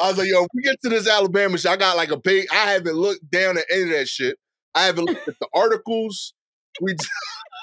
I 0.00 0.08
was 0.08 0.18
like, 0.18 0.28
yo, 0.28 0.42
if 0.44 0.48
we 0.54 0.62
get 0.62 0.80
to 0.82 0.88
this 0.88 1.08
Alabama 1.08 1.58
shit, 1.58 1.70
I 1.70 1.76
got 1.76 1.96
like 1.96 2.10
a 2.10 2.18
page. 2.20 2.46
I 2.50 2.72
haven't 2.72 2.94
looked 2.96 3.30
down 3.30 3.58
at 3.58 3.64
any 3.70 3.82
of 3.84 3.88
that 3.90 4.08
shit. 4.08 4.36
I 4.74 4.84
haven't 4.84 5.04
looked 5.04 5.28
at 5.28 5.38
the 5.38 5.48
articles. 5.54 6.34
We 6.80 6.96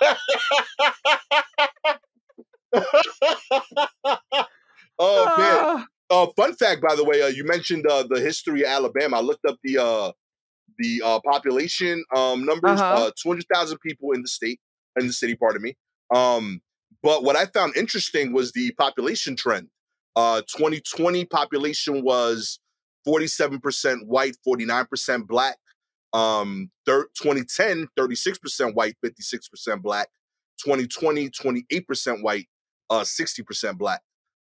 oh 4.99 5.37
man. 5.37 5.65
uh, 5.65 5.83
Uh, 6.11 6.25
fun 6.35 6.55
fact, 6.55 6.81
by 6.81 6.95
the 6.95 7.03
way, 7.03 7.21
uh, 7.21 7.27
you 7.27 7.43
mentioned 7.45 7.85
uh, 7.87 8.03
the 8.09 8.19
history 8.19 8.63
of 8.63 8.69
Alabama. 8.69 9.17
I 9.17 9.21
looked 9.21 9.45
up 9.47 9.57
the 9.63 9.77
uh, 9.77 10.11
the 10.79 11.01
uh, 11.05 11.19
population 11.25 12.03
um, 12.15 12.45
numbers. 12.45 12.79
Uh-huh. 12.79 13.05
Uh, 13.05 13.11
Two 13.21 13.29
hundred 13.29 13.45
thousand 13.53 13.77
people 13.79 14.11
in 14.13 14.21
the 14.21 14.27
state, 14.27 14.59
in 14.99 15.07
the 15.07 15.13
city. 15.13 15.35
Pardon 15.35 15.61
me. 15.61 15.75
Um, 16.13 16.61
but 17.03 17.23
what 17.23 17.35
I 17.35 17.45
found 17.45 17.77
interesting 17.77 18.33
was 18.33 18.51
the 18.51 18.71
population 18.71 19.35
trend. 19.35 19.67
Uh, 20.15 20.41
2020 20.41 21.25
population 21.25 22.03
was 22.03 22.59
47% 23.07 24.05
white, 24.05 24.35
49% 24.45 25.27
black. 25.27 25.57
Um, 26.11 26.71
thir- 26.85 27.07
2010, 27.21 27.87
36% 27.97 28.73
white, 28.73 28.95
56% 29.05 29.81
black. 29.81 30.09
2020, 30.63 31.29
28% 31.29 32.21
white, 32.21 32.47
uh, 32.89 33.01
60% 33.01 33.77
black. 33.77 34.01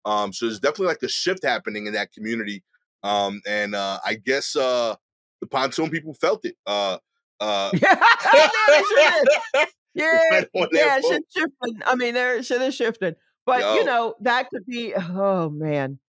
Um, 0.03 0.33
so 0.33 0.45
there's 0.45 0.59
definitely 0.59 0.87
like 0.87 1.03
a 1.03 1.07
shift 1.07 1.45
happening 1.45 1.87
in 1.87 1.93
that 1.93 2.11
community. 2.11 2.63
Um, 3.03 3.41
and 3.47 3.75
uh, 3.75 3.99
I 4.05 4.15
guess 4.15 4.55
uh, 4.55 4.95
the 5.41 5.47
pontoon 5.47 5.89
people 5.89 6.13
felt 6.13 6.45
it. 6.45 6.55
Uh, 6.65 6.97
uh, 7.39 7.71
yeah, 7.81 7.99
they 8.67 8.83
sure 8.83 8.97
did. 8.97 9.67
yeah, 9.95 10.19
right 10.31 10.47
yeah, 10.71 10.99
boat. 11.01 11.09
shit 11.11 11.23
shifting. 11.35 11.81
I 11.85 11.95
mean, 11.95 12.13
there 12.13 12.41
shit 12.43 12.61
is 12.61 12.75
shifting, 12.75 13.15
but 13.45 13.59
Yo. 13.61 13.75
you 13.75 13.83
know 13.85 14.15
that 14.21 14.49
could 14.49 14.65
be. 14.65 14.93
Oh 14.95 15.49
man, 15.49 15.99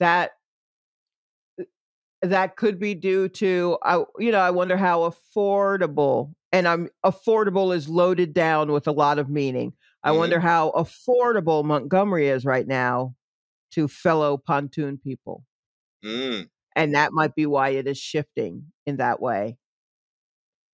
that 0.00 0.32
that 2.22 2.56
could 2.56 2.78
be 2.78 2.94
due 2.94 3.28
to. 3.28 3.78
I 3.82 4.02
you 4.18 4.32
know 4.32 4.40
I 4.40 4.50
wonder 4.50 4.76
how 4.76 5.08
affordable 5.10 6.34
and 6.52 6.66
I'm 6.68 6.88
affordable 7.04 7.74
is 7.74 7.88
loaded 7.88 8.32
down 8.34 8.72
with 8.72 8.86
a 8.86 8.92
lot 8.92 9.18
of 9.18 9.28
meaning. 9.28 9.72
I 10.02 10.10
Mhm. 10.10 10.18
wonder 10.18 10.40
how 10.40 10.70
affordable 10.72 11.64
Montgomery 11.64 12.28
is 12.28 12.44
right 12.44 12.66
now 12.66 13.14
to 13.72 13.88
fellow 13.88 14.36
pontoon 14.36 14.98
people. 14.98 15.44
Mm, 16.04 16.48
and 16.76 16.94
that 16.94 17.12
might 17.12 17.34
be 17.34 17.46
why 17.46 17.70
it 17.70 17.86
is 17.86 17.98
shifting 17.98 18.64
in 18.86 18.96
that 18.96 19.20
way 19.20 19.56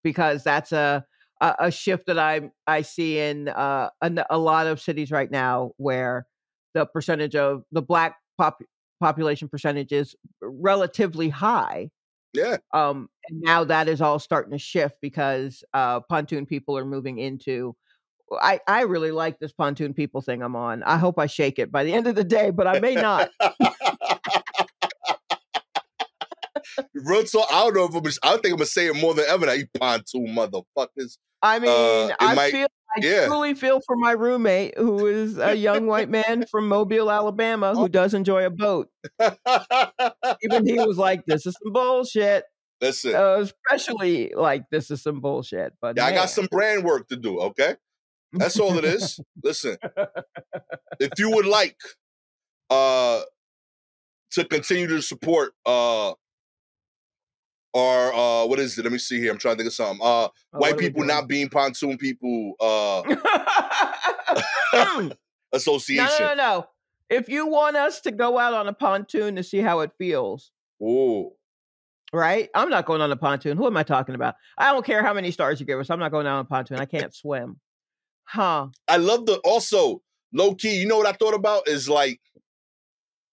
because 0.03 0.43
that's 0.43 0.73
a 0.73 1.05
a, 1.41 1.55
a 1.61 1.71
shift 1.71 2.07
that 2.07 2.19
i 2.19 2.51
i 2.67 2.83
see 2.83 3.19
in 3.19 3.49
uh 3.49 3.89
a, 4.01 4.27
a 4.31 4.39
lot 4.39 4.67
of 4.67 4.81
cities 4.81 5.11
right 5.11 5.31
now 5.31 5.73
where 5.77 6.27
the 6.75 6.87
percentage 6.87 7.35
of 7.35 7.65
the 7.73 7.83
black 7.83 8.17
pop, 8.39 8.63
population 9.01 9.49
percentage 9.49 9.93
is 9.93 10.15
relatively 10.41 11.29
high 11.29 11.91
yeah, 12.33 12.59
um 12.73 13.09
and 13.29 13.41
now 13.41 13.65
that 13.65 13.89
is 13.89 14.01
all 14.01 14.19
starting 14.19 14.53
to 14.53 14.59
shift 14.59 14.97
because 15.01 15.65
uh 15.75 16.01
pontoon 16.01 16.47
people 16.47 16.77
are 16.79 16.85
moving 16.85 17.19
into 17.19 17.75
I, 18.41 18.61
I 18.69 18.83
really 18.83 19.11
like 19.11 19.39
this 19.41 19.53
pontoon 19.53 19.93
people 19.93 20.21
thing 20.21 20.43
I'm 20.43 20.55
on. 20.55 20.83
I 20.85 20.99
hope 20.99 21.19
I 21.19 21.27
shake 21.27 21.59
it 21.59 21.73
by 21.73 21.85
the 21.85 21.93
end 21.93 22.07
of 22.07 22.15
the 22.15 22.25
day, 22.25 22.51
but 22.51 22.67
I 22.67 22.79
may 22.79 22.95
not. 22.95 23.29
Real 26.95 27.25
talk. 27.25 27.47
I 27.53 27.65
don't 27.65 27.75
know 27.75 27.85
if 27.85 27.95
I'm. 27.95 28.05
I 28.23 28.33
think 28.35 28.47
I'm 28.47 28.51
gonna 28.53 28.67
say 28.67 28.87
it 28.89 28.97
more 28.97 29.15
than 29.15 29.25
ever. 29.29 29.47
Now 29.47 29.53
you 29.53 29.67
pontoon 29.79 30.29
motherfuckers. 30.29 31.19
I 31.43 31.59
mean, 31.59 31.71
it 31.71 32.17
I 32.21 32.35
might- 32.35 32.53
feel 32.53 32.67
I 32.97 33.01
yeah. 33.03 33.27
truly 33.27 33.55
feel 33.55 33.81
for 33.87 33.95
my 33.95 34.11
roommate 34.13 34.77
who 34.77 35.07
is 35.07 35.39
a 35.39 35.55
young 35.55 35.87
white 35.87 36.09
man 36.11 36.45
from 36.51 36.67
Mobile, 36.67 37.09
Alabama, 37.09 37.73
who 37.75 37.89
does 37.89 38.15
enjoy 38.15 38.45
a 38.45 38.51
boat. 38.51 38.89
Even 40.43 40.67
he 40.67 40.75
was 40.75 40.99
like, 40.99 41.25
"This 41.27 41.47
is 41.47 41.57
some 41.63 41.73
bullshit." 41.73 42.45
Listen, 42.81 43.15
Uh, 43.15 43.37
especially 43.45 44.33
like 44.35 44.65
this 44.73 44.91
is 44.91 45.03
some 45.03 45.21
bullshit. 45.21 45.73
But 45.81 45.97
yeah, 45.99 46.07
I 46.07 46.13
got 46.13 46.31
some 46.31 46.47
brand 46.51 46.83
work 46.85 47.07
to 47.09 47.17
do. 47.17 47.39
Okay, 47.41 47.77
that's 48.33 48.59
all 48.59 48.77
it 48.79 48.85
is. 48.85 49.21
Listen, 49.43 49.77
if 51.01 51.11
you 51.19 51.31
would 51.31 51.47
like 51.47 51.77
uh 52.71 53.21
to 54.33 54.45
continue 54.45 54.87
to 54.89 55.01
support 55.03 55.53
uh 55.67 56.13
or 57.73 58.13
uh 58.15 58.47
what 58.47 58.59
is 58.59 58.77
it? 58.79 58.83
Let 58.83 58.93
me 58.93 58.99
see 58.99 59.19
here. 59.21 59.31
I'm 59.33 59.39
trying 59.39 59.55
to 59.57 59.59
think 59.59 59.69
of 59.69 59.75
something. 59.75 60.01
Uh 60.03 60.29
Oh, 60.53 60.59
white 60.59 60.77
people 60.79 61.05
not 61.05 61.29
being 61.29 61.49
pontoon 61.49 61.97
people 61.99 62.55
uh 62.61 63.03
no, 64.75 65.01
no, 65.01 65.13
association. 65.53 66.09
no, 66.21 66.35
no. 66.35 66.67
If 67.09 67.29
you 67.29 67.47
want 67.47 67.77
us 67.77 68.01
to 68.03 68.13
go 68.13 68.39
out 68.39 68.55
on 68.55 68.69
a 68.69 68.73
pontoon 68.73 69.37
to 69.37 69.43
see 69.43 69.59
how 69.59 69.81
it 69.81 69.91
feels, 69.99 70.53
Ooh. 70.83 71.33
right? 72.13 72.49
I'm 72.55 72.69
not 72.71 72.87
going 72.87 73.01
on 73.01 73.11
a 73.11 73.17
pontoon. 73.17 73.57
Who 73.57 73.67
am 73.67 73.77
I 73.77 73.83
talking 73.83 74.15
about? 74.15 74.35
I 74.59 74.73
don't 74.73 74.85
care 74.87 75.03
how 75.03 75.13
many 75.13 75.31
stars 75.33 75.59
you 75.59 75.67
give 75.67 75.81
us. 75.81 75.91
I'm 75.91 75.99
not 75.99 76.13
going 76.13 76.27
out 76.29 76.35
on 76.35 76.41
a 76.41 76.45
pontoon. 76.45 76.79
I 76.79 76.85
can't 76.85 77.13
swim. 77.15 77.59
Huh. 78.25 78.69
I 78.87 78.99
love 78.99 79.27
the 79.27 79.39
also 79.45 80.03
low 80.33 80.55
key. 80.55 80.77
You 80.81 80.87
know 80.87 80.99
what 80.99 81.07
I 81.09 81.13
thought 81.13 81.35
about 81.35 81.67
is 81.69 81.89
like 81.89 82.21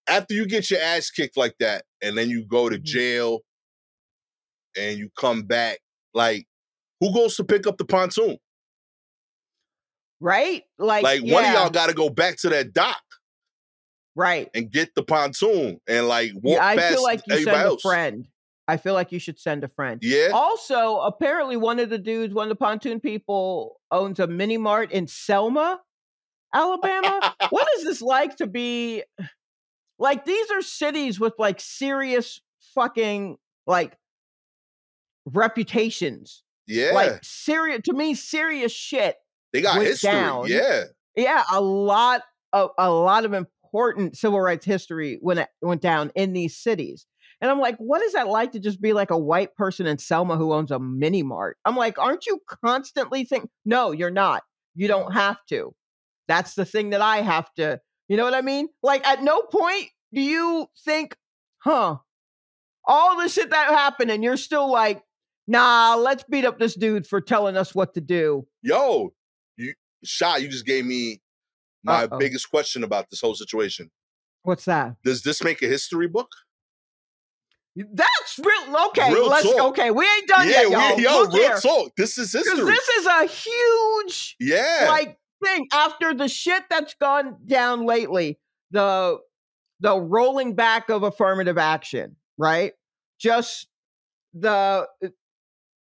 after 0.08 0.34
you 0.34 0.48
get 0.48 0.72
your 0.72 0.80
ass 0.82 1.12
kicked 1.12 1.38
like 1.38 1.56
that, 1.60 1.84
and 2.02 2.18
then 2.18 2.30
you 2.30 2.46
go 2.46 2.70
to 2.70 2.78
Mhm. 2.80 2.84
jail, 2.84 3.40
and 4.78 4.98
you 4.98 5.10
come 5.18 5.44
back. 5.44 5.80
Like, 6.14 6.46
who 7.00 7.14
goes 7.14 7.36
to 7.38 7.44
pick 7.44 7.68
up 7.68 7.78
the 7.78 7.86
pontoon? 7.86 8.38
Right? 10.20 10.64
Like, 10.80 11.04
Like, 11.04 11.22
one 11.22 11.46
of 11.46 11.54
y'all 11.54 11.70
got 11.70 11.88
to 11.90 11.94
go 11.94 12.10
back 12.10 12.38
to 12.38 12.50
that 12.50 12.74
dock 12.74 13.02
right. 14.16 14.50
and 14.56 14.72
get 14.72 14.96
the 14.96 15.04
pontoon 15.04 15.80
and 15.88 16.08
like 16.08 16.32
walk 16.36 16.58
Yeah, 16.58 16.66
I 16.66 16.78
feel 16.78 17.04
like 17.04 17.22
you 17.28 17.36
send 17.44 17.48
else. 17.50 17.84
a 17.86 17.88
friend. 17.88 18.28
I 18.68 18.76
feel 18.78 18.94
like 18.94 19.12
you 19.14 19.20
should 19.20 19.40
send 19.40 19.64
a 19.64 19.70
friend. 19.70 20.00
Yeah, 20.04 20.30
Also, 20.34 20.98
apparently, 20.98 21.56
one 21.56 21.80
of 21.80 21.90
the 21.90 21.98
dudes, 21.98 22.34
one 22.34 22.46
of 22.46 22.50
the 22.50 22.56
pontoon 22.56 23.00
people, 23.00 23.80
owns 23.92 24.20
a 24.20 24.28
mini 24.28 24.58
mart 24.58 24.92
in 24.92 25.08
Selma, 25.08 25.80
Alabama. 26.54 27.34
what 27.50 27.68
is 27.78 27.86
this 27.86 28.02
like 28.02 28.36
to 28.38 28.48
be 28.48 29.04
like? 30.00 30.26
These 30.26 30.52
are 30.52 30.62
cities 30.62 31.18
with 31.20 31.34
like 31.38 31.62
serious 31.62 32.42
fucking 32.76 33.38
like 33.68 33.96
reputations. 35.34 36.44
yeah. 36.68 36.92
Like 36.94 37.20
serious 37.24 37.82
to 37.86 37.94
me, 37.94 38.14
serious 38.14 38.72
shit. 38.72 39.16
they 39.54 39.62
got 39.62 39.82
history. 39.82 40.12
down. 40.12 40.48
Yeah, 40.48 40.84
Yeah, 41.16 41.44
a 41.52 41.62
lot 41.62 42.22
of 42.54 42.72
a 42.78 42.90
lot 42.90 43.26
of 43.26 43.34
important 43.34 44.18
civil 44.18 44.40
rights 44.40 44.66
history 44.66 45.18
when 45.22 45.38
it 45.40 45.50
went 45.62 45.82
down 45.82 46.12
in 46.16 46.34
these 46.34 46.58
cities. 46.58 47.06
And 47.40 47.52
I'm 47.52 47.60
like, 47.60 47.78
what 47.78 48.02
is 48.02 48.14
that 48.14 48.28
like 48.28 48.54
to 48.54 48.60
just 48.60 48.82
be 48.82 48.94
like 48.94 49.12
a 49.12 49.18
white 49.18 49.56
person 49.56 49.86
in 49.86 50.00
Selma 50.00 50.38
who 50.38 50.54
owns 50.54 50.72
a 50.72 50.80
mini 50.80 51.22
mart? 51.22 51.58
I'm 51.66 51.76
like, 51.76 52.00
aren't 52.00 52.26
you 52.26 52.40
constantly 52.66 53.26
thinking, 53.26 53.50
No, 53.66 53.92
you're 53.92 54.10
not. 54.10 54.44
You 54.74 54.88
don't 54.88 55.14
have 55.14 55.38
to. 55.50 55.74
That's 56.28 56.56
the 56.56 56.66
thing 56.66 56.92
that 56.92 57.02
I 57.02 57.18
have 57.22 57.54
to. 57.56 57.80
You 58.08 58.18
know 58.18 58.24
what 58.24 58.34
I 58.34 58.42
mean? 58.42 58.70
Like, 58.82 59.06
at 59.06 59.22
no 59.24 59.42
point 59.42 59.90
do 60.14 60.22
you 60.22 60.68
think, 60.86 61.16
huh? 61.60 61.98
All 62.86 63.22
the 63.22 63.28
shit 63.28 63.50
that 63.50 63.70
happened, 63.70 64.12
and 64.12 64.24
you're 64.24 64.38
still 64.38 64.72
like, 64.72 65.04
nah, 65.48 65.96
let's 65.96 66.24
beat 66.24 66.46
up 66.46 66.60
this 66.60 66.76
dude 66.76 67.08
for 67.08 67.22
telling 67.22 67.58
us 67.58 67.74
what 67.74 67.94
to 67.96 68.02
do. 68.02 68.46
yo, 68.62 69.14
you 69.58 69.74
shot. 70.04 70.42
You 70.42 70.48
just 70.48 70.66
gave 70.66 70.86
me 70.86 71.22
my 71.84 72.04
Uh-oh. 72.04 72.18
biggest 72.18 72.50
question 72.50 72.84
about 72.84 73.10
this 73.10 73.22
whole 73.22 73.36
situation. 73.36 73.90
What's 74.44 74.66
that? 74.66 74.96
Does 75.04 75.24
this 75.24 75.44
make 75.44 75.62
a 75.62 75.68
history 75.68 76.08
book? 76.08 76.30
That's 77.76 78.40
real. 78.40 78.76
Okay, 78.88 79.14
Real 79.14 79.28
let's. 79.28 79.44
talk. 79.44 79.62
Okay, 79.70 79.92
we 79.92 80.04
ain't 80.04 80.28
done 80.28 80.48
yeah, 80.50 80.62
yet, 80.64 80.70
y'all. 80.72 80.96
we, 80.96 81.04
yo, 81.04 81.20
Look 81.22 81.34
real 81.34 81.42
here. 81.44 81.60
talk. 81.60 81.92
This 81.96 82.18
is 82.18 82.34
history. 82.34 82.66
This 82.66 82.88
is 82.90 83.06
a 83.06 83.26
huge 83.28 84.36
yeah, 84.40 84.86
like 84.90 85.18
thing 85.46 85.68
after 85.72 86.14
the 86.16 86.28
shit 86.28 86.64
that's 86.72 86.96
gone 86.96 87.38
down 87.46 87.86
lately. 87.86 88.40
The 88.72 89.20
the 89.80 89.96
rolling 89.96 90.56
back 90.56 90.90
of 90.90 91.04
affirmative 91.04 91.60
action, 91.60 92.16
right? 92.40 92.74
Just 93.20 93.68
the 94.34 94.88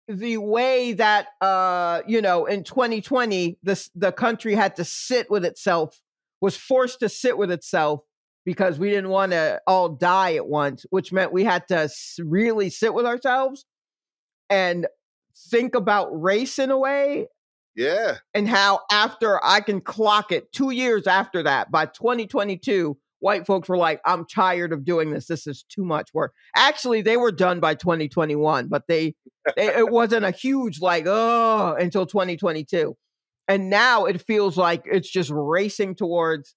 the 0.08 0.38
way 0.38 0.94
that 0.94 1.30
uh 1.42 2.02
you 2.08 2.22
know 2.22 2.46
in 2.46 2.64
2020 2.64 3.58
this 3.64 3.90
the 3.96 4.12
country 4.12 4.54
had 4.54 4.76
to 4.76 4.84
sit 4.84 5.30
with 5.32 5.44
itself 5.44 6.00
was 6.42 6.56
forced 6.56 7.00
to 7.00 7.10
sit 7.10 7.38
with 7.38 7.52
itself 7.52 8.02
because 8.46 8.78
we 8.78 8.90
didn't 8.90 9.10
want 9.10 9.32
to 9.32 9.60
all 9.66 9.90
die 9.90 10.36
at 10.36 10.48
once 10.48 10.86
which 10.92 11.12
meant 11.12 11.34
we 11.34 11.44
had 11.44 11.68
to 11.68 11.90
really 12.20 12.70
sit 12.70 12.94
with 12.94 13.06
ourselves 13.06 13.66
and 14.50 14.86
think 15.50 15.74
about 15.74 16.10
race 16.12 16.60
in 16.60 16.70
a 16.70 16.78
way 16.78 17.28
yeah. 17.76 18.18
and 18.34 18.48
how 18.48 18.82
after 18.92 19.44
I 19.44 19.60
can 19.60 19.82
clock 19.82 20.32
it 20.32 20.52
two 20.52 20.72
years 20.72 21.08
after 21.08 21.44
that, 21.44 21.72
by 21.72 21.86
2022, 21.88 22.98
white 23.26 23.48
folks 23.48 23.68
were 23.68 23.76
like, 23.76 24.00
I'm 24.06 24.24
tired 24.24 24.72
of 24.72 24.86
doing 24.86 25.10
this. 25.10 25.26
This 25.26 25.48
is 25.48 25.66
too 25.68 25.84
much 25.84 26.14
work. 26.14 26.32
Actually, 26.56 27.02
they 27.02 27.18
were 27.18 27.32
done 27.32 27.60
by 27.60 27.74
2021, 27.74 28.68
but 28.68 28.84
they, 28.88 29.16
they 29.58 29.76
it 29.76 29.90
wasn't 29.90 30.26
a 30.26 30.32
huge 30.32 30.80
like, 30.80 31.06
oh, 31.08 31.76
until 31.80 32.06
2022. 32.06 32.96
And 33.48 33.72
now 33.72 34.06
it 34.06 34.22
feels 34.22 34.58
like 34.58 34.84
it's 34.86 35.10
just 35.10 35.32
racing 35.34 35.96
towards 35.96 36.54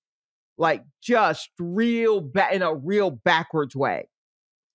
like 0.59 0.83
just 1.03 1.49
real 1.59 2.21
ba- 2.21 2.53
in 2.53 2.61
a 2.61 2.75
real 2.75 3.13
backwards 3.13 3.75
way. 3.75 4.11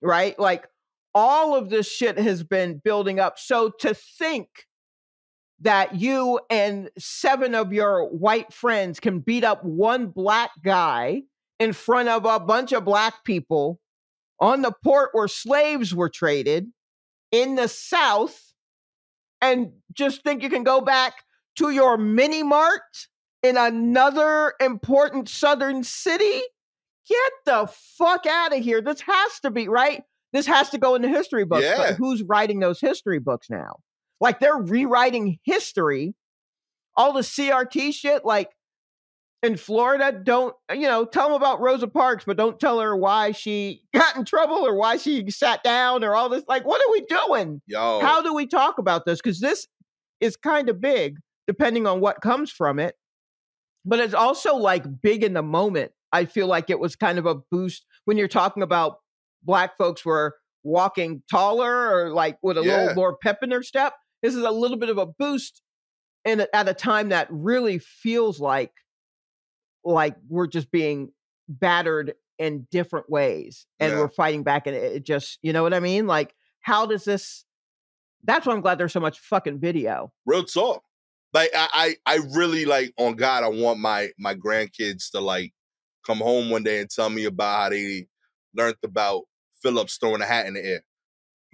Right? 0.01 0.37
Like 0.39 0.67
all 1.13 1.55
of 1.55 1.69
this 1.69 1.87
shit 1.87 2.17
has 2.17 2.43
been 2.43 2.81
building 2.83 3.19
up. 3.19 3.37
So 3.37 3.69
to 3.81 3.93
think 3.93 4.47
that 5.59 5.93
you 5.93 6.39
and 6.49 6.89
seven 6.97 7.53
of 7.53 7.71
your 7.71 8.09
white 8.09 8.51
friends 8.51 8.99
can 8.99 9.19
beat 9.19 9.43
up 9.43 9.63
one 9.63 10.07
black 10.07 10.49
guy 10.63 11.21
in 11.64 11.74
front 11.74 12.09
of 12.09 12.26
a 12.26 12.39
bunch 12.39 12.72
of 12.74 12.86
black 12.86 13.24
people 13.24 13.80
on 14.39 14.61
the 14.61 14.74
port 14.84 15.09
where 15.14 15.28
slaves 15.28 15.95
were 15.95 16.09
traded 16.09 16.68
in 17.32 17.55
the 17.55 17.68
South 17.68 18.53
and 19.41 19.72
just 19.93 20.24
think 20.24 20.43
you 20.43 20.49
can 20.49 20.64
go 20.64 20.82
back 20.82 21.14
to 21.55 21.70
your 21.70 21.97
mini 21.97 22.43
mart 22.43 22.82
in 23.41 23.57
another 23.57 24.53
important 24.59 25.30
southern 25.30 25.84
city? 25.84 26.41
Get 27.09 27.32
the 27.45 27.70
fuck 27.97 28.26
out 28.26 28.55
of 28.55 28.64
here. 28.64 28.82
This 28.82 29.01
has 29.01 29.39
to 29.41 29.51
be, 29.51 29.68
right? 29.68 30.03
This 30.32 30.45
has 30.47 30.70
to 30.72 30.78
go 30.78 30.95
in 30.95 31.01
the 31.01 31.09
history 31.09 31.45
books. 31.45 31.64
Yeah. 31.64 31.78
But 31.78 31.95
who's 31.95 32.24
writing 32.24 32.59
those 32.59 32.80
history 32.80 33.20
books 33.20 33.49
now? 33.49 33.78
Like 34.19 34.40
they're 34.40 34.56
rewriting 34.56 35.40
history. 35.44 36.15
All 36.95 37.14
the 37.14 37.22
CRT 37.22 37.94
shit, 37.94 38.23
like 38.23 38.49
in 39.44 39.57
Florida, 39.57 40.11
don't, 40.24 40.56
uh, 40.72 40.74
you 40.74 40.88
know, 40.88 41.06
tell 41.06 41.28
them 41.28 41.36
about 41.36 41.60
Rosa 41.60 41.88
Parks, 41.88 42.24
but 42.26 42.38
don't 42.38 42.60
tell 42.60 42.80
her 42.80 42.95
why 42.95 43.32
she 43.32 43.84
got 43.94 44.15
in 44.15 44.26
trouble 44.26 44.65
or 44.65 44.74
why 44.76 44.98
she 44.98 45.30
sat 45.30 45.61
down 45.64 46.03
or 46.03 46.15
all 46.15 46.30
this. 46.30 46.44
Like, 46.48 46.65
what 46.65 46.82
are 46.82 46.91
we 46.91 47.02
doing? 47.02 47.61
Yo, 47.68 47.99
How 48.02 48.22
do 48.22 48.34
we 48.34 48.48
talk 48.48 48.78
about 48.80 49.06
this? 49.06 49.20
Because 49.22 49.40
this 49.41 49.68
is 50.22 50.38
kind 50.38 50.70
of 50.70 50.80
big, 50.82 51.18
depending 51.45 51.86
on 51.86 51.99
what 51.99 52.22
comes 52.22 52.49
from 52.52 52.80
it. 52.80 52.95
But 53.86 53.99
it's 53.99 54.14
also 54.14 54.56
like 54.56 54.86
big 55.02 55.24
in 55.24 55.34
the 55.34 55.44
moment. 55.44 55.91
I 56.14 56.24
feel 56.26 56.48
like 56.48 56.70
it 56.70 56.80
was 56.80 56.95
kind 56.95 57.20
of 57.20 57.26
a 57.26 57.36
boost 57.52 57.86
when 58.06 58.18
you're 58.18 58.28
talking 58.30 58.64
about 58.64 58.98
black 59.44 59.78
folks 59.78 60.06
were 60.06 60.36
walking 60.64 61.22
taller 61.30 61.94
or 61.94 62.11
like 62.14 62.38
with 62.41 62.57
a 62.57 62.64
Yeah. 62.64 62.78
little 62.78 62.95
more 62.95 63.18
pep 63.18 63.40
in 63.44 63.49
their 63.49 63.64
step. 63.64 63.94
This 64.22 64.36
is 64.36 64.44
a 64.44 64.52
little 64.52 64.78
bit 64.78 64.88
of 64.90 64.98
a 64.98 65.06
boost 65.06 65.61
in 66.24 66.40
a- 66.40 66.48
at 66.56 66.70
a 66.70 66.74
time 66.74 67.10
that 67.10 67.28
really 67.30 67.80
feels 67.80 68.40
like 68.40 68.72
like 69.84 70.15
we're 70.27 70.47
just 70.47 70.72
being 70.72 71.11
battered 71.47 72.14
in 72.39 72.68
different 72.72 73.10
ways 73.10 73.65
and 73.80 73.91
Yeah. 73.91 73.99
we're 73.99 74.10
fighting 74.10 74.43
back 74.43 74.68
and 74.68 74.76
it, 74.76 75.03
just 75.03 75.39
you 75.41 75.53
know 75.53 75.64
what 75.64 75.73
I 75.73 75.80
mean? 75.80 76.07
Like 76.07 76.34
how 76.61 76.85
does 76.85 77.03
this 77.03 77.45
that's 78.23 78.45
why 78.45 78.53
I'm 78.53 78.61
glad 78.61 78.77
there's 78.77 78.93
so 78.93 78.99
much 78.99 79.19
fucking 79.19 79.60
video. 79.60 80.14
real 80.26 80.45
talk. 80.45 80.84
Like 81.34 81.51
I, 81.55 81.95
I, 82.05 82.15
I 82.15 82.19
really 82.35 82.65
like 82.65 82.93
on 82.97 83.15
God. 83.15 83.43
I 83.43 83.47
want 83.49 83.80
my 83.80 84.11
my 84.18 84.35
grandkids 84.35 85.11
to 85.11 85.19
like 85.19 85.53
come 86.05 86.19
home 86.19 86.49
one 86.49 86.64
day 86.64 86.80
and 86.80 86.89
tell 86.89 87.10
me 87.10 87.26
about 87.26 87.64
how 87.64 87.69
they 87.69 88.07
learned 88.55 88.76
about 88.84 89.23
Phillips 89.61 89.97
throwing 89.97 90.22
a 90.22 90.26
hat 90.26 90.45
in 90.45 90.53
the 90.53 90.64
air. 90.65 90.84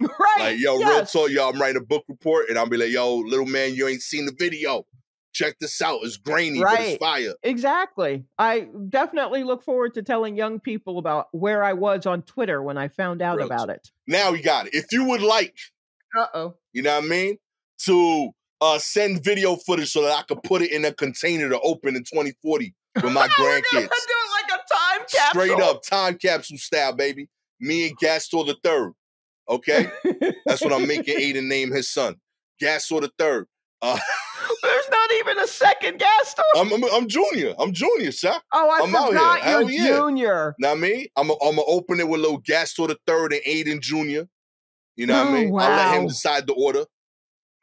right. 0.00 0.36
Like, 0.38 0.58
yo, 0.58 0.78
yes. 0.78 0.88
real 0.88 1.06
talk, 1.06 1.30
y'all, 1.30 1.52
I'm 1.52 1.60
writing 1.60 1.82
a 1.82 1.84
book 1.84 2.04
report, 2.08 2.48
and 2.48 2.58
I'll 2.58 2.68
be 2.68 2.76
like, 2.76 2.90
yo, 2.90 3.16
little 3.16 3.46
man, 3.46 3.74
you 3.74 3.86
ain't 3.86 4.00
seen 4.02 4.26
the 4.26 4.34
video. 4.38 4.84
Check 5.32 5.56
this 5.60 5.80
out. 5.80 6.00
It's 6.02 6.16
grainy, 6.16 6.60
but 6.60 6.80
it's 6.80 6.98
fire. 6.98 7.34
Exactly. 7.42 8.24
I 8.38 8.68
definitely 8.88 9.44
look 9.44 9.62
forward 9.62 9.94
to 9.94 10.02
telling 10.02 10.36
young 10.36 10.58
people 10.60 10.98
about 10.98 11.28
where 11.32 11.62
I 11.62 11.72
was 11.72 12.06
on 12.06 12.22
Twitter 12.22 12.62
when 12.62 12.76
I 12.76 12.88
found 12.88 13.22
out 13.22 13.36
Real 13.36 13.46
about 13.46 13.70
it. 13.70 13.90
Now 14.06 14.32
we 14.32 14.42
got 14.42 14.66
it. 14.66 14.74
If 14.74 14.86
you 14.92 15.04
would 15.04 15.22
like, 15.22 15.56
Uh 16.16 16.26
oh. 16.34 16.54
you 16.72 16.82
know 16.82 16.96
what 16.96 17.04
I 17.04 17.08
mean, 17.08 17.36
to 17.84 18.30
uh 18.60 18.78
send 18.78 19.22
video 19.24 19.56
footage 19.56 19.90
so 19.90 20.02
that 20.02 20.18
I 20.18 20.22
could 20.22 20.42
put 20.42 20.62
it 20.62 20.72
in 20.72 20.84
a 20.84 20.92
container 20.92 21.48
to 21.48 21.60
open 21.60 21.96
in 21.96 22.02
2040 22.02 22.74
with 22.96 23.04
my 23.04 23.28
gonna 23.38 23.62
do 23.62 23.78
it 23.78 23.90
like 24.32 24.60
a 24.60 24.74
time 24.74 25.06
capsule. 25.08 25.42
Straight 25.42 25.60
up, 25.60 25.82
time 25.82 26.18
capsule 26.18 26.58
style, 26.58 26.92
baby. 26.92 27.28
Me 27.60 27.88
and 27.88 27.96
Gastor 27.98 28.44
the 28.44 28.56
third. 28.64 28.92
Okay, 29.48 29.90
that's 30.46 30.62
what 30.62 30.72
I'm 30.72 30.86
making 30.86 31.16
Aiden 31.20 31.48
name 31.48 31.72
his 31.72 31.90
son. 31.90 32.16
Gastor 32.60 33.00
the 33.00 33.10
third. 33.18 33.46
Uh, 33.82 33.98
There's 34.62 34.88
not 34.90 35.10
even 35.12 35.38
a 35.38 35.46
second 35.46 35.98
Gastor. 35.98 36.42
I'm, 36.56 36.72
I'm 36.72 36.84
I'm 36.92 37.08
junior. 37.08 37.54
I'm 37.58 37.72
junior, 37.72 38.12
sir. 38.12 38.34
Oh, 38.52 38.70
I 38.70 38.80
I'm 38.82 38.94
out 38.94 39.42
here. 39.42 39.60
you're 39.70 39.96
junior. 39.96 40.54
Know 40.58 40.68
what 40.68 40.76
I 40.78 40.80
mean? 40.80 41.06
I'm 41.16 41.30
I'm 41.30 41.36
gonna 41.38 41.62
open 41.66 41.98
it 42.00 42.08
with 42.08 42.20
little 42.20 42.38
Gastor 42.38 42.88
the 42.88 42.98
third 43.06 43.32
and 43.32 43.42
Aiden 43.44 43.80
Junior. 43.80 44.28
You 44.96 45.06
know 45.06 45.14
what 45.14 45.26
Oh, 45.26 45.30
I 45.30 45.44
mean? 45.44 45.58
I'll 45.58 45.76
let 45.76 46.00
him 46.00 46.08
decide 46.08 46.46
the 46.46 46.52
order. 46.54 46.84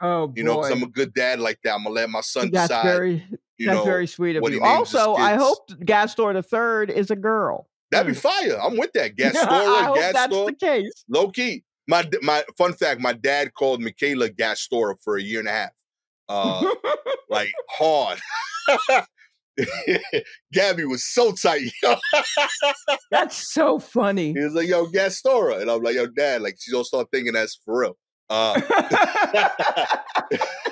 Oh, 0.02 0.32
You 0.36 0.44
know, 0.44 0.58
because. 0.58 0.72
I'm 0.72 0.84
a 0.84 0.88
good 0.88 1.14
dad 1.14 1.40
like 1.40 1.60
that. 1.64 1.74
I'm 1.76 1.84
gonna 1.84 1.94
let 1.96 2.10
my 2.10 2.22
son 2.22 2.50
that's 2.52 2.70
decide. 2.70 2.84
very 2.84 3.26
you 3.58 3.66
that's 3.68 3.78
know, 3.78 3.84
very 3.86 4.08
sweet 4.08 4.36
of 4.38 4.44
you. 4.44 4.50
he 4.54 4.60
names 4.60 4.90
his 4.92 4.96
Also, 5.00 5.16
I 5.16 5.36
hope 5.36 5.70
Gastor 5.86 6.34
the 6.34 6.44
third 6.44 6.90
is 6.90 7.12
a 7.12 7.16
girl. 7.16 7.68
that'd 7.92 8.08
be 8.08 8.14
Hmm. 8.14 8.28
fire. 8.28 8.60
I'm 8.62 8.78
with 8.78 8.92
that. 8.94 9.12
I 9.20 9.30
Gastora, 9.30 9.86
hope 9.86 9.96
that's 9.98 10.14
Gastor, 10.14 10.46
the 10.46 10.54
case. 10.54 11.04
low 11.10 11.30
key. 11.30 11.64
My 11.88 12.08
my 12.22 12.44
fun 12.58 12.74
fact: 12.74 13.02
my 13.02 13.14
dad 13.14 13.54
called 13.54 13.82
Michaela 13.82 14.30
Gastora 14.30 14.96
for 15.04 15.18
a 15.18 15.22
year 15.22 15.40
and 15.40 15.48
a 15.48 15.52
half. 15.52 15.70
Uh, 16.30 16.70
like 17.30 17.52
hard. 17.70 18.20
Gabby 20.54 20.86
was 20.86 21.04
so 21.04 21.32
tight. 21.32 21.72
that's 23.12 23.54
so 23.54 23.80
funny. 23.80 24.34
he 24.34 24.40
was 24.40 24.54
like, 24.54 24.68
"Yo, 24.68 24.86
Gastora," 24.88 25.62
and 25.62 25.72
I'm 25.72 25.82
like, 25.82 25.96
"Yo, 25.96 26.08
Dad, 26.08 26.42
like 26.42 26.58
she 26.60 26.72
don't 26.72 26.86
start 26.86 27.08
thinking 27.12 27.34
that's 27.34 27.60
for 27.66 27.82
real." 27.82 27.98
Uh, 28.30 28.60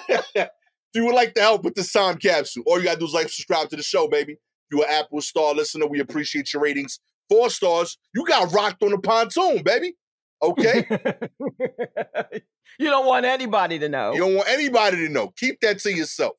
if 0.09 0.49
you 0.93 1.05
would 1.05 1.15
like 1.15 1.33
to 1.35 1.41
help 1.41 1.63
with 1.63 1.75
the 1.75 1.83
time 1.83 2.17
capsule, 2.17 2.63
all 2.67 2.77
you 2.77 2.85
gotta 2.85 2.99
do 2.99 3.05
is 3.05 3.13
like, 3.13 3.29
subscribe 3.29 3.69
to 3.69 3.75
the 3.75 3.83
show, 3.83 4.07
baby. 4.07 4.33
If 4.33 4.39
you're 4.71 4.85
an 4.85 4.91
Apple 4.91 5.21
Star 5.21 5.53
listener, 5.53 5.87
we 5.87 5.99
appreciate 5.99 6.53
your 6.53 6.61
ratings. 6.61 6.99
Four 7.29 7.49
stars, 7.49 7.97
you 8.13 8.25
got 8.25 8.53
rocked 8.53 8.83
on 8.83 8.91
the 8.91 8.99
pontoon, 8.99 9.63
baby. 9.63 9.95
Okay, 10.41 10.85
you 12.79 12.89
don't 12.89 13.05
want 13.05 13.25
anybody 13.25 13.79
to 13.79 13.89
know. 13.89 14.13
you 14.13 14.19
don't 14.19 14.35
want 14.35 14.49
anybody 14.49 14.97
to 15.07 15.09
know. 15.09 15.29
Keep 15.37 15.59
that 15.61 15.79
to 15.79 15.93
yourself. 15.93 16.33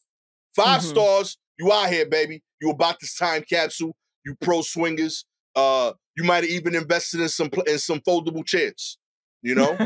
5 0.54 0.80
Mhm. 0.80 0.84
stars, 0.84 1.38
you 1.58 1.72
out 1.72 1.88
here, 1.90 2.06
baby. 2.06 2.42
You 2.60 2.70
about 2.70 3.00
this 3.00 3.14
time 3.16 3.42
capsule. 3.48 3.96
You 4.24 4.34
pro 4.40 4.62
swingers. 4.62 5.24
Uh, 5.54 5.92
you 6.16 6.24
might 6.24 6.44
have 6.44 6.50
even 6.50 6.74
invested 6.74 7.20
in 7.20 7.28
some 7.28 7.50
pl- 7.50 7.62
in 7.64 7.78
some 7.78 8.00
foldable 8.00 8.44
chairs. 8.44 8.98
You 9.42 9.54
know, 9.54 9.78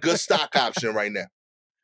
good 0.00 0.18
stock 0.18 0.50
option 0.56 0.94
right 0.94 1.10
now. 1.10 1.26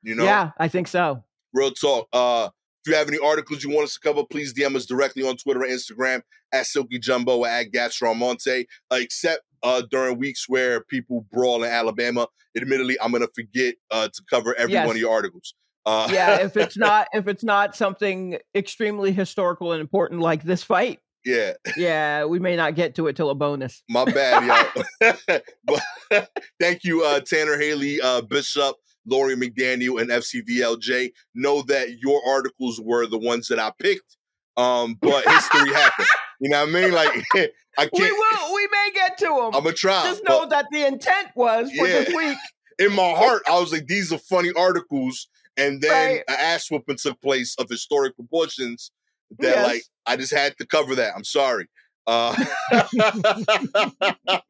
You 0.03 0.15
know, 0.15 0.25
Yeah, 0.25 0.51
I 0.59 0.69
think 0.69 0.89
so. 0.89 1.25
Real 1.53 1.71
talk. 1.71 2.09
Uh, 2.13 2.51
if 2.85 2.91
you 2.93 2.95
have 2.97 3.09
any 3.09 3.19
articles 3.19 3.65
you 3.65 3.71
want 3.71 3.85
us 3.85 3.95
to 3.95 4.01
cover, 4.01 4.25
please 4.25 4.53
DM 4.55 4.77
us 4.77 4.87
directly 4.87 5.27
on 5.27 5.37
Twitter 5.37 5.63
and 5.63 5.73
Instagram 5.73 6.23
at 6.53 6.67
Silky 6.67 6.99
Jumbo 6.99 7.39
or 7.39 7.49
at 7.49 7.73
GastorAlmonte. 7.73 8.67
Uh, 8.91 8.97
except 9.01 9.41
uh, 9.63 9.83
during 9.91 10.19
weeks 10.19 10.49
where 10.49 10.81
people 10.83 11.27
brawl 11.33 11.65
in 11.65 11.71
Alabama. 11.71 12.27
Admittedly, 12.57 12.97
I'm 13.01 13.13
gonna 13.13 13.27
forget 13.35 13.75
uh, 13.91 14.09
to 14.09 14.23
cover 14.29 14.55
every 14.57 14.73
Yes. 14.73 14.87
one 14.87 14.97
of 14.97 15.01
your 15.01 15.13
articles. 15.13 15.55
Uh, 15.87 16.09
Yeah, 16.13 16.41
if 16.43 16.57
it's 16.57 16.77
not 16.87 17.09
if 17.13 17.29
it's 17.29 17.45
not 17.45 17.77
something 17.77 18.39
extremely 18.55 19.13
historical 19.13 19.73
and 19.73 19.81
important 19.81 20.21
like 20.21 20.43
this 20.43 20.63
fight, 20.63 21.01
yeah, 21.25 21.53
yeah, 21.77 22.25
we 22.25 22.39
may 22.39 22.57
not 22.57 22.75
get 22.75 22.95
to 22.97 23.07
it 23.07 23.17
till 23.17 23.31
a 23.31 23.35
bonus. 23.35 23.83
my 23.89 24.05
bad, 24.05 24.73
y'all. 25.01 25.41
but 25.65 26.31
thank 26.61 26.85
you, 26.85 27.05
uh, 27.05 27.21
Tanner 27.21 27.59
Haley, 27.59 28.01
uh, 28.01 28.23
Bishop, 28.23 28.77
Lori 29.07 29.37
McDaniel, 29.37 30.01
and 30.01 30.11
FCVLJ. 30.11 31.13
Know 31.35 31.63
that 31.63 31.99
your 32.01 32.21
articles 32.27 32.81
were 32.81 33.07
the 33.07 33.19
ones 33.19 33.49
that 33.49 33.59
I 33.59 33.73
picked. 33.79 34.17
Um, 34.57 34.97
but 35.01 35.25
history 35.29 35.73
happened. 35.73 36.09
You 36.41 36.51
know 36.51 36.61
what 36.65 36.69
I 36.69 36.73
mean? 36.73 36.93
Like 36.93 37.11
I 37.79 37.87
can't. 37.87 37.93
We 37.93 38.13
will 38.13 38.55
we 38.55 38.67
may 38.71 38.91
get 38.95 39.19
to 39.19 39.25
them. 39.27 39.55
I'm 39.55 39.63
gonna 39.65 39.73
try. 39.73 40.05
Just 40.05 40.25
know 40.25 40.47
that 40.49 40.67
the 40.71 40.87
intent 40.87 41.29
was 41.35 41.71
for 41.73 41.87
this 41.87 42.09
Yeah. 42.09 42.17
week. 42.17 42.39
in 42.79 42.93
my 42.95 43.11
heart, 43.11 43.43
I 43.49 43.59
was 43.59 43.73
like, 43.73 43.87
these 43.87 44.13
are 44.13 44.19
funny 44.19 44.53
articles. 44.57 45.29
And 45.57 45.81
then 45.83 45.91
Right. 45.91 46.23
an 46.29 46.37
ass 46.39 46.71
whooping 46.71 46.97
took 46.99 47.21
place 47.21 47.57
of 47.59 47.69
historic 47.69 48.15
proportions 48.15 48.93
that 49.41 49.57
Yes. 49.57 49.65
like 49.65 49.83
I 50.07 50.17
just 50.17 50.33
had 50.33 50.57
to 50.59 50.67
cover 50.67 50.95
that. 50.97 51.13
I'm 51.17 51.25
sorry. 51.25 51.67
Uh, 52.07 52.35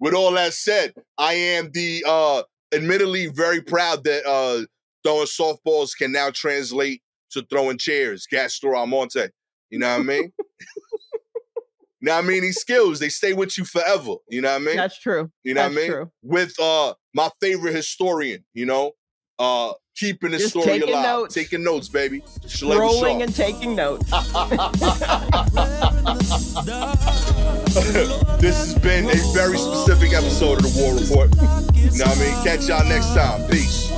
with 0.00 0.14
all 0.14 0.32
that 0.32 0.54
said, 0.54 0.94
I 1.18 1.34
am 1.34 1.70
the 1.72 2.04
uh 2.06 2.42
admittedly 2.72 3.26
very 3.26 3.60
proud 3.60 4.04
that 4.04 4.24
uh 4.26 4.64
throwing 5.04 5.26
softballs 5.26 5.96
can 5.96 6.12
now 6.12 6.30
translate 6.30 7.02
to 7.30 7.42
throwing 7.50 7.78
chairs, 7.78 8.26
Gastor 8.30 8.74
Almonte. 8.74 9.28
You 9.70 9.78
know 9.78 9.88
what 9.90 10.00
I 10.00 10.02
mean? 10.04 10.32
Know 12.06 12.14
what 12.16 12.24
I 12.24 12.28
mean? 12.28 12.42
These 12.42 12.60
skills, 12.60 12.98
they 13.00 13.08
stay 13.08 13.32
with 13.32 13.56
you 13.58 13.64
forever. 13.64 14.14
You 14.28 14.40
know 14.42 14.52
what 14.52 14.62
I 14.62 14.64
mean? 14.64 14.76
That's 14.76 14.98
true. 15.00 15.30
You 15.44 15.54
know 15.54 15.62
That's 15.62 15.74
what 15.74 15.80
I 15.80 15.82
mean? 15.82 15.90
true. 15.92 16.10
With 16.22 16.52
uh 16.60 16.94
my 17.14 17.30
favorite 17.40 17.74
historian, 17.74 18.44
you 18.54 18.66
know, 18.66 18.92
uh 19.38 19.72
keeping 19.96 20.30
the 20.30 20.38
Just 20.38 20.50
story 20.50 20.66
taking 20.66 20.88
alive. 20.90 21.02
notes. 21.04 21.34
Taking 21.34 21.64
notes, 21.64 21.88
baby. 21.88 22.22
Rolling 22.62 23.22
and 23.22 23.34
taking 23.34 23.74
notes. 23.74 24.08
this 28.38 28.56
has 28.56 28.74
been 28.78 29.06
a 29.06 29.16
very 29.34 29.58
specific 29.58 30.12
episode 30.12 30.58
of 30.58 30.62
the 30.62 30.70
War 30.80 30.94
Report. 30.94 31.34
You 31.74 31.90
know 31.98 32.06
what 32.06 32.16
I 32.16 32.20
mean? 32.20 32.34
Catch 32.44 32.68
y'all 32.68 32.84
next 32.88 33.12
time. 33.14 33.48
Peace. 33.50 33.88